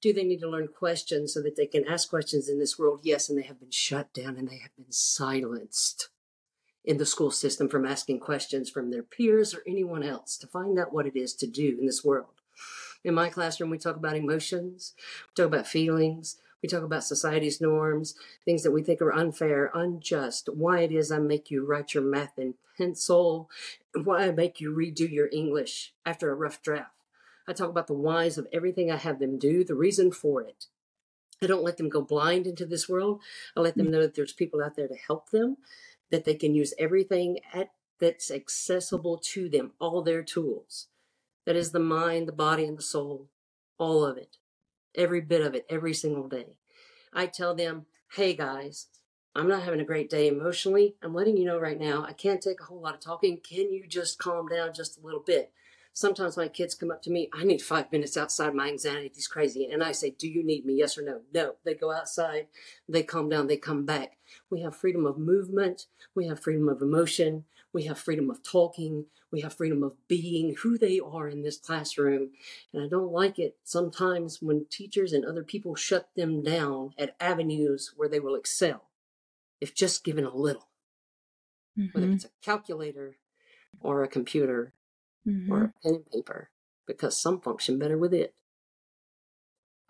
Do 0.00 0.12
they 0.12 0.24
need 0.24 0.40
to 0.40 0.50
learn 0.50 0.68
questions 0.68 1.34
so 1.34 1.42
that 1.42 1.56
they 1.56 1.66
can 1.66 1.86
ask 1.86 2.08
questions 2.08 2.48
in 2.48 2.58
this 2.58 2.78
world? 2.78 3.00
Yes, 3.02 3.28
and 3.28 3.38
they 3.38 3.42
have 3.42 3.60
been 3.60 3.70
shut 3.70 4.12
down 4.12 4.36
and 4.36 4.48
they 4.48 4.58
have 4.58 4.74
been 4.76 4.90
silenced 4.90 6.08
in 6.88 6.96
the 6.96 7.04
school 7.04 7.30
system 7.30 7.68
from 7.68 7.84
asking 7.84 8.18
questions 8.18 8.70
from 8.70 8.90
their 8.90 9.02
peers 9.02 9.52
or 9.52 9.62
anyone 9.66 10.02
else 10.02 10.38
to 10.38 10.46
find 10.46 10.78
out 10.78 10.90
what 10.90 11.06
it 11.06 11.14
is 11.14 11.34
to 11.34 11.46
do 11.46 11.76
in 11.78 11.84
this 11.84 12.02
world. 12.02 12.40
In 13.04 13.12
my 13.12 13.28
classroom, 13.28 13.68
we 13.68 13.76
talk 13.76 13.96
about 13.96 14.16
emotions, 14.16 14.94
we 15.28 15.34
talk 15.36 15.52
about 15.52 15.66
feelings, 15.66 16.38
we 16.62 16.68
talk 16.68 16.82
about 16.82 17.04
society's 17.04 17.60
norms, 17.60 18.14
things 18.46 18.62
that 18.62 18.70
we 18.70 18.82
think 18.82 19.02
are 19.02 19.12
unfair, 19.12 19.70
unjust, 19.74 20.48
why 20.52 20.80
it 20.80 20.90
is 20.90 21.12
I 21.12 21.18
make 21.18 21.50
you 21.50 21.62
write 21.62 21.92
your 21.92 22.02
math 22.02 22.38
in 22.38 22.54
pencil, 22.78 23.50
why 23.92 24.26
I 24.26 24.30
make 24.32 24.58
you 24.58 24.74
redo 24.74 25.10
your 25.10 25.28
English 25.30 25.92
after 26.06 26.30
a 26.30 26.34
rough 26.34 26.62
draft. 26.62 26.94
I 27.46 27.52
talk 27.52 27.68
about 27.68 27.86
the 27.86 27.92
whys 27.92 28.38
of 28.38 28.48
everything 28.50 28.90
I 28.90 28.96
have 28.96 29.18
them 29.18 29.38
do, 29.38 29.62
the 29.62 29.74
reason 29.74 30.10
for 30.10 30.40
it. 30.40 30.66
I 31.42 31.46
don't 31.46 31.62
let 31.62 31.76
them 31.76 31.90
go 31.90 32.00
blind 32.00 32.46
into 32.46 32.64
this 32.64 32.88
world. 32.88 33.20
I 33.54 33.60
let 33.60 33.76
them 33.76 33.88
mm. 33.88 33.90
know 33.90 34.00
that 34.00 34.14
there's 34.14 34.32
people 34.32 34.62
out 34.62 34.74
there 34.74 34.88
to 34.88 34.96
help 34.96 35.30
them, 35.30 35.58
that 36.10 36.24
they 36.24 36.34
can 36.34 36.54
use 36.54 36.74
everything 36.78 37.38
at, 37.52 37.70
that's 38.00 38.30
accessible 38.30 39.18
to 39.18 39.48
them, 39.48 39.72
all 39.80 40.02
their 40.02 40.22
tools. 40.22 40.86
That 41.46 41.56
is 41.56 41.72
the 41.72 41.80
mind, 41.80 42.28
the 42.28 42.32
body, 42.32 42.64
and 42.64 42.78
the 42.78 42.82
soul, 42.82 43.28
all 43.78 44.04
of 44.04 44.16
it 44.16 44.36
every 44.98 45.20
bit 45.20 45.40
of 45.40 45.54
it 45.54 45.64
every 45.70 45.94
single 45.94 46.28
day. 46.28 46.56
I 47.12 47.26
tell 47.26 47.54
them, 47.54 47.86
hey 48.16 48.34
guys, 48.34 48.88
I'm 49.34 49.48
not 49.48 49.62
having 49.62 49.80
a 49.80 49.84
great 49.84 50.10
day 50.10 50.28
emotionally. 50.28 50.96
I'm 51.02 51.14
letting 51.14 51.36
you 51.36 51.44
know 51.44 51.58
right 51.58 51.78
now, 51.78 52.04
I 52.04 52.12
can't 52.12 52.42
take 52.42 52.60
a 52.60 52.64
whole 52.64 52.80
lot 52.80 52.94
of 52.94 53.00
talking. 53.00 53.38
Can 53.38 53.72
you 53.72 53.86
just 53.86 54.18
calm 54.18 54.48
down 54.48 54.74
just 54.74 54.98
a 54.98 55.04
little 55.04 55.20
bit? 55.20 55.52
Sometimes 55.98 56.36
my 56.36 56.46
kids 56.46 56.76
come 56.76 56.92
up 56.92 57.02
to 57.02 57.10
me, 57.10 57.28
I 57.34 57.42
need 57.42 57.60
five 57.60 57.90
minutes 57.90 58.16
outside. 58.16 58.54
My 58.54 58.68
anxiety 58.68 59.10
is 59.16 59.26
crazy. 59.26 59.68
And 59.68 59.82
I 59.82 59.90
say, 59.90 60.10
Do 60.10 60.28
you 60.28 60.44
need 60.44 60.64
me? 60.64 60.74
Yes 60.74 60.96
or 60.96 61.02
no? 61.02 61.22
No. 61.34 61.56
They 61.64 61.74
go 61.74 61.90
outside, 61.90 62.46
they 62.88 63.02
calm 63.02 63.28
down, 63.28 63.48
they 63.48 63.56
come 63.56 63.84
back. 63.84 64.16
We 64.48 64.60
have 64.60 64.76
freedom 64.76 65.06
of 65.06 65.18
movement, 65.18 65.86
we 66.14 66.28
have 66.28 66.38
freedom 66.38 66.68
of 66.68 66.82
emotion, 66.82 67.46
we 67.72 67.82
have 67.86 67.98
freedom 67.98 68.30
of 68.30 68.44
talking, 68.44 69.06
we 69.32 69.40
have 69.40 69.54
freedom 69.54 69.82
of 69.82 69.94
being 70.06 70.54
who 70.62 70.78
they 70.78 71.00
are 71.00 71.28
in 71.28 71.42
this 71.42 71.56
classroom. 71.56 72.30
And 72.72 72.80
I 72.80 72.86
don't 72.86 73.10
like 73.10 73.40
it 73.40 73.56
sometimes 73.64 74.40
when 74.40 74.66
teachers 74.70 75.12
and 75.12 75.24
other 75.24 75.42
people 75.42 75.74
shut 75.74 76.10
them 76.14 76.44
down 76.44 76.92
at 76.96 77.16
avenues 77.18 77.92
where 77.96 78.08
they 78.08 78.20
will 78.20 78.36
excel, 78.36 78.84
if 79.60 79.74
just 79.74 80.04
given 80.04 80.24
a 80.24 80.32
little. 80.32 80.68
Mm-hmm. 81.76 81.98
Whether 81.98 82.12
it's 82.12 82.24
a 82.24 82.30
calculator 82.40 83.16
or 83.80 84.04
a 84.04 84.08
computer 84.08 84.74
mm-hmm. 85.28 85.52
or 85.52 85.64
a 85.64 85.72
pen 85.82 85.94
and 85.94 86.10
paper, 86.10 86.50
because 86.86 87.20
some 87.20 87.40
function 87.40 87.78
better 87.78 87.98
with 87.98 88.14
it. 88.14 88.34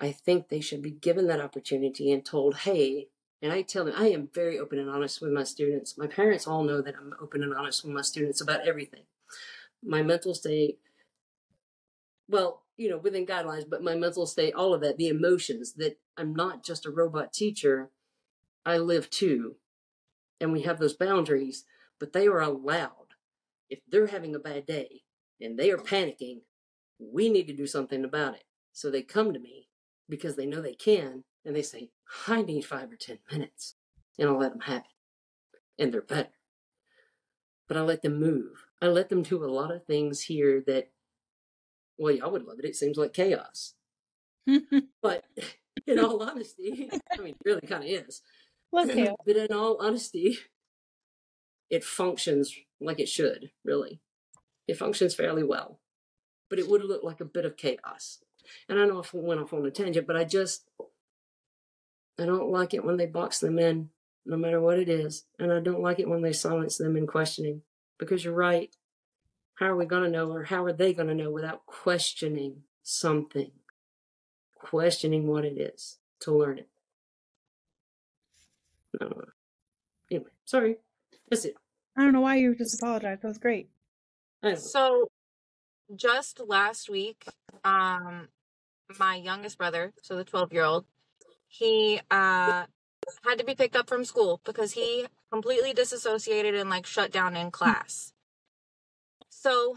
I 0.00 0.12
think 0.12 0.48
they 0.48 0.60
should 0.60 0.82
be 0.82 0.92
given 0.92 1.26
that 1.26 1.40
opportunity 1.40 2.12
and 2.12 2.24
told, 2.24 2.58
hey, 2.58 3.08
and 3.42 3.52
I 3.52 3.62
tell 3.62 3.84
them, 3.84 3.94
I 3.96 4.08
am 4.08 4.28
very 4.32 4.58
open 4.58 4.78
and 4.78 4.90
honest 4.90 5.20
with 5.20 5.32
my 5.32 5.44
students. 5.44 5.98
My 5.98 6.06
parents 6.06 6.46
all 6.46 6.64
know 6.64 6.80
that 6.82 6.94
I'm 7.00 7.14
open 7.20 7.42
and 7.42 7.54
honest 7.54 7.84
with 7.84 7.92
my 7.92 8.02
students 8.02 8.40
about 8.40 8.66
everything 8.66 9.02
my 9.82 10.02
mental 10.02 10.34
state, 10.34 10.78
well, 12.28 12.62
you 12.76 12.88
know, 12.88 12.98
within 12.98 13.26
guidelines, 13.26 13.64
but 13.68 13.82
my 13.82 13.94
mental 13.94 14.26
state, 14.26 14.54
all 14.54 14.74
of 14.74 14.80
that, 14.82 14.96
the 14.96 15.08
emotions 15.08 15.74
that 15.74 15.98
I'm 16.16 16.34
not 16.34 16.64
just 16.64 16.86
a 16.86 16.90
robot 16.90 17.32
teacher, 17.32 17.90
I 18.64 18.78
live 18.78 19.10
too. 19.10 19.56
And 20.40 20.52
we 20.52 20.62
have 20.62 20.78
those 20.78 20.94
boundaries, 20.94 21.64
but 21.98 22.12
they 22.12 22.26
are 22.26 22.40
allowed. 22.40 22.92
If 23.68 23.80
they're 23.88 24.06
having 24.06 24.34
a 24.34 24.40
bad 24.40 24.66
day 24.66 25.02
and 25.40 25.58
they 25.58 25.70
are 25.70 25.78
panicking, 25.78 26.40
we 26.98 27.28
need 27.28 27.46
to 27.46 27.52
do 27.52 27.66
something 27.66 28.04
about 28.04 28.34
it. 28.34 28.44
So 28.72 28.90
they 28.90 29.02
come 29.02 29.32
to 29.32 29.38
me 29.38 29.68
because 30.08 30.36
they 30.36 30.46
know 30.46 30.60
they 30.60 30.74
can 30.74 31.24
and 31.44 31.54
they 31.54 31.62
say, 31.62 31.90
I 32.26 32.42
need 32.42 32.62
five 32.62 32.90
or 32.90 32.96
10 32.96 33.18
minutes. 33.30 33.74
And 34.18 34.28
I'll 34.28 34.38
let 34.38 34.52
them 34.52 34.62
have 34.62 34.82
it. 34.82 35.82
And 35.82 35.92
they're 35.92 36.02
better. 36.02 36.30
But 37.68 37.76
I 37.76 37.82
let 37.82 38.02
them 38.02 38.18
move. 38.18 38.64
I 38.80 38.86
let 38.86 39.08
them 39.08 39.22
do 39.22 39.44
a 39.44 39.46
lot 39.46 39.70
of 39.70 39.84
things 39.84 40.22
here 40.22 40.62
that, 40.66 40.90
well, 41.98 42.14
y'all 42.14 42.30
would 42.30 42.44
love 42.44 42.58
it. 42.58 42.64
It 42.64 42.76
seems 42.76 42.96
like 42.96 43.12
chaos. 43.12 43.74
but 45.02 45.24
in 45.86 45.98
all 45.98 46.22
honesty, 46.22 46.90
I 47.12 47.20
mean, 47.20 47.34
it 47.34 47.42
really 47.44 47.66
kind 47.66 47.84
of 47.84 47.90
is. 47.90 48.22
But 48.70 48.90
in 48.90 49.52
all 49.52 49.78
honesty, 49.80 50.36
it 51.70 51.82
functions 51.84 52.54
like 52.80 53.00
it 53.00 53.08
should, 53.08 53.50
really. 53.64 54.02
It 54.68 54.76
functions 54.76 55.14
fairly 55.14 55.42
well. 55.42 55.80
But 56.48 56.58
it 56.58 56.68
would 56.68 56.84
look 56.84 57.02
like 57.02 57.20
a 57.20 57.24
bit 57.24 57.44
of 57.44 57.56
chaos. 57.56 58.18
And 58.68 58.78
I 58.78 58.86
know 58.86 59.02
I 59.02 59.04
went 59.12 59.40
off 59.40 59.52
on 59.52 59.66
a 59.66 59.70
tangent, 59.70 60.06
but 60.06 60.16
I 60.16 60.24
just, 60.24 60.68
I 62.18 62.24
don't 62.24 62.50
like 62.50 62.74
it 62.74 62.84
when 62.84 62.96
they 62.96 63.06
box 63.06 63.40
them 63.40 63.58
in, 63.58 63.90
no 64.24 64.36
matter 64.36 64.60
what 64.60 64.78
it 64.78 64.88
is. 64.88 65.24
And 65.38 65.52
I 65.52 65.60
don't 65.60 65.82
like 65.82 65.98
it 65.98 66.08
when 66.08 66.22
they 66.22 66.32
silence 66.32 66.78
them 66.78 66.96
in 66.96 67.06
questioning 67.06 67.62
because 67.98 68.24
you're 68.24 68.34
right. 68.34 68.74
How 69.54 69.66
are 69.66 69.76
we 69.76 69.86
going 69.86 70.04
to 70.04 70.10
know, 70.10 70.30
or 70.30 70.44
how 70.44 70.64
are 70.64 70.72
they 70.72 70.92
going 70.92 71.08
to 71.08 71.14
know 71.14 71.30
without 71.30 71.66
questioning 71.66 72.62
something? 72.82 73.50
Questioning 74.54 75.26
what 75.26 75.44
it 75.44 75.58
is 75.58 75.98
to 76.20 76.32
learn 76.32 76.58
it. 76.58 76.68
No. 79.00 79.24
Anyway, 80.10 80.30
sorry. 80.44 80.76
That's 81.28 81.44
it. 81.44 81.56
I 81.96 82.02
don't 82.02 82.12
know 82.12 82.20
why 82.20 82.36
you 82.36 82.54
just 82.54 82.80
apologized. 82.80 83.22
That 83.22 83.28
was 83.28 83.38
great. 83.38 83.68
So, 84.56 85.08
just 85.94 86.40
last 86.40 86.88
week, 86.88 87.26
um, 87.64 88.28
my 88.98 89.16
youngest 89.16 89.58
brother, 89.58 89.92
so 90.02 90.16
the 90.16 90.24
12 90.24 90.52
year 90.52 90.64
old, 90.64 90.84
he 91.48 92.00
uh, 92.10 92.64
had 93.24 93.38
to 93.38 93.44
be 93.44 93.54
picked 93.54 93.76
up 93.76 93.88
from 93.88 94.04
school 94.04 94.40
because 94.44 94.72
he 94.72 95.06
completely 95.32 95.72
disassociated 95.72 96.54
and 96.54 96.70
like 96.70 96.86
shut 96.86 97.10
down 97.10 97.36
in 97.36 97.50
class. 97.50 98.12
So 99.28 99.76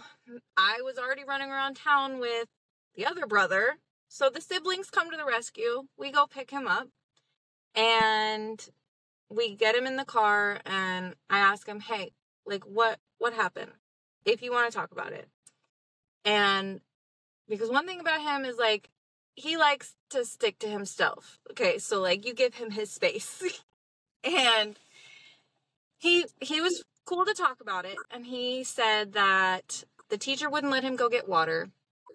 I 0.58 0.82
was 0.84 0.98
already 0.98 1.24
running 1.24 1.50
around 1.50 1.76
town 1.76 2.20
with 2.20 2.48
the 2.96 3.06
other 3.06 3.26
brother. 3.26 3.78
So 4.10 4.30
the 4.30 4.42
siblings 4.42 4.90
come 4.90 5.10
to 5.12 5.18
the 5.18 5.26
rescue. 5.26 5.84
We 5.98 6.12
go 6.12 6.26
pick 6.28 6.52
him 6.52 6.68
up 6.68 6.88
and 7.76 8.64
we 9.30 9.56
get 9.56 9.76
him 9.76 9.88
in 9.88 9.96
the 9.96 10.06
car 10.06 10.60
and 10.66 11.16
I 11.30 11.40
ask 11.40 11.68
him, 11.68 11.80
"Hey, 11.80 12.12
like 12.46 12.66
what 12.66 13.00
what 13.18 13.34
happened? 13.34 13.72
If 14.26 14.42
you 14.42 14.52
want 14.52 14.72
to 14.72 14.78
talk 14.78 14.92
about 14.92 15.14
it." 15.14 15.28
And 16.26 16.82
because 17.48 17.70
one 17.70 17.88
thing 17.88 18.00
about 18.00 18.22
him 18.22 18.46
is 18.46 18.58
like 18.58 18.90
he 19.36 19.58
likes 19.58 19.96
to 20.10 20.26
stick 20.26 20.60
to 20.60 20.68
himself. 20.68 21.40
Okay, 21.52 21.78
so 21.78 22.00
like 22.00 22.26
you 22.26 22.34
give 22.34 22.56
him 22.56 22.72
his 22.72 22.92
space. 22.92 23.44
and 24.24 24.78
he 25.98 26.26
he 26.40 26.62
was 26.62 26.84
cool 27.06 27.26
to 27.26 27.34
talk 27.34 27.60
about 27.62 27.86
it 27.86 27.98
and 28.12 28.26
he 28.26 28.64
said 28.64 29.14
that 29.14 29.84
the 30.10 30.18
teacher 30.18 30.50
wouldn't 30.50 30.72
let 30.72 30.84
him 30.84 30.96
go 30.96 31.10
get 31.10 31.28
water. 31.28 31.70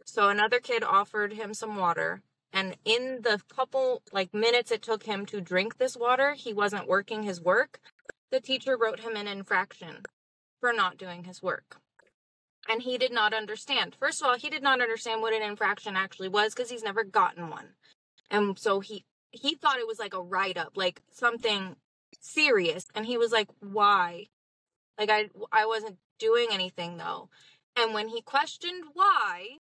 So 0.04 0.28
another 0.28 0.60
kid 0.60 0.84
offered 0.84 1.32
him 1.32 1.54
some 1.54 1.76
water 1.76 2.22
and 2.52 2.76
in 2.84 3.20
the 3.22 3.40
couple 3.54 4.02
like 4.12 4.32
minutes 4.32 4.70
it 4.70 4.82
took 4.82 5.04
him 5.04 5.26
to 5.26 5.40
drink 5.40 5.78
this 5.78 5.96
water, 5.96 6.34
he 6.34 6.52
wasn't 6.52 6.88
working 6.88 7.22
his 7.22 7.40
work. 7.40 7.80
The 8.30 8.40
teacher 8.40 8.76
wrote 8.76 9.00
him 9.00 9.16
an 9.16 9.28
infraction 9.28 10.04
for 10.60 10.72
not 10.72 10.98
doing 10.98 11.24
his 11.24 11.42
work. 11.42 11.80
And 12.68 12.82
he 12.82 12.98
did 12.98 13.12
not 13.12 13.34
understand. 13.34 13.96
First 13.98 14.20
of 14.20 14.28
all, 14.28 14.36
he 14.36 14.50
did 14.50 14.62
not 14.62 14.80
understand 14.80 15.22
what 15.22 15.34
an 15.34 15.42
infraction 15.42 15.96
actually 15.96 16.28
was 16.28 16.54
because 16.54 16.70
he's 16.70 16.82
never 16.82 17.04
gotten 17.04 17.50
one. 17.50 17.70
And 18.30 18.58
so 18.58 18.80
he 18.80 19.04
he 19.30 19.54
thought 19.54 19.78
it 19.78 19.86
was 19.86 19.98
like 19.98 20.14
a 20.14 20.22
write 20.22 20.56
up, 20.56 20.72
like 20.76 21.02
something 21.12 21.76
serious. 22.20 22.86
And 22.94 23.06
he 23.06 23.18
was 23.18 23.32
like, 23.32 23.48
"Why?" 23.60 24.28
Like 24.98 25.10
I 25.10 25.30
I 25.52 25.66
wasn't 25.66 25.98
doing 26.18 26.48
anything 26.50 26.96
though. 26.96 27.28
And 27.76 27.92
when 27.92 28.08
he 28.08 28.22
questioned 28.22 28.84
why, 28.94 29.58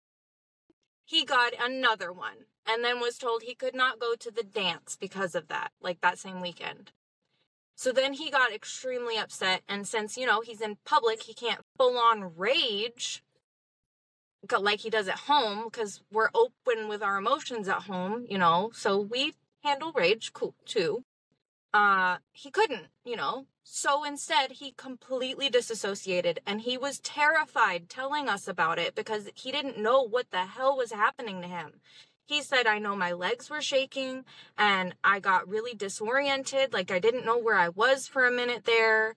he 1.05 1.25
got 1.25 1.53
another 1.61 2.13
one 2.13 2.47
and 2.67 2.85
then 2.85 3.01
was 3.01 3.19
told 3.19 3.43
he 3.43 3.55
could 3.55 3.75
not 3.75 3.99
go 3.99 4.15
to 4.15 4.31
the 4.31 4.43
dance 4.43 4.97
because 4.99 5.35
of 5.35 5.49
that, 5.49 5.73
like 5.81 6.01
that 6.01 6.19
same 6.19 6.41
weekend. 6.41 6.93
So 7.77 7.93
then 7.93 8.14
he 8.14 8.31
got 8.31 8.53
extremely 8.53 9.16
upset. 9.18 9.62
And 9.68 9.87
since, 9.87 10.16
you 10.16 10.27
know, 10.27 10.41
he's 10.41 10.61
in 10.61 10.77
public, 10.85 11.22
he 11.22 11.35
can't 11.35 11.61
full 11.77 11.99
on 11.99 12.37
rage 12.37 13.22
like 14.61 14.81
he 14.81 14.91
does 14.91 15.09
at 15.09 15.20
home 15.20 15.64
because 15.64 16.03
we're 16.12 16.31
open 16.35 16.89
with 16.89 17.03
our 17.03 17.16
emotions 17.16 17.68
at 17.68 17.83
home, 17.83 18.27
you 18.29 18.39
know. 18.39 18.70
So 18.75 18.99
we 18.99 19.35
handle 19.62 19.93
rage 19.93 20.33
cool 20.33 20.55
too. 20.66 21.05
Uh, 21.72 22.18
he 22.33 22.51
couldn't, 22.51 22.87
you 23.05 23.16
know. 23.16 23.47
So 23.64 24.05
instead, 24.05 24.53
he 24.53 24.72
completely 24.72 25.49
disassociated 25.49 26.41
and 26.47 26.61
he 26.61 26.77
was 26.77 27.01
terrified 27.01 27.89
telling 27.89 28.29
us 28.29 28.47
about 28.47 28.79
it 28.79 28.95
because 28.95 29.31
he 29.35 29.51
didn't 29.51 29.79
know 29.79 30.03
what 30.03 30.31
the 30.31 30.45
hell 30.45 30.77
was 30.77 30.93
happening 30.93 31.41
to 31.41 31.49
him. 31.49 31.81
He 32.27 32.41
said, 32.41 32.66
I 32.66 32.79
know 32.79 32.97
my 32.97 33.12
legs 33.12 33.51
were 33.51 33.61
shaking 33.61 34.25
and 34.57 34.95
I 35.05 35.20
got 35.20 35.49
really 35.49 35.75
disoriented. 35.75 36.72
Like 36.72 36.91
I 36.91 36.99
didn't 36.99 37.27
know 37.27 37.39
where 37.39 37.57
I 37.57 37.68
was 37.68 38.09
for 38.09 38.27
a 38.27 38.33
minute 38.33 38.64
there. 38.64 39.14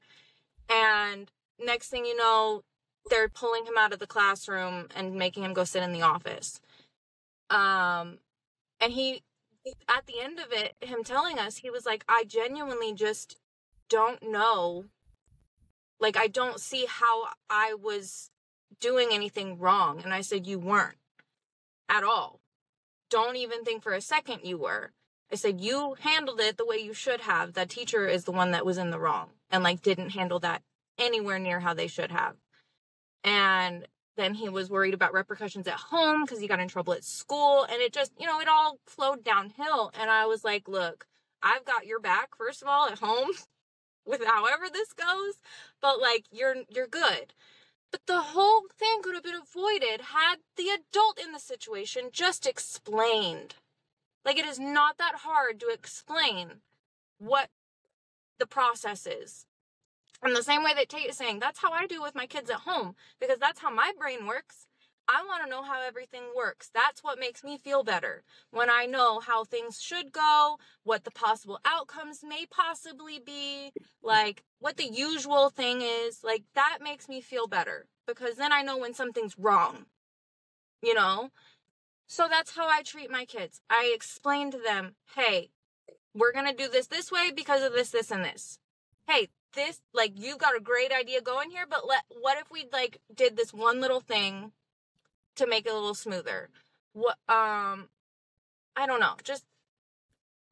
And 0.70 1.32
next 1.58 1.90
thing 1.90 2.06
you 2.06 2.18
know, 2.18 2.64
they're 3.10 3.30
pulling 3.30 3.66
him 3.66 3.78
out 3.78 3.94
of 3.94 4.00
the 4.00 4.08
classroom 4.08 4.88
and 4.94 5.16
making 5.16 5.44
him 5.44 5.54
go 5.54 5.64
sit 5.64 5.84
in 5.84 5.94
the 5.94 6.02
office. 6.02 6.60
Um, 7.50 8.20
and 8.82 8.92
he, 8.92 9.24
at 9.88 10.06
the 10.06 10.20
end 10.22 10.40
of 10.40 10.52
it, 10.52 10.76
him 10.82 11.06
telling 11.06 11.40
us, 11.40 11.58
he 11.58 11.70
was 11.70 11.86
like, 11.86 12.04
I 12.10 12.26
genuinely 12.28 12.94
just 12.94 13.38
don't 13.90 14.22
know. 14.22 14.86
Like, 16.02 16.18
I 16.18 16.28
don't 16.28 16.60
see 16.60 16.86
how 16.88 17.28
I 17.50 17.74
was 17.74 18.30
doing 18.82 19.10
anything 19.12 19.58
wrong. 19.58 20.02
And 20.04 20.14
I 20.14 20.20
said, 20.20 20.46
You 20.46 20.60
weren't 20.60 20.98
at 21.90 22.04
all 22.04 22.42
don't 23.10 23.36
even 23.36 23.64
think 23.64 23.84
for 23.84 23.94
a 23.94 24.02
second 24.02 24.42
you 24.44 24.58
were. 24.58 24.92
I 25.32 25.36
said, 25.36 25.60
you 25.60 25.96
handled 26.00 26.40
it 26.40 26.58
the 26.58 26.66
way 26.66 26.78
you 26.78 26.94
should 26.94 27.22
have. 27.22 27.54
That 27.54 27.70
teacher 27.70 28.08
is 28.08 28.24
the 28.24 28.32
one 28.32 28.52
that 28.52 28.66
was 28.66 28.78
in 28.78 28.92
the 28.92 29.00
wrong 29.00 29.30
and 29.52 29.64
like 29.64 29.82
didn't 29.82 30.12
handle 30.12 30.40
that 30.40 30.64
anywhere 30.98 31.40
near 31.40 31.60
how 31.60 31.74
they 31.74 31.88
should 31.88 32.12
have. 32.12 32.36
And 33.24 33.88
then 34.16 34.34
he 34.34 34.50
was 34.50 34.70
worried 34.70 34.94
about 34.94 35.14
repercussions 35.14 35.68
at 35.68 35.74
home 35.76 36.24
because 36.24 36.40
he 36.40 36.48
got 36.48 36.60
in 36.60 36.68
trouble 36.68 36.94
at 36.94 37.04
school. 37.04 37.64
And 37.70 37.82
it 37.82 37.94
just, 37.94 38.12
you 38.18 38.26
know, 38.26 38.40
it 38.40 38.48
all 38.48 38.80
flowed 38.86 39.24
downhill. 39.24 39.92
And 40.00 40.10
I 40.10 40.26
was 40.26 40.44
like, 40.44 40.68
look, 40.68 41.06
I've 41.44 41.66
got 41.66 41.86
your 41.86 42.00
back, 42.00 42.36
first 42.36 42.62
of 42.62 42.68
all, 42.68 42.88
at 42.88 43.00
home 43.00 43.30
with 44.06 44.26
however 44.26 44.66
this 44.72 44.94
goes, 44.94 45.36
but 45.82 46.02
like 46.02 46.26
you're 46.32 46.56
you're 46.70 46.88
good. 46.88 47.34
But 47.92 48.02
the 48.06 48.22
whole 48.22 48.64
thing 48.78 49.02
could 49.02 49.16
have 49.16 49.24
been 49.24 49.36
avoided 49.36 50.02
had 50.14 50.38
the 50.56 50.70
adult 50.70 51.20
in 51.20 51.32
the 51.32 51.40
situation 51.40 52.10
just 52.12 52.46
explained. 52.46 53.56
Like, 54.26 54.38
it 54.38 54.46
is 54.46 54.60
not 54.60 54.98
that 54.98 55.20
hard 55.24 55.60
to 55.62 55.70
explain 55.70 56.62
what 57.18 57.50
the 58.40 58.46
process 58.46 59.08
is. 59.08 59.46
In 60.26 60.34
the 60.34 60.44
same 60.44 60.64
way 60.64 60.74
that 60.74 60.90
Tate 60.90 61.10
is 61.10 61.18
saying, 61.18 61.40
that's 61.40 61.60
how 61.60 61.72
I 61.72 61.88
do 61.88 62.02
with 62.02 62.16
my 62.16 62.26
kids 62.26 62.50
at 62.50 62.62
home, 62.62 62.96
because 63.20 63.40
that's 63.40 63.62
how 63.62 63.70
my 63.70 63.94
brain 63.98 64.26
works. 64.28 64.67
I 65.08 65.24
want 65.24 65.44
to 65.44 65.50
know 65.50 65.64
how 65.64 65.82
everything 65.82 66.24
works. 66.36 66.70
That's 66.74 67.04
what 67.04 67.20
makes 67.20 67.44
me 67.44 67.58
feel 67.58 67.84
better. 67.84 68.24
When 68.52 68.70
I 68.70 68.86
know 68.86 69.20
how 69.20 69.44
things 69.44 69.82
should 69.82 70.12
go, 70.12 70.58
what 70.84 71.06
the 71.06 71.12
possible 71.12 71.60
outcomes 71.64 72.24
may 72.28 72.46
possibly 72.46 73.20
be, 73.20 73.72
like 74.04 74.44
what 74.60 74.78
the 74.78 74.92
usual 74.92 75.50
thing 75.50 75.82
is, 75.82 76.24
like 76.24 76.44
that 76.56 76.80
makes 76.82 77.08
me 77.08 77.22
feel 77.22 77.48
better 77.48 77.88
because 78.06 78.36
then 78.36 78.52
I 78.52 78.64
know 78.64 78.78
when 78.78 78.94
something's 78.94 79.38
wrong. 79.38 79.86
You 80.82 80.94
know? 80.94 81.30
So 82.08 82.28
that's 82.30 82.56
how 82.56 82.68
I 82.68 82.84
treat 82.84 83.12
my 83.12 83.26
kids. 83.26 83.62
I 83.70 83.92
explain 83.94 84.52
to 84.52 84.58
them, 84.58 84.96
hey, 85.16 85.50
we're 86.14 86.32
going 86.32 86.48
to 86.48 86.54
do 86.54 86.70
this 86.70 86.88
this 86.88 87.12
way 87.12 87.32
because 87.36 87.64
of 87.64 87.74
this, 87.74 87.90
this, 87.90 88.12
and 88.12 88.24
this. 88.24 88.60
Hey, 89.08 89.28
this, 89.54 89.82
like, 89.94 90.14
you've 90.16 90.38
got 90.38 90.56
a 90.56 90.62
great 90.62 90.92
idea 90.92 91.22
going 91.22 91.50
here, 91.50 91.66
but 91.70 91.88
let, 91.88 92.04
what 92.22 92.38
if 92.38 92.50
we, 92.50 92.66
like, 92.72 93.00
did 93.14 93.36
this 93.36 93.54
one 93.54 93.82
little 93.82 94.00
thing 94.00 94.52
to 95.38 95.48
make 95.48 95.66
it 95.66 95.72
a 95.72 95.76
little 95.76 95.96
smoother. 95.96 96.50
What 96.94 97.18
um 97.30 97.90
I 98.76 98.86
don't 98.86 99.00
know, 99.00 99.16
just 99.24 99.44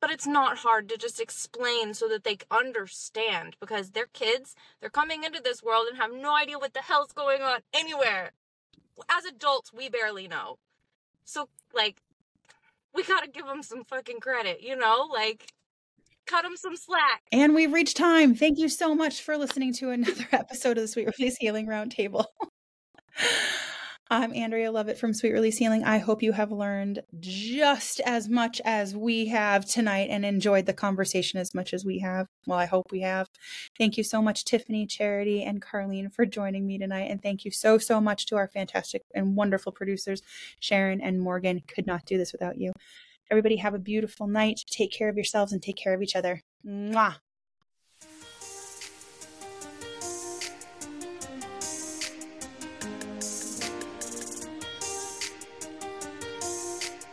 but 0.01 0.11
it's 0.11 0.27
not 0.27 0.57
hard 0.57 0.87
to 0.89 0.97
just 0.97 1.19
explain 1.19 1.93
so 1.93 2.07
that 2.09 2.23
they 2.23 2.37
understand 2.51 3.55
because 3.59 3.91
they're 3.91 4.07
kids, 4.13 4.55
they're 4.79 4.89
coming 4.89 5.23
into 5.23 5.41
this 5.41 5.63
world 5.63 5.87
and 5.89 5.97
have 5.97 6.13
no 6.13 6.35
idea 6.35 6.59
what 6.59 6.73
the 6.73 6.81
hell's 6.81 7.11
going 7.11 7.41
on 7.41 7.61
anywhere. 7.73 8.31
As 9.09 9.25
adults, 9.25 9.73
we 9.73 9.89
barely 9.89 10.27
know. 10.27 10.57
So 11.23 11.49
like 11.73 11.97
we 12.93 13.03
got 13.03 13.23
to 13.23 13.29
give 13.29 13.45
them 13.45 13.63
some 13.63 13.83
fucking 13.83 14.19
credit, 14.19 14.61
you 14.61 14.75
know? 14.75 15.09
Like 15.11 15.53
cut 16.25 16.43
them 16.43 16.55
some 16.55 16.77
slack. 16.77 17.23
And 17.31 17.53
we've 17.53 17.73
reached 17.73 17.97
time. 17.97 18.35
Thank 18.35 18.57
you 18.57 18.69
so 18.69 18.95
much 18.95 19.21
for 19.21 19.37
listening 19.37 19.73
to 19.75 19.89
another 19.89 20.27
episode 20.31 20.77
of 20.77 20.83
the 20.83 20.87
Sweet 20.87 21.09
Release 21.17 21.37
Healing 21.37 21.67
Roundtable. 21.67 22.25
I'm 24.11 24.35
Andrea 24.35 24.71
Lovett 24.71 24.99
from 24.99 25.15
Sweet 25.15 25.33
Release 25.33 25.57
Healing. 25.57 25.83
I 25.83 25.97
hope 25.97 26.21
you 26.21 26.33
have 26.33 26.51
learned 26.51 26.99
just 27.19 27.99
as 28.05 28.29
much 28.29 28.61
as 28.63 28.95
we 28.95 29.25
have 29.29 29.65
tonight 29.65 30.09
and 30.11 30.23
enjoyed 30.23 30.67
the 30.67 30.73
conversation 30.73 31.39
as 31.39 31.55
much 31.55 31.73
as 31.73 31.83
we 31.83 31.99
have. 31.99 32.27
Well, 32.45 32.59
I 32.59 32.67
hope 32.67 32.91
we 32.91 33.01
have. 33.01 33.27
Thank 33.79 33.97
you 33.97 34.03
so 34.03 34.21
much, 34.21 34.45
Tiffany, 34.45 34.85
Charity, 34.85 35.41
and 35.41 35.59
Carlene, 35.59 36.13
for 36.13 36.23
joining 36.27 36.67
me 36.67 36.77
tonight. 36.77 37.09
And 37.09 37.19
thank 37.19 37.45
you 37.45 37.51
so, 37.51 37.79
so 37.79 37.99
much 37.99 38.27
to 38.27 38.35
our 38.35 38.47
fantastic 38.47 39.01
and 39.15 39.35
wonderful 39.35 39.71
producers, 39.71 40.21
Sharon 40.59 41.01
and 41.01 41.19
Morgan. 41.19 41.63
Could 41.67 41.87
not 41.87 42.05
do 42.05 42.19
this 42.19 42.31
without 42.31 42.59
you. 42.59 42.73
Everybody 43.31 43.55
have 43.55 43.73
a 43.73 43.79
beautiful 43.79 44.27
night. 44.27 44.59
Take 44.69 44.91
care 44.91 45.09
of 45.09 45.15
yourselves 45.15 45.51
and 45.51 45.63
take 45.63 45.77
care 45.77 45.95
of 45.95 46.03
each 46.03 46.15
other. 46.15 46.41
Mwah. 46.63 47.15